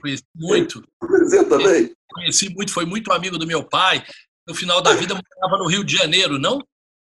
conheci 0.00 0.24
muito. 0.34 0.82
Você 1.00 1.44
também? 1.44 1.94
Conheci 2.12 2.48
muito, 2.50 2.72
foi 2.72 2.84
muito 2.84 3.12
amigo 3.12 3.38
do 3.38 3.46
meu 3.46 3.64
pai. 3.64 4.04
No 4.46 4.54
final 4.54 4.80
da 4.82 4.92
vida 4.94 5.14
morava 5.14 5.62
no 5.62 5.68
Rio 5.68 5.82
de 5.82 5.96
Janeiro, 5.96 6.38
não? 6.38 6.60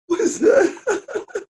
Pois 0.08 0.42
é. 0.42 0.64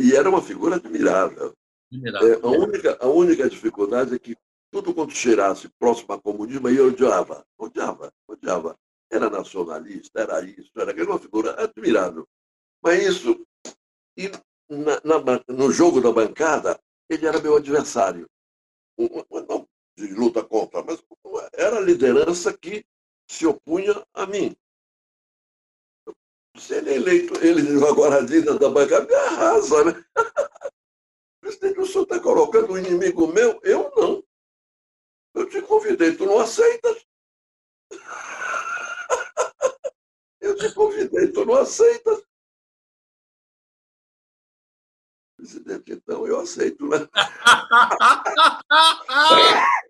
E 0.00 0.16
era 0.16 0.30
uma 0.30 0.40
figura 0.40 0.76
admirável. 0.76 1.52
É, 1.92 2.34
a, 2.42 2.48
única, 2.48 2.98
a 2.98 3.06
única 3.08 3.50
dificuldade 3.50 4.14
é 4.14 4.18
que 4.18 4.34
tudo 4.72 4.94
quanto 4.94 5.14
cheirasse 5.14 5.68
próximo 5.78 6.14
ao 6.14 6.20
comunismo, 6.20 6.66
eu 6.70 6.86
odiava, 6.86 7.44
odiava, 7.58 8.10
odiava. 8.26 8.74
Era 9.10 9.28
nacionalista, 9.28 10.20
era 10.20 10.42
isso, 10.42 10.70
era 10.76 10.92
aquela 10.92 11.10
uma 11.10 11.18
figura 11.18 11.62
admirável. 11.62 12.26
Mas 12.82 13.02
isso, 13.04 13.46
e 14.16 14.30
na, 14.68 15.00
na, 15.04 15.44
no 15.48 15.70
jogo 15.70 16.00
da 16.00 16.12
bancada, 16.12 16.80
ele 17.08 17.26
era 17.26 17.40
meu 17.40 17.56
adversário. 17.56 18.28
Não 18.98 19.68
de 19.96 20.12
luta 20.14 20.44
contra, 20.44 20.82
mas 20.82 21.02
era 21.54 21.78
a 21.78 21.80
liderança 21.80 22.56
que 22.56 22.84
se 23.28 23.46
opunha 23.46 24.06
a 24.12 24.26
mim. 24.26 24.54
Se 26.56 26.74
ele 26.74 26.90
é 26.90 26.94
eleito, 26.96 27.34
ele 27.44 27.84
agora 27.84 28.18
a 28.18 28.58
da 28.58 28.68
bancada, 28.68 29.06
me 29.06 29.14
arrasa, 29.14 29.84
né? 29.84 30.04
Presidente, 31.40 31.80
o 31.80 31.86
senhor 31.86 32.04
está 32.04 32.20
colocando 32.20 32.72
um 32.72 32.78
inimigo 32.78 33.26
meu? 33.28 33.60
Eu 33.62 33.92
não. 33.96 34.22
Eu 35.34 35.48
te 35.48 35.60
convidei, 35.62 36.16
tu 36.16 36.24
não 36.26 36.40
aceitas. 36.40 37.06
Eu 40.40 40.56
te 40.56 40.72
convidei, 40.74 41.32
tu 41.32 41.44
não 41.44 41.54
aceitas. 41.54 42.22
Então 45.88 46.26
eu 46.26 46.40
aceito, 46.40 46.88
né? 46.88 47.08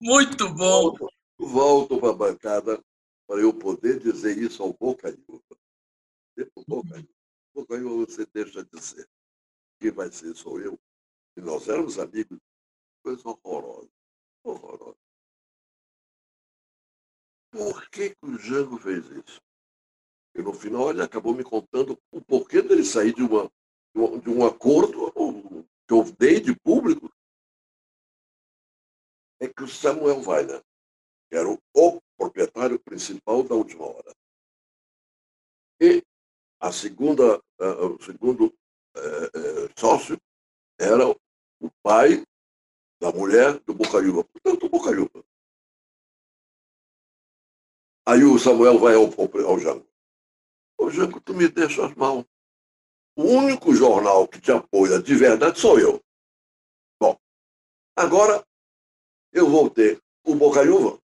Muito 0.00 0.48
bom. 0.54 0.96
Volto, 0.96 1.08
volto 1.38 2.00
para 2.00 2.10
a 2.10 2.14
bancada 2.14 2.82
para 3.26 3.40
eu 3.40 3.52
poder 3.52 3.98
dizer 3.98 4.38
isso 4.38 4.62
ao 4.62 4.72
Bocaiúva. 4.72 5.42
Bocaiúva, 6.66 7.08
Bocaiúva 7.54 8.06
você 8.06 8.26
deixa 8.26 8.64
de 8.64 8.82
ser. 8.82 9.08
Quem 9.80 9.90
vai 9.90 10.10
ser 10.10 10.34
sou 10.34 10.60
eu. 10.60 10.78
E 11.36 11.40
nós 11.40 11.68
éramos 11.68 11.98
amigos. 11.98 12.38
Coisa 13.02 13.22
horrorosa. 13.24 13.90
Horrorosa. 14.44 14.98
Por 17.50 17.88
que, 17.90 18.10
que 18.10 18.26
o 18.26 18.38
Jango 18.38 18.78
fez 18.78 19.06
isso? 19.06 19.40
E 20.34 20.42
no 20.42 20.52
final 20.52 20.90
ele 20.90 21.02
acabou 21.02 21.34
me 21.34 21.44
contando 21.44 21.98
o 22.10 22.20
porquê 22.20 22.60
dele 22.60 22.84
sair 22.84 23.14
de, 23.14 23.22
uma, 23.22 23.50
de 23.94 24.30
um 24.30 24.44
acordo 24.44 25.12
que 25.86 25.94
eu 25.94 26.04
dei 26.18 26.40
de 26.40 26.54
público. 26.60 27.12
É 29.40 29.48
que 29.48 29.62
o 29.62 29.68
Samuel 29.68 30.22
Weiner, 30.26 30.62
que 31.30 31.36
era 31.36 31.48
o, 31.48 31.58
o 31.74 32.00
proprietário 32.16 32.78
principal 32.78 33.42
da 33.42 33.54
última 33.54 33.86
hora, 33.86 34.14
e 35.80 36.02
a 36.60 36.72
segunda, 36.72 37.42
o 37.58 38.02
segundo 38.02 38.46
uh, 38.46 39.66
uh, 39.66 39.70
sócio 39.78 40.18
era 40.78 41.06
o 41.08 41.70
pai 41.82 42.24
da 43.00 43.12
mulher 43.12 43.58
do 43.60 43.74
Bocaiúva. 43.74 44.24
Portanto, 44.24 44.68
Bocaiúva. 44.68 45.24
Aí 48.06 48.22
o 48.24 48.38
Samuel 48.38 48.78
vai 48.78 48.94
ao, 48.94 49.04
ao 49.46 49.58
Jango. 49.58 49.86
Ô, 50.78 50.90
Jango, 50.90 51.20
tu 51.20 51.34
me 51.34 51.48
deixas 51.48 51.94
mal. 51.94 52.24
O 53.16 53.22
único 53.22 53.72
jornal 53.74 54.26
que 54.26 54.40
te 54.40 54.50
apoia 54.50 55.00
de 55.00 55.14
verdade 55.14 55.60
sou 55.60 55.78
eu. 55.78 56.02
Bom, 57.00 57.16
agora 57.96 58.44
eu 59.32 59.48
vou 59.48 59.70
ter 59.70 60.02
o 60.24 60.34
Bocaiúva, 60.34 60.98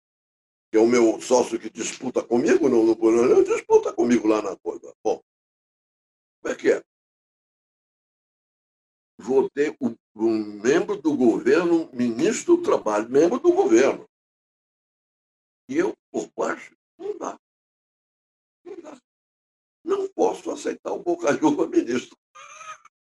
que 0.71 0.77
é 0.77 0.81
o 0.81 0.87
meu 0.87 1.21
sócio 1.21 1.59
que 1.59 1.69
disputa 1.69 2.23
comigo 2.23 2.69
no, 2.69 2.85
no 2.85 2.95
Bolonês, 2.95 3.49
disputa 3.49 3.93
comigo 3.93 4.29
lá 4.29 4.41
na 4.41 4.57
coisa. 4.57 4.95
Bom, 5.03 5.21
como 6.41 6.55
é 6.55 6.57
que 6.57 6.73
é? 6.73 6.83
Vou 9.19 9.51
ter 9.51 9.77
um, 9.81 9.97
um 10.15 10.61
membro 10.61 11.01
do 11.01 11.17
governo, 11.17 11.91
ministro 11.93 12.57
do 12.57 12.63
trabalho, 12.63 13.11
membro 13.11 13.41
do 13.41 13.53
governo. 13.53 14.09
E 15.69 15.77
eu, 15.77 15.93
por 16.13 16.31
baixo, 16.37 16.77
não 16.97 17.19
dá. 17.19 17.37
Não 18.65 18.81
dá. 18.81 19.06
Não 19.87 20.09
posso 20.09 20.51
aceitar 20.51 20.91
o 20.91 21.01
Bocaiúva 21.01 21.69
ministro. 21.69 22.19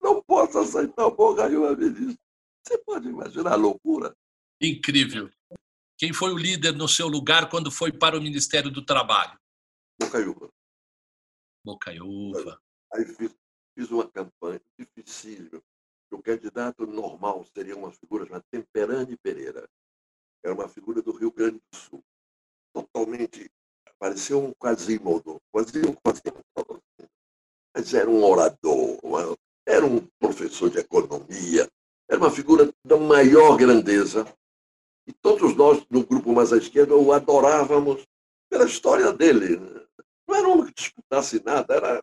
Não 0.00 0.22
posso 0.22 0.56
aceitar 0.56 1.04
o 1.04 1.10
Bocaiúva 1.10 1.74
ministro. 1.74 2.16
Você 2.64 2.78
pode 2.78 3.08
imaginar 3.08 3.54
a 3.54 3.56
loucura? 3.56 4.16
Incrível. 4.62 5.28
Quem 5.98 6.12
foi 6.12 6.32
o 6.32 6.38
líder 6.38 6.76
no 6.76 6.86
seu 6.86 7.08
lugar 7.08 7.50
quando 7.50 7.72
foi 7.72 7.90
para 7.90 8.16
o 8.16 8.22
Ministério 8.22 8.70
do 8.70 8.84
Trabalho? 8.84 9.36
Bocaiúva. 10.00 10.48
Bocaiúva. 11.64 12.62
Aí 12.92 13.04
fiz, 13.04 13.34
fiz 13.76 13.90
uma 13.90 14.08
campanha 14.08 14.62
difícil. 14.78 15.60
O 16.12 16.22
candidato 16.22 16.86
normal 16.86 17.44
seria 17.52 17.76
uma 17.76 17.90
figura 17.90 18.24
chamada 18.26 18.44
Temperane 18.48 19.16
Pereira. 19.16 19.68
Era 20.44 20.54
uma 20.54 20.68
figura 20.68 21.02
do 21.02 21.10
Rio 21.10 21.32
Grande 21.32 21.58
do 21.58 21.76
Sul. 21.76 22.04
Totalmente 22.72 23.50
parecia 23.98 24.36
um 24.36 24.52
Quasimodo, 24.54 25.40
Quasimodo. 25.52 25.98
Mas 27.76 27.92
era 27.92 28.08
um 28.08 28.24
orador, 28.24 28.98
era 29.66 29.84
um 29.84 30.00
professor 30.18 30.70
de 30.70 30.78
economia, 30.78 31.68
era 32.08 32.18
uma 32.18 32.30
figura 32.30 32.72
da 32.82 32.96
maior 32.96 33.54
grandeza. 33.58 34.26
E 35.06 35.12
todos 35.12 35.54
nós, 35.54 35.84
no 35.90 36.02
grupo 36.02 36.32
mais 36.32 36.54
à 36.54 36.56
esquerda, 36.56 36.96
o 36.96 37.12
adorávamos 37.12 38.02
pela 38.48 38.64
história 38.64 39.12
dele. 39.12 39.58
Não 40.26 40.34
era 40.34 40.48
um 40.48 40.64
que 40.64 40.72
disputasse 40.72 41.42
nada, 41.44 41.74
era 41.74 42.02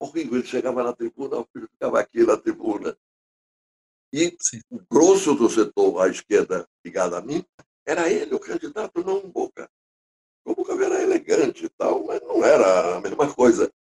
horrível. 0.00 0.40
Ele 0.40 0.48
chegava 0.48 0.82
na 0.82 0.92
tribuna, 0.92 1.38
o 1.38 1.46
filho 1.52 1.68
ficava 1.68 2.00
aqui 2.00 2.26
na 2.26 2.36
tribuna. 2.36 2.98
E 4.12 4.36
Sim. 4.40 4.60
o 4.68 4.80
grosso 4.90 5.36
do 5.36 5.48
setor 5.48 6.02
à 6.02 6.08
esquerda 6.08 6.68
ligado 6.84 7.14
a 7.14 7.20
mim 7.20 7.44
era 7.86 8.10
ele, 8.10 8.34
o 8.34 8.40
candidato, 8.40 9.04
não 9.04 9.18
um 9.18 9.30
Boca. 9.30 9.70
O 10.44 10.56
Boca 10.56 10.72
era 10.72 11.02
elegante 11.02 11.66
e 11.66 11.68
tal, 11.68 12.04
mas 12.04 12.20
não 12.22 12.44
era 12.44 12.96
a 12.96 13.00
mesma 13.00 13.32
coisa. 13.32 13.72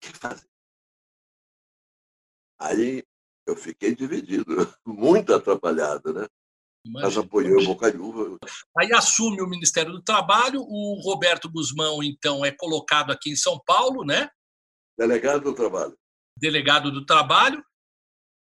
O 0.00 0.06
que 0.06 0.18
fazer? 0.18 0.48
Aí 2.58 3.04
eu 3.46 3.56
fiquei 3.56 3.94
dividido, 3.94 4.44
muito 4.86 5.34
atrapalhado, 5.34 6.12
né? 6.12 6.26
Imagina. 6.84 7.08
Mas 7.08 7.18
apoiei 7.18 7.52
o 7.52 7.64
Bocaiúva. 7.64 8.38
Aí 8.78 8.92
assume 8.92 9.42
o 9.42 9.46
Ministério 9.46 9.92
do 9.92 10.02
Trabalho, 10.02 10.62
o 10.62 11.00
Roberto 11.02 11.50
Guzmão, 11.50 12.02
então, 12.02 12.44
é 12.44 12.50
colocado 12.50 13.10
aqui 13.12 13.30
em 13.30 13.36
São 13.36 13.60
Paulo, 13.66 14.04
né? 14.04 14.30
Delegado 14.98 15.42
do 15.42 15.54
Trabalho. 15.54 15.96
Delegado 16.36 16.90
do 16.90 17.04
Trabalho. 17.04 17.62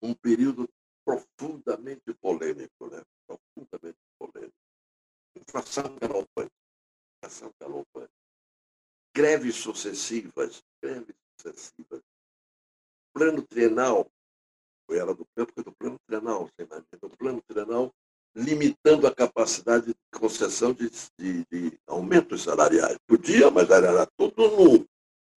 Um 0.03 0.15
período 0.15 0.69
profundamente 1.05 2.13
polêmico, 2.21 2.91
né? 2.91 3.03
Profundamente 3.27 3.99
polêmico. 4.19 4.55
Inflação 5.39 5.97
galopante 5.99 6.53
educação 7.27 7.53
galopante. 7.61 8.13
Greves 9.15 9.57
sucessivas, 9.57 10.63
greves 10.83 11.15
sucessivas. 11.41 12.03
Plano 13.13 13.43
trienal, 13.43 14.11
foi 14.87 14.99
ela 14.99 15.15
do 15.15 15.27
campo, 15.35 15.63
do 15.63 15.73
plano 15.73 15.99
trienal, 16.07 16.49
mais, 16.69 16.85
do 17.01 17.11
plano 17.17 17.43
trienal, 17.47 17.93
limitando 18.35 19.07
a 19.07 19.15
capacidade 19.15 19.87
de 19.87 20.19
concessão 20.19 20.73
de, 20.73 20.91
de, 21.19 21.45
de 21.51 21.81
aumentos 21.87 22.43
salariais. 22.43 22.99
Podia, 23.07 23.51
mas 23.51 23.71
era, 23.71 23.89
era 23.89 24.07
tudo 24.17 24.49
no, 24.49 24.87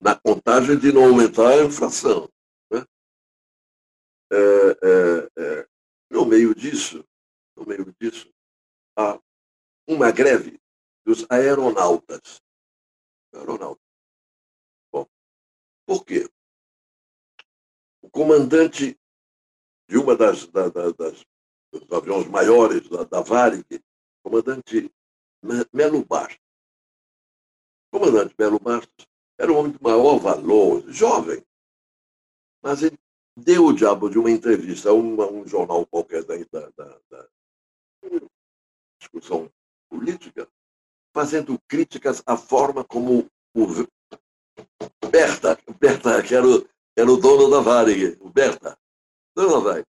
na 0.00 0.14
contagem 0.14 0.78
de 0.78 0.92
não 0.92 1.04
aumentar 1.04 1.48
a 1.48 1.64
inflação. 1.64 2.28
Né? 2.70 2.84
É, 4.30 4.36
é, 4.36 5.30
é, 5.38 5.68
no 6.10 6.26
meio 6.26 6.54
disso, 6.54 7.04
no 7.56 7.64
meio 7.66 7.94
disso, 7.98 8.30
há 8.96 9.18
uma 9.88 10.10
greve 10.10 10.60
dos 11.04 11.26
aeronautas. 11.30 12.40
Aeronautas. 13.32 13.89
Por 15.90 16.04
quê? 16.04 16.30
O 18.00 18.08
comandante 18.08 18.96
de 19.88 19.98
uma 19.98 20.14
das, 20.14 20.46
da, 20.46 20.68
da, 20.68 20.92
das 20.92 21.26
dos 21.72 21.90
aviões 21.90 22.28
maiores 22.28 22.88
da, 22.88 23.02
da 23.02 23.20
Varig, 23.22 23.66
comandante 24.22 24.88
Melo 25.72 26.04
Bastos. 26.04 26.38
O 27.90 27.98
comandante 27.98 28.36
Melo 28.38 28.60
Bastos 28.60 29.04
era 29.36 29.52
um 29.52 29.56
homem 29.56 29.72
de 29.72 29.82
maior 29.82 30.16
valor, 30.20 30.88
jovem, 30.92 31.44
mas 32.62 32.84
ele 32.84 32.96
deu 33.36 33.66
o 33.66 33.72
diabo 33.72 34.08
de 34.08 34.16
uma 34.16 34.30
entrevista 34.30 34.90
a 34.90 34.94
um 34.94 35.44
jornal 35.44 35.84
qualquer 35.86 36.22
da, 36.24 36.36
da, 36.70 37.00
da 37.10 37.28
discussão 39.00 39.52
política, 39.88 40.48
fazendo 41.12 41.60
críticas 41.66 42.22
à 42.24 42.36
forma 42.36 42.84
como 42.84 43.28
o 43.56 43.66
Berta, 45.10 45.58
Berta 45.78 46.22
que 46.22 46.34
era 46.34 46.46
o, 46.46 46.66
era 46.96 47.10
o 47.10 47.16
dono 47.16 47.50
da 47.50 47.60
Varig, 47.60 48.16
o 48.20 48.30
Berta, 48.30 48.78
dono 49.34 49.52
da 49.52 49.58
Varig, 49.58 49.86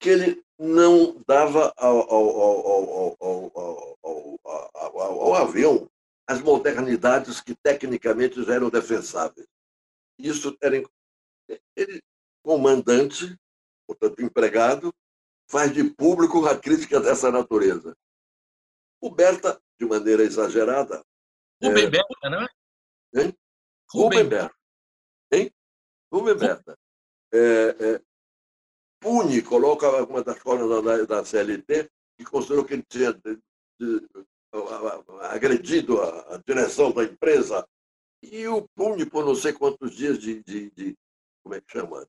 que 0.00 0.08
ele 0.08 0.44
não 0.58 1.22
dava 1.26 1.72
ao, 1.76 2.10
ao, 2.10 2.40
ao, 2.40 3.16
ao, 3.20 3.48
avião 5.34 5.90
as 6.26 6.42
modernidades 6.42 7.40
que 7.40 7.54
tecnicamente 7.54 8.42
já 8.44 8.54
eram 8.54 8.68
defensáveis. 8.68 9.46
Isso 10.18 10.56
era. 10.60 10.82
Ele, 11.74 12.02
comandante, 12.42 13.34
portanto, 13.86 14.22
empregado, 14.22 14.92
faz 15.48 15.72
de 15.72 15.84
público 15.84 16.44
a 16.46 16.58
crítica 16.58 17.00
dessa 17.00 17.30
natureza. 17.30 17.96
O 19.00 19.10
Berta 19.10 19.60
de 19.80 19.86
maneira 19.86 20.22
exagerada. 20.22 21.02
Rubem 21.62 21.84
é... 21.84 21.90
Berta, 21.90 22.30
não 22.30 22.42
é? 22.42 22.48
Hein? 23.14 23.38
Rubem, 23.90 24.28
Berta. 24.28 24.54
Hein? 25.32 25.50
Rubem 26.12 26.36
Berta. 26.36 26.78
É, 27.32 27.38
é, 27.38 28.02
pune, 29.00 29.42
coloca 29.42 30.04
uma 30.04 30.22
das 30.22 30.38
formas 30.38 30.84
da, 30.84 31.04
da 31.04 31.24
CLT, 31.24 31.90
que 32.18 32.24
considerou 32.24 32.64
que 32.64 32.74
ele 32.74 32.84
tinha 32.88 33.12
de, 33.12 33.36
de, 33.80 34.00
de, 34.00 34.26
agredido 35.22 36.00
a, 36.00 36.34
a, 36.34 36.38
direção 36.38 36.92
da 36.92 37.04
empresa, 37.04 37.66
e 38.22 38.46
o 38.48 38.68
pune 38.74 39.06
por 39.06 39.24
não 39.24 39.34
sei 39.34 39.52
quantos 39.52 39.94
dias 39.94 40.18
de. 40.18 40.42
de 40.42 40.96
como 41.42 41.54
é 41.54 41.60
que 41.60 41.72
chama? 41.72 42.06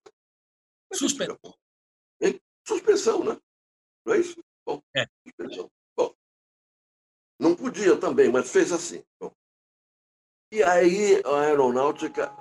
Suspensão. 0.93 1.37
Suspensão, 2.67 3.23
né? 3.23 3.39
Não 4.05 4.13
é 4.13 4.19
isso? 4.19 4.43
Bom, 4.65 4.81
é. 4.95 5.07
suspensão. 5.25 5.71
Não 7.39 7.55
podia 7.55 7.97
também, 7.97 8.29
mas 8.29 8.51
fez 8.51 8.71
assim. 8.71 9.03
Bom. 9.19 9.33
E 10.51 10.63
aí 10.63 11.21
a 11.25 11.41
aeronáutica 11.41 12.33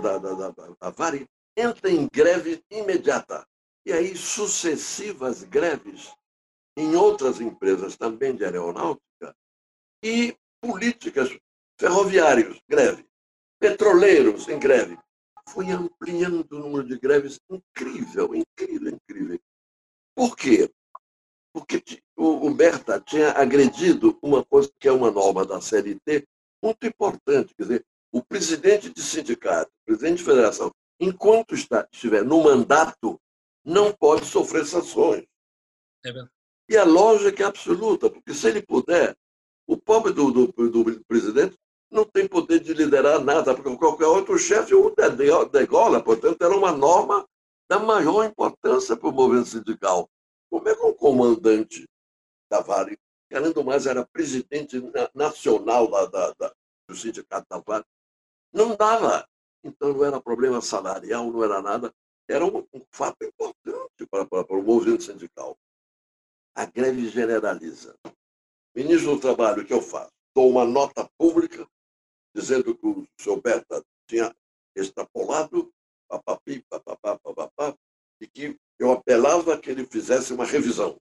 da, 0.00 0.18
da, 0.18 0.34
da, 0.34 0.50
da 0.50 0.90
Varig 0.90 1.26
entra 1.56 1.90
em 1.90 2.08
greve 2.12 2.62
imediata. 2.70 3.46
E 3.84 3.92
aí 3.92 4.16
sucessivas 4.16 5.42
greves 5.44 6.12
em 6.76 6.94
outras 6.94 7.40
empresas 7.40 7.96
também 7.96 8.36
de 8.36 8.44
aeronáutica 8.44 9.34
e 10.02 10.36
políticas 10.60 11.36
ferroviários, 11.80 12.60
greve, 12.68 13.06
petroleiros 13.58 14.48
em 14.48 14.58
greve. 14.58 14.98
Foi 15.48 15.70
ampliando 15.70 16.52
o 16.52 16.58
número 16.58 16.86
de 16.86 16.98
greves 16.98 17.40
incrível, 17.50 18.34
incrível, 18.34 18.90
incrível. 18.94 19.40
Por 20.14 20.36
quê? 20.36 20.70
porque 21.52 22.02
o 22.16 22.50
Berta 22.50 23.00
tinha 23.00 23.32
agredido 23.32 24.16
uma 24.22 24.44
coisa 24.44 24.70
que 24.78 24.86
é 24.86 24.92
uma 24.92 25.10
norma 25.10 25.44
da 25.44 25.60
CLT 25.60 26.26
muito 26.62 26.86
importante. 26.86 27.54
Quer 27.54 27.62
dizer, 27.62 27.86
o 28.12 28.22
presidente 28.22 28.90
de 28.90 29.02
sindicato, 29.02 29.70
o 29.70 29.84
presidente 29.86 30.18
de 30.18 30.24
federação, 30.24 30.72
enquanto 31.00 31.54
está, 31.54 31.86
estiver 31.92 32.24
no 32.24 32.42
mandato, 32.42 33.20
não 33.64 33.92
pode 33.92 34.24
sofrer 34.24 34.66
sanções. 34.66 35.24
É 36.04 36.10
e 36.70 36.76
a 36.76 36.84
lógica 36.84 37.42
é 37.42 37.46
absoluta, 37.46 38.10
porque 38.10 38.34
se 38.34 38.46
ele 38.48 38.62
puder, 38.62 39.16
o 39.66 39.76
pobre 39.76 40.12
do, 40.12 40.30
do, 40.30 40.46
do 40.46 41.04
presidente 41.04 41.56
não 41.90 42.04
tem 42.04 42.28
poder 42.28 42.60
de 42.60 42.74
liderar 42.74 43.20
nada, 43.24 43.54
porque 43.54 43.74
qualquer 43.76 44.06
outro 44.06 44.38
chefe 44.38 44.74
o 44.74 44.94
degola. 45.50 46.02
Portanto, 46.02 46.42
era 46.42 46.54
uma 46.54 46.72
norma 46.72 47.26
da 47.68 47.78
maior 47.78 48.24
importância 48.24 48.96
para 48.96 49.08
o 49.08 49.12
movimento 49.12 49.48
sindical. 49.48 50.08
Como 50.50 50.68
é 50.68 50.74
que 50.74 50.82
um 50.82 50.92
comandante 50.92 51.88
da 52.50 52.60
Vale, 52.60 52.98
que 53.28 53.36
além 53.36 53.52
do 53.52 53.64
mais 53.64 53.86
era 53.86 54.06
presidente 54.06 54.82
nacional 55.14 55.88
da, 55.90 56.06
da, 56.06 56.32
da, 56.32 56.54
do 56.88 56.96
sindicato 56.96 57.46
da 57.50 57.58
Vale, 57.58 57.84
não 58.52 58.74
dava. 58.74 59.28
Então 59.62 59.92
não 59.92 60.04
era 60.04 60.20
problema 60.20 60.60
salarial, 60.60 61.30
não 61.30 61.44
era 61.44 61.60
nada. 61.60 61.94
Era 62.28 62.44
um, 62.44 62.66
um 62.72 62.84
fato 62.90 63.24
importante 63.24 64.06
para, 64.10 64.24
para, 64.24 64.44
para 64.44 64.56
o 64.56 64.62
movimento 64.62 65.02
sindical. 65.02 65.58
A 66.54 66.64
greve 66.64 67.08
generaliza. 67.08 67.96
Ministro 68.74 69.14
do 69.14 69.20
Trabalho, 69.20 69.62
o 69.62 69.66
que 69.66 69.72
eu 69.72 69.82
faço? 69.82 70.12
Dou 70.34 70.48
uma 70.50 70.64
nota 70.64 71.08
pública 71.18 71.68
dizendo 72.34 72.76
que 72.76 72.86
o 72.86 73.06
senhor 73.18 73.40
Berta 73.40 73.84
tinha 74.06 74.34
extrapolado, 74.76 75.72
papapi, 76.08 76.64
papapá, 76.68 77.18
papapá, 77.18 77.76
e 78.20 78.26
que 78.26 78.56
eu 78.78 78.92
apelava 78.92 79.58
que 79.58 79.70
ele 79.70 79.86
fizesse 79.86 80.32
uma 80.32 80.44
revisão. 80.44 80.98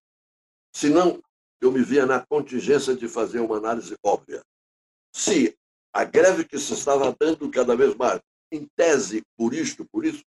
Senão, 0.74 1.22
eu 1.62 1.72
me 1.72 1.84
via 1.84 2.06
na 2.06 2.26
contingência 2.26 2.96
de 2.96 3.08
fazer 3.08 3.40
uma 3.40 3.58
análise 3.58 3.96
óbvia. 4.04 4.44
Se 5.14 5.58
a 5.94 6.04
greve 6.04 6.46
que 6.46 6.60
se 6.60 6.74
estava 6.74 7.16
dando 7.20 7.50
cada 7.50 7.76
vez 7.76 7.96
mais, 7.96 8.22
em 8.52 8.68
tese, 8.76 9.24
por 9.36 9.54
isto, 9.54 9.86
por 9.86 10.06
isso, 10.06 10.24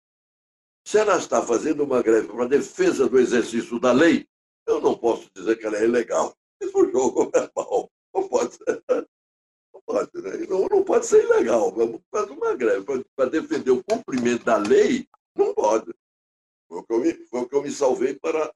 se 0.85 0.97
ela 0.97 1.17
está 1.17 1.41
fazendo 1.41 1.83
uma 1.83 2.01
greve 2.01 2.27
para 2.27 2.47
defesa 2.47 3.07
do 3.07 3.19
exercício 3.19 3.79
da 3.79 3.91
lei, 3.91 4.27
eu 4.67 4.81
não 4.81 4.97
posso 4.97 5.29
dizer 5.33 5.55
que 5.57 5.65
ela 5.65 5.77
é 5.77 5.83
ilegal. 5.83 6.35
Isso 6.61 6.77
é 6.77 6.81
um 6.81 6.91
jogo 6.91 7.29
verbal. 7.31 7.91
Não 8.13 8.27
pode 8.27 8.55
ser. 8.55 8.83
Não 9.73 9.81
pode, 9.85 10.09
né? 10.21 10.47
não, 10.47 10.67
não 10.67 10.83
pode 10.83 11.05
ser 11.05 11.23
ilegal. 11.23 11.71
Vamos 11.71 12.01
fazer 12.11 12.31
uma 12.31 12.55
greve 12.55 12.85
para 13.15 13.29
defender 13.29 13.71
o 13.71 13.83
cumprimento 13.83 14.43
da 14.43 14.57
lei, 14.57 15.07
não 15.35 15.53
pode. 15.53 15.93
Foi 16.67 16.79
o 16.79 16.83
que 16.83 16.93
eu 16.93 16.99
me, 16.99 17.13
foi 17.27 17.41
o 17.41 17.49
que 17.49 17.55
eu 17.55 17.61
me 17.61 17.71
salvei 17.71 18.15
para. 18.15 18.53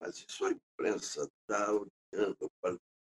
Mas 0.00 0.24
isso 0.26 0.44
a 0.44 0.50
imprensa 0.50 1.28
odiando, 1.48 1.90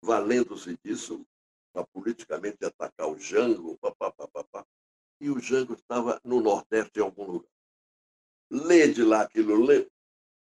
valendo-se 0.03 0.76
disso 0.84 1.26
para 1.72 1.86
politicamente 1.86 2.64
atacar 2.64 3.09
o 3.09 3.18
Jango, 3.18 3.78
papapá. 3.78 4.66
E 5.20 5.30
o 5.30 5.38
Jango 5.40 5.74
estava 5.74 6.20
no 6.24 6.40
Nordeste 6.40 6.99
em 6.99 7.03
algum 7.03 7.24
lugar. 7.24 7.51
Lê 8.51 8.88
de 8.88 9.03
lá 9.03 9.22
aquilo, 9.22 9.64
lê, 9.64 9.88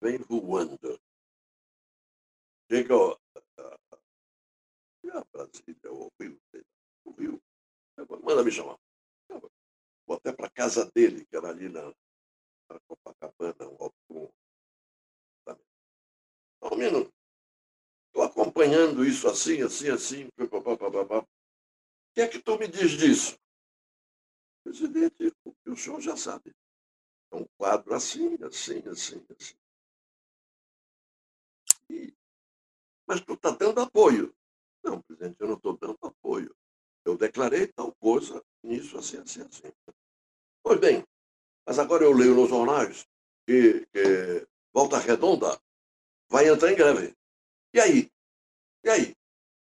vem 0.01 0.17
voando. 0.19 0.99
Chega 2.71 2.95
a 5.13 5.25
Brasília, 5.33 5.91
ouviu, 5.91 6.39
ouviu. 7.05 7.41
Manda 8.23 8.43
me 8.43 8.51
chamar. 8.51 8.77
Vou 10.07 10.17
até 10.17 10.31
para 10.31 10.47
a 10.47 10.51
casa 10.51 10.89
dele, 10.91 11.25
que 11.25 11.35
era 11.35 11.49
ali 11.49 11.67
na, 11.67 11.93
para 12.67 12.79
Copacabana, 12.87 13.67
um 13.67 13.83
alto. 13.83 14.33
Um 16.63 16.77
minuto. 16.77 17.20
Estou 18.12 18.24
acompanhando 18.24 19.05
isso 19.05 19.26
assim, 19.30 19.62
assim, 19.62 19.89
assim. 19.89 20.28
O 20.38 21.28
que 22.14 22.22
é 22.22 22.28
que 22.28 22.39
tu 22.39 22.59
me 22.59 22.68
diz 22.68 22.91
disso? 22.91 23.39
Presidente, 24.66 25.34
o 25.45 25.53
que 25.53 25.70
o 25.70 25.78
senhor 25.78 26.01
já 26.01 26.18
sabe. 26.18 26.53
É 27.32 27.38
um 27.38 27.45
quadro 27.57 27.93
assim, 27.93 28.36
assim, 28.43 28.84
assim, 28.86 29.26
assim. 29.39 29.55
E... 31.89 32.14
Mas 33.07 33.22
tu 33.22 33.34
está 33.34 33.51
dando 33.51 33.80
apoio. 33.80 34.36
Não, 34.84 35.01
presidente, 35.01 35.38
eu 35.39 35.47
não 35.47 35.55
estou 35.55 35.78
dando 35.78 35.97
apoio. 36.01 36.53
Eu 37.05 37.18
declarei 37.18 37.68
tal 37.68 37.95
coisa 37.95 38.43
nisso, 38.62 38.97
assim, 38.97 39.20
assim, 39.20 39.41
assim. 39.43 39.72
Pois 40.62 40.80
bem, 40.82 41.05
mas 41.66 41.80
agora 41.80 42.03
eu 42.03 42.12
leio 42.12 42.36
nos 42.36 42.49
jornais 42.49 43.07
que, 43.47 43.86
que 43.88 44.45
Volta 44.74 44.97
Redonda 44.99 45.57
vai 46.30 46.49
entrar 46.49 46.74
em 46.74 46.76
greve. 46.76 47.16
E 47.74 47.80
aí? 47.80 48.11
E 48.84 48.89
aí? 48.89 49.15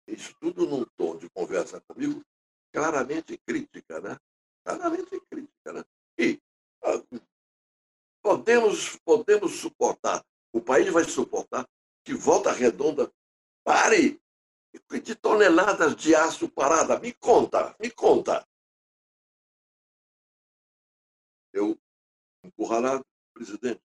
Isso 0.07 0.33
tudo 0.39 0.65
num 0.65 0.85
tom 0.97 1.17
de 1.17 1.29
conversa 1.29 1.79
comigo 1.81 2.21
claramente 2.71 3.37
crítica, 3.37 3.99
né? 4.01 4.17
Claramente 4.63 5.19
crítica, 5.29 5.73
né? 5.73 5.83
E 6.17 6.41
ah, 6.83 7.01
podemos, 8.21 8.97
podemos 8.97 9.59
suportar, 9.59 10.25
o 10.53 10.61
país 10.61 10.91
vai 10.91 11.03
suportar 11.03 11.67
que 12.03 12.13
Volta 12.13 12.51
Redonda 12.51 13.11
pare 13.63 14.19
de 15.03 15.15
toneladas 15.15 15.95
de 15.95 16.15
aço 16.15 16.49
parada. 16.49 16.99
Me 16.99 17.13
conta, 17.13 17.75
me 17.79 17.91
conta. 17.91 18.47
Eu 21.53 21.77
encurralado, 22.43 23.05
presidente, 23.33 23.81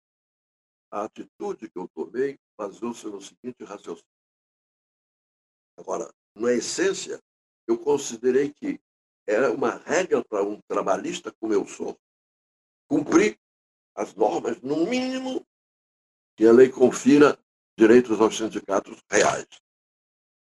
a 0.92 1.06
atitude 1.06 1.70
que 1.70 1.80
eu 1.80 1.88
tomei 1.88 2.38
baseou-se 2.58 3.06
no 3.08 3.22
seguinte 3.22 3.64
raciocínio. 3.64 4.04
Agora, 5.78 6.14
na 6.36 6.54
essência, 6.54 7.20
eu 7.68 7.78
considerei 7.78 8.52
que 8.52 8.80
era 9.28 9.52
uma 9.52 9.78
regra 9.78 10.24
para 10.24 10.44
um 10.44 10.60
trabalhista 10.68 11.32
como 11.40 11.54
eu 11.54 11.66
sou 11.68 11.98
cumprir 12.88 13.38
as 13.96 14.14
normas, 14.14 14.62
no 14.62 14.86
mínimo, 14.86 15.46
que 16.36 16.46
a 16.46 16.52
lei 16.52 16.70
confira 16.70 17.38
direitos 17.78 18.20
aos 18.20 18.38
sindicatos 18.38 19.02
reais. 19.10 19.48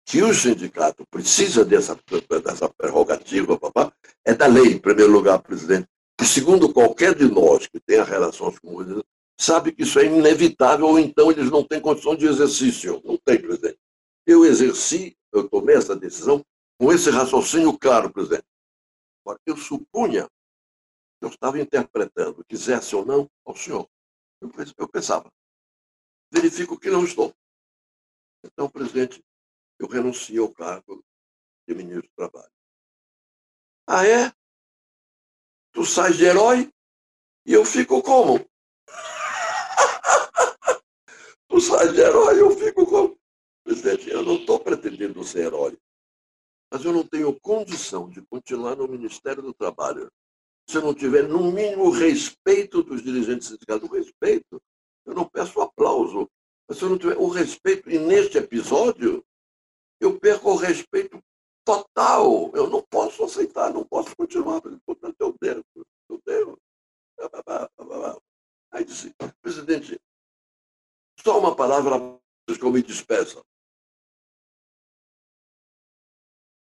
Que 0.05 0.21
o 0.21 0.33
sindicato 0.33 1.05
precisa 1.09 1.63
dessa, 1.63 1.97
dessa 2.43 2.69
prerrogativa, 2.69 3.57
papá, 3.57 3.93
é 4.25 4.33
da 4.33 4.47
lei, 4.47 4.73
em 4.73 4.79
primeiro 4.79 5.11
lugar, 5.11 5.41
presidente. 5.41 5.87
E 6.21 6.25
segundo 6.25 6.73
qualquer 6.73 7.15
de 7.15 7.29
nós 7.29 7.67
que 7.67 7.79
tenha 7.79 8.03
relações 8.03 8.59
com 8.59 8.81
eles, 8.81 9.03
sabe 9.39 9.71
que 9.71 9.83
isso 9.83 9.99
é 9.99 10.05
inevitável, 10.05 10.87
ou 10.87 10.99
então 10.99 11.31
eles 11.31 11.49
não 11.49 11.63
têm 11.63 11.81
condição 11.81 12.15
de 12.15 12.25
exercício. 12.25 13.01
Não 13.03 13.17
tem, 13.17 13.41
presidente. 13.41 13.79
Eu 14.25 14.45
exerci, 14.45 15.17
eu 15.31 15.49
tomei 15.49 15.75
essa 15.75 15.95
decisão 15.95 16.43
com 16.79 16.91
esse 16.91 17.09
raciocínio 17.09 17.77
claro, 17.77 18.11
presidente. 18.11 18.45
Agora, 19.23 19.39
eu 19.45 19.57
supunha 19.57 20.27
eu 21.23 21.29
estava 21.29 21.57
interpretando, 21.59 22.43
quisesse 22.43 22.93
ou 22.95 23.05
não, 23.05 23.31
ao 23.45 23.55
senhor. 23.55 23.89
Eu 24.77 24.89
pensava. 24.89 25.31
Verifico 26.29 26.77
que 26.77 26.89
não 26.89 27.05
estou. 27.05 27.33
Então, 28.43 28.69
presidente, 28.69 29.23
eu 29.79 29.87
renunciei 29.87 30.39
ao 30.39 30.53
cargo 30.53 31.01
de 31.65 31.73
ministro 31.73 32.09
do 32.09 32.15
Trabalho. 32.15 32.51
Ah, 33.87 34.05
é? 34.05 34.33
Tu 35.71 35.85
sai 35.85 36.11
de 36.11 36.25
herói 36.25 36.69
e 37.45 37.53
eu 37.53 37.63
fico 37.63 38.03
como? 38.03 38.45
Tu 41.53 41.61
sai 41.61 41.93
de 41.93 42.01
herói 42.01 42.41
eu 42.41 42.49
fico 42.49 42.83
como? 42.83 43.15
Presidente, 43.63 44.09
eu 44.09 44.23
não 44.23 44.37
estou 44.37 44.59
pretendendo 44.59 45.23
ser 45.23 45.45
herói, 45.45 45.77
mas 46.71 46.83
eu 46.83 46.91
não 46.91 47.05
tenho 47.05 47.39
condição 47.39 48.09
de 48.09 48.23
continuar 48.23 48.75
no 48.75 48.87
Ministério 48.87 49.43
do 49.43 49.53
Trabalho 49.53 50.11
se 50.67 50.77
eu 50.77 50.81
não 50.81 50.95
tiver, 50.95 51.27
no 51.27 51.51
mínimo, 51.51 51.91
respeito 51.91 52.81
dos 52.81 53.03
dirigentes 53.03 53.49
sindicais. 53.49 53.83
O 53.83 53.87
respeito, 53.87 54.59
eu 55.05 55.13
não 55.13 55.29
peço 55.29 55.61
aplauso, 55.61 56.27
mas 56.67 56.79
se 56.79 56.85
eu 56.85 56.89
não 56.89 56.97
tiver 56.97 57.17
o 57.17 57.27
respeito, 57.27 57.87
e 57.87 57.99
neste 57.99 58.39
episódio, 58.39 59.23
eu 59.99 60.19
perco 60.19 60.51
o 60.51 60.55
respeito 60.55 61.21
total. 61.63 62.49
Eu 62.55 62.67
não 62.67 62.81
posso 62.81 63.23
aceitar, 63.25 63.71
não 63.71 63.85
posso 63.85 64.15
continuar. 64.15 64.59
Portanto, 64.85 65.17
eu 65.19 65.35
devo, 65.39 65.63
eu 66.09 66.19
devo. 66.25 66.57
Aí 68.71 68.83
disse, 68.83 69.13
presidente, 69.39 69.99
só 71.23 71.39
uma 71.39 71.55
palavra 71.55 71.95
que 72.45 72.61
eu 72.61 72.71
me 72.71 72.83
despeça. 72.83 73.41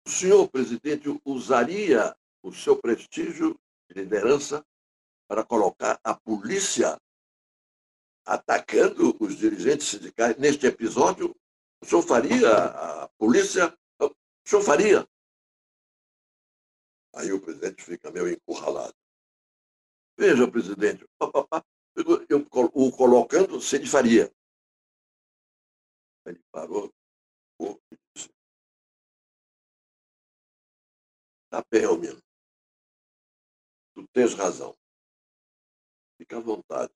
O 0.05 0.09
senhor 0.09 0.47
presidente 0.47 1.09
usaria 1.25 2.15
o 2.43 2.53
seu 2.53 2.79
prestígio 2.79 3.59
de 3.89 3.95
liderança 4.01 4.63
para 5.27 5.43
colocar 5.43 5.99
a 6.03 6.13
polícia 6.13 7.01
atacando 8.25 9.17
os 9.19 9.37
dirigentes 9.37 9.87
sindicais 9.87 10.37
neste 10.37 10.67
episódio? 10.67 11.35
O 11.81 11.85
senhor 11.85 12.03
faria 12.03 12.53
a 12.53 13.07
polícia? 13.17 13.75
O 13.99 14.13
senhor 14.45 14.61
faria? 14.61 15.09
Aí 17.15 17.31
o 17.31 17.41
presidente 17.41 17.83
fica 17.83 18.11
meio 18.11 18.29
encurralado. 18.29 18.93
Veja, 20.15 20.47
presidente, 20.47 21.07
eu 22.29 22.47
o 22.73 22.91
colocando, 22.91 23.59
se 23.59 23.77
ele 23.77 23.87
faria. 23.87 24.31
Ele 26.25 26.41
parou 26.51 26.93
e 27.59 27.97
disse: 28.15 28.29
Tá 31.49 31.63
bem, 31.69 31.85
Almino. 31.85 32.21
Tu 33.93 34.07
tens 34.13 34.33
razão. 34.33 34.75
Fica 36.17 36.37
à 36.37 36.39
vontade. 36.39 36.93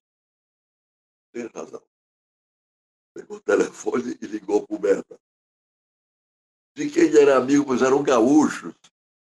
Tens 1.32 1.52
razão. 1.52 1.86
Pegou 3.14 3.38
o 3.38 3.42
telefone 3.42 4.18
e 4.22 4.26
ligou 4.26 4.66
para 4.66 4.76
o 4.76 4.80
Berta. 4.80 5.20
De 6.76 6.90
quem 6.90 7.04
ele 7.04 7.20
era 7.20 7.38
amigo, 7.38 7.66
pois 7.66 7.82
eram 7.82 8.04
gaúchos. 8.04 8.74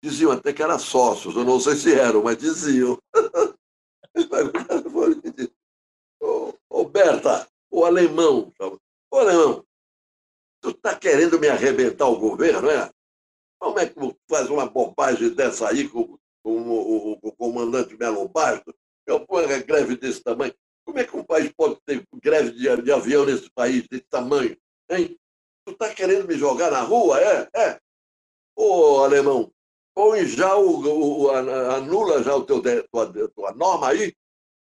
Diziam 0.02 0.30
até 0.30 0.52
que 0.52 0.62
eram 0.62 0.78
sócios. 0.78 1.34
Eu 1.34 1.44
não 1.44 1.58
sei 1.58 1.74
se 1.76 1.92
eram, 1.92 2.22
mas 2.22 2.36
diziam. 2.38 3.00
Pegou 4.12 4.60
o 4.60 4.66
telefone 4.66 5.20
e 5.24 5.30
disse: 5.32 5.56
Ô, 6.68 6.84
Berta, 6.84 7.50
o 7.70 7.84
alemão. 7.84 8.52
Ô, 9.10 9.22
Leão, 9.22 9.65
tu 10.66 10.70
está 10.70 10.96
querendo 10.96 11.38
me 11.38 11.48
arrebentar 11.48 12.08
o 12.08 12.18
governo, 12.18 12.68
é? 12.68 12.90
Como 13.60 13.78
é 13.78 13.86
que 13.86 13.94
faz 14.28 14.50
uma 14.50 14.66
bobagem 14.66 15.30
dessa 15.30 15.68
aí 15.68 15.88
com, 15.88 16.18
com 16.42 16.60
o, 16.60 17.12
o, 17.12 17.18
o, 17.22 17.32
comandante 17.32 17.96
Melo 17.96 18.28
Basto? 18.28 18.74
Eu 19.06 19.24
ponho 19.24 19.54
a 19.54 19.58
greve 19.58 19.96
desse 19.96 20.22
tamanho. 20.22 20.52
Como 20.84 20.98
é 20.98 21.04
que 21.04 21.16
um 21.16 21.22
país 21.22 21.52
pode 21.56 21.78
ter 21.86 22.04
greve 22.16 22.50
de, 22.50 22.82
de 22.82 22.92
avião 22.92 23.24
nesse 23.24 23.48
país 23.50 23.86
desse 23.88 24.06
tamanho? 24.10 24.56
Hein? 24.90 25.16
Tu 25.64 25.72
está 25.72 25.94
querendo 25.94 26.26
me 26.26 26.34
jogar 26.34 26.70
na 26.70 26.80
rua? 26.80 27.20
É? 27.20 27.48
É. 27.54 27.80
Ô, 28.56 29.04
alemão, 29.04 29.52
põe 29.94 30.26
já 30.26 30.56
o, 30.56 31.22
o 31.22 31.30
anula 31.30 32.22
já 32.24 32.34
o 32.34 32.44
teu, 32.44 32.60
tua, 32.60 33.28
tua 33.28 33.52
norma 33.52 33.88
aí, 33.88 34.12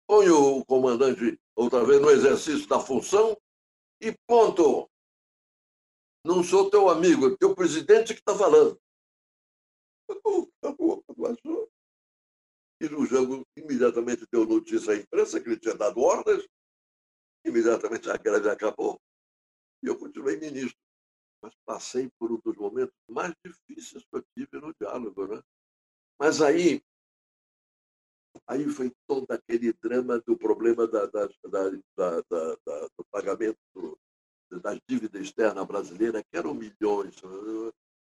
põe 0.08 0.28
o 0.28 0.64
comandante 0.64 1.38
outra 1.54 1.84
vez 1.84 2.00
no 2.00 2.10
exercício 2.10 2.68
da 2.68 2.80
função 2.80 3.36
e 4.00 4.12
ponto. 4.26 4.88
Não 6.24 6.42
sou 6.42 6.70
teu 6.70 6.88
amigo, 6.88 7.28
é 7.28 7.36
teu 7.36 7.54
presidente 7.54 8.14
que 8.14 8.20
está 8.20 8.34
falando. 8.34 8.80
E 12.80 12.88
no 12.88 13.04
jogo, 13.04 13.46
imediatamente 13.56 14.26
deu 14.32 14.46
notícia 14.46 14.94
à 14.94 14.96
imprensa 14.96 15.40
que 15.40 15.48
ele 15.48 15.60
tinha 15.60 15.74
dado 15.74 16.00
ordens, 16.00 16.46
imediatamente 17.44 18.10
a 18.10 18.16
greve 18.16 18.48
acabou 18.48 19.00
e 19.84 19.86
eu 19.86 19.98
continuei 19.98 20.38
ministro. 20.38 20.80
Mas 21.42 21.54
passei 21.66 22.10
por 22.18 22.32
um 22.32 22.40
dos 22.42 22.56
momentos 22.56 22.94
mais 23.06 23.34
difíceis 23.44 24.02
que 24.02 24.16
eu 24.16 24.24
tive 24.34 24.58
no 24.58 24.74
diálogo. 24.80 25.26
Né? 25.26 25.42
Mas 26.18 26.40
aí, 26.40 26.82
aí 28.46 28.66
foi 28.70 28.90
todo 29.06 29.30
aquele 29.30 29.74
drama 29.74 30.18
do 30.20 30.38
problema 30.38 30.88
da, 30.88 31.04
da, 31.04 31.26
da, 31.26 32.88
do 32.96 33.04
pagamento 33.10 33.58
das 34.60 34.78
dívidas 34.88 35.20
externas 35.20 35.66
brasileiras, 35.66 36.22
que 36.30 36.36
eram 36.36 36.54
milhões. 36.54 37.14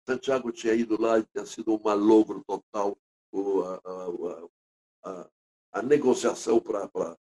Santiago 0.06 0.52
tinha 0.52 0.74
ido 0.74 1.00
lá 1.00 1.18
e 1.18 1.24
tinha 1.24 1.44
sido 1.44 1.74
um 1.74 1.82
malogro 1.82 2.42
total 2.46 2.96
a, 3.34 3.80
a, 3.84 5.10
a, 5.10 5.30
a 5.72 5.82
negociação 5.82 6.60
para 6.60 6.88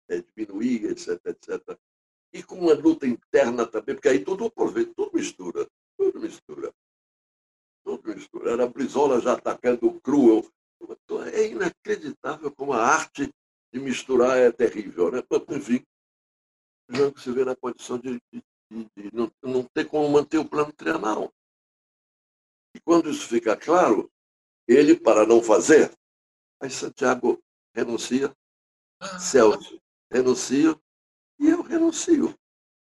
é, 0.08 0.22
diminuir, 0.22 0.84
etc, 0.86 1.20
etc. 1.26 1.78
E 2.32 2.42
com 2.42 2.56
uma 2.56 2.74
luta 2.74 3.06
interna 3.06 3.66
também, 3.66 3.94
porque 3.94 4.08
aí 4.08 4.24
tudo 4.24 4.44
aproveita, 4.44 4.92
tudo 4.94 5.11
mistura, 5.14 5.66
tudo 5.98 6.20
mistura. 6.20 6.72
Tudo 7.84 8.14
mistura. 8.14 8.52
Era 8.52 8.64
a 8.64 8.68
Brizola 8.68 9.20
já 9.20 9.32
atacando 9.32 9.88
o 9.88 10.00
cru. 10.00 10.48
É 11.32 11.46
inacreditável 11.48 12.50
como 12.52 12.72
a 12.72 12.84
arte 12.84 13.32
de 13.72 13.80
misturar 13.80 14.36
é 14.38 14.52
terrível. 14.52 15.11
Né? 15.11 15.22
Enfim, 15.50 15.84
o 16.90 17.18
se 17.18 17.32
vê 17.32 17.44
na 17.44 17.56
condição 17.56 17.98
de, 17.98 18.20
de 18.32 18.42
de 18.70 19.10
não, 19.12 19.30
não 19.42 19.64
ter 19.64 19.86
como 19.86 20.08
manter 20.08 20.38
o 20.38 20.48
plano 20.48 20.72
trienal. 20.72 21.32
E 22.74 22.80
quando 22.80 23.10
isso 23.10 23.26
fica 23.26 23.56
claro, 23.56 24.10
ele, 24.68 24.98
para 24.98 25.26
não 25.26 25.42
fazer, 25.42 25.92
aí 26.60 26.70
Santiago 26.70 27.42
renuncia. 27.74 28.34
Celso 29.18 29.80
renuncia 30.12 30.78
e 31.38 31.48
eu 31.48 31.62
renuncio. 31.62 32.34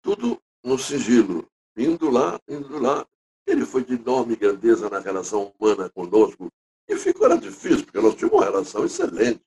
Tudo 0.02 0.42
no 0.64 0.78
sigilo, 0.78 1.50
indo 1.76 2.10
lá, 2.10 2.40
indo 2.48 2.80
lá. 2.80 3.06
Ele 3.46 3.66
foi 3.66 3.84
de 3.84 3.94
enorme 3.94 4.36
grandeza 4.36 4.90
na 4.90 5.00
relação 5.00 5.54
humana 5.58 5.90
conosco. 5.90 6.52
E 6.88 6.96
ficou 6.96 7.26
era 7.26 7.38
difícil, 7.38 7.86
porque 7.86 8.00
nós 8.00 8.16
tínhamos 8.16 8.38
uma 8.38 8.46
relação 8.46 8.86
excelente. 8.86 9.44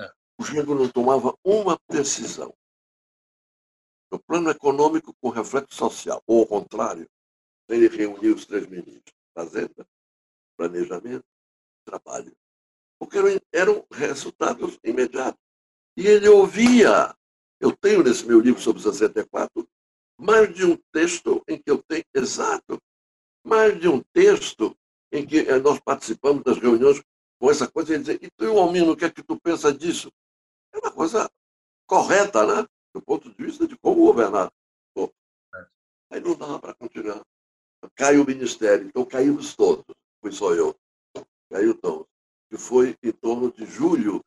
É. 0.00 0.12
O 0.38 0.44
Jango 0.44 0.74
não 0.74 0.88
tomava 0.88 1.36
uma 1.44 1.78
decisão 1.88 2.52
no 4.10 4.18
plano 4.18 4.50
econômico 4.50 5.14
com 5.20 5.28
reflexo 5.28 5.76
social, 5.76 6.22
ou 6.26 6.40
ao 6.40 6.46
contrário, 6.46 7.08
ele 7.68 7.88
reuniu 7.88 8.34
os 8.34 8.46
três 8.46 8.66
ministros, 8.66 9.14
Fazenda, 9.34 9.86
Planejamento, 10.56 11.24
Trabalho, 11.84 12.32
porque 12.98 13.18
eram 13.52 13.84
resultados 13.92 14.78
imediatos. 14.84 15.40
E 15.96 16.06
ele 16.06 16.28
ouvia, 16.28 17.14
eu 17.60 17.74
tenho 17.76 18.02
nesse 18.02 18.24
meu 18.24 18.40
livro 18.40 18.60
sobre 18.60 18.82
64, 18.82 19.68
mais 20.18 20.54
de 20.54 20.64
um 20.64 20.78
texto 20.92 21.42
em 21.48 21.58
que 21.58 21.70
eu 21.70 21.82
tenho, 21.82 22.04
exato, 22.14 22.80
mais 23.44 23.78
de 23.78 23.88
um 23.88 24.02
texto 24.12 24.76
em 25.12 25.26
que 25.26 25.38
eh, 25.38 25.58
nós 25.58 25.78
participamos 25.80 26.42
das 26.42 26.58
reuniões 26.58 27.02
com 27.38 27.50
essa 27.50 27.70
coisa, 27.70 27.94
e 27.94 27.98
dizer, 27.98 28.18
e 28.22 28.30
tu, 28.30 28.58
Almino, 28.58 28.92
o 28.92 28.96
que 28.96 29.04
é 29.04 29.10
que 29.10 29.22
tu 29.22 29.38
pensa 29.40 29.72
disso? 29.72 30.10
É 30.72 30.78
uma 30.78 30.90
coisa 30.90 31.30
correta, 31.86 32.46
né? 32.46 32.66
Do 32.96 33.02
ponto 33.02 33.28
de 33.28 33.44
vista 33.44 33.68
de 33.68 33.76
como 33.76 34.06
governar. 34.06 34.50
Aí 36.10 36.20
não 36.20 36.34
dava 36.34 36.58
para 36.58 36.74
continuar. 36.74 37.22
Caiu 37.94 38.22
o 38.22 38.26
ministério, 38.26 38.86
então 38.86 39.04
caímos 39.04 39.54
todos, 39.54 39.84
fui 40.20 40.32
só 40.32 40.54
eu. 40.54 40.74
Caiu 41.50 41.74
todos. 41.78 42.06
Que 42.48 42.56
foi 42.56 42.96
em 43.02 43.12
torno 43.12 43.52
de 43.52 43.66
julho, 43.66 44.24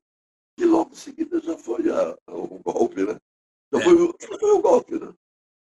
e 0.58 0.66
logo 0.66 0.92
em 0.92 0.96
seguida 0.96 1.40
já 1.40 1.58
foi 1.58 1.90
a, 1.90 2.16
a, 2.28 2.36
o 2.36 2.60
golpe, 2.60 3.06
né? 3.06 3.18
Já, 3.74 3.80
é. 3.80 3.84
foi, 3.84 4.14
já 4.20 4.40
foi 4.40 4.52
o 4.52 4.62
golpe, 4.62 5.00
né? 5.00 5.14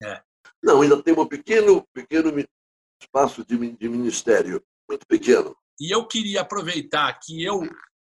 É. 0.02 0.22
Não, 0.62 0.80
ainda 0.80 1.02
tem 1.02 1.12
um 1.12 1.26
pequeno, 1.26 1.86
pequeno 1.92 2.32
espaço 3.02 3.44
de, 3.44 3.72
de 3.72 3.88
ministério, 3.88 4.64
muito 4.88 5.06
pequeno. 5.06 5.54
E 5.78 5.94
eu 5.94 6.06
queria 6.06 6.40
aproveitar 6.40 7.12
que 7.22 7.44
eu 7.44 7.60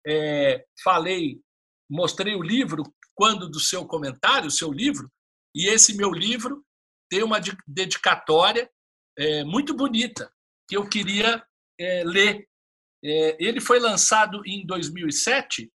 é, 0.07 0.66
falei, 0.82 1.41
mostrei 1.89 2.35
o 2.35 2.43
livro 2.43 2.82
quando 3.15 3.49
do 3.49 3.61
seu 3.61 3.87
comentário, 3.87 4.51
seu 4.51 4.73
livro, 4.73 5.11
e 5.55 5.69
esse 5.69 5.97
meu 5.97 6.11
livro 6.11 6.65
tem 7.09 7.23
uma 7.23 7.39
dedicatória 7.67 8.71
é, 9.17 9.45
muito 9.45 9.75
bonita 9.75 10.33
que 10.69 10.77
eu 10.77 10.89
queria 10.89 11.47
é, 11.79 12.03
ler. 12.05 12.49
É, 13.05 13.37
ele 13.39 13.61
foi 13.61 13.79
lançado 13.79 14.43
em 14.47 14.67
2007. 14.67 15.71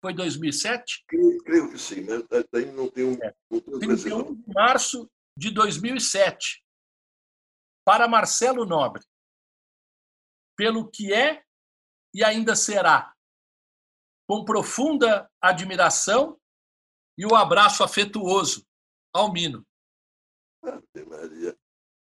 Foi 0.00 0.14
2007? 0.14 1.04
Creio, 1.08 1.38
creio 1.42 1.70
que 1.70 1.78
sim, 1.78 2.02
né? 2.02 2.22
Daí 2.52 2.66
não 2.66 2.88
tem 2.88 3.04
um, 3.04 3.18
não 3.50 3.60
tem 3.60 3.88
31 3.88 4.34
de 4.34 4.54
março 4.54 5.10
de 5.36 5.50
2007. 5.50 6.62
Para 7.84 8.06
Marcelo 8.06 8.66
Nobre. 8.66 9.02
Pelo 10.56 10.90
que 10.90 11.12
é 11.12 11.42
e 12.14 12.24
ainda 12.24 12.54
será 12.54 13.14
com 14.28 14.44
profunda 14.44 15.26
admiração 15.40 16.38
e 17.16 17.24
o 17.24 17.32
um 17.32 17.34
abraço 17.34 17.82
afetuoso 17.82 18.62
ao 19.12 19.32
Mino. 19.32 19.66
Maria. 20.62 21.56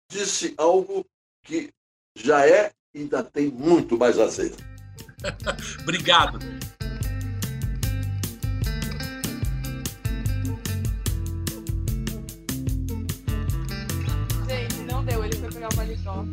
Disse 0.10 0.56
algo 0.58 1.06
que 1.44 1.74
já 2.16 2.48
é 2.48 2.72
e 2.94 3.00
ainda 3.00 3.24
tem 3.24 3.52
muito 3.52 3.98
mais 3.98 4.18
a 4.18 4.32
ser. 4.32 4.56
Obrigado. 5.82 6.40
Gente, 14.48 14.76
não 14.90 15.04
deu, 15.04 15.26
ele 15.26 15.36
foi 15.36 15.52
pegar 15.52 15.70
o 15.70 15.76
paletó. 15.76 16.26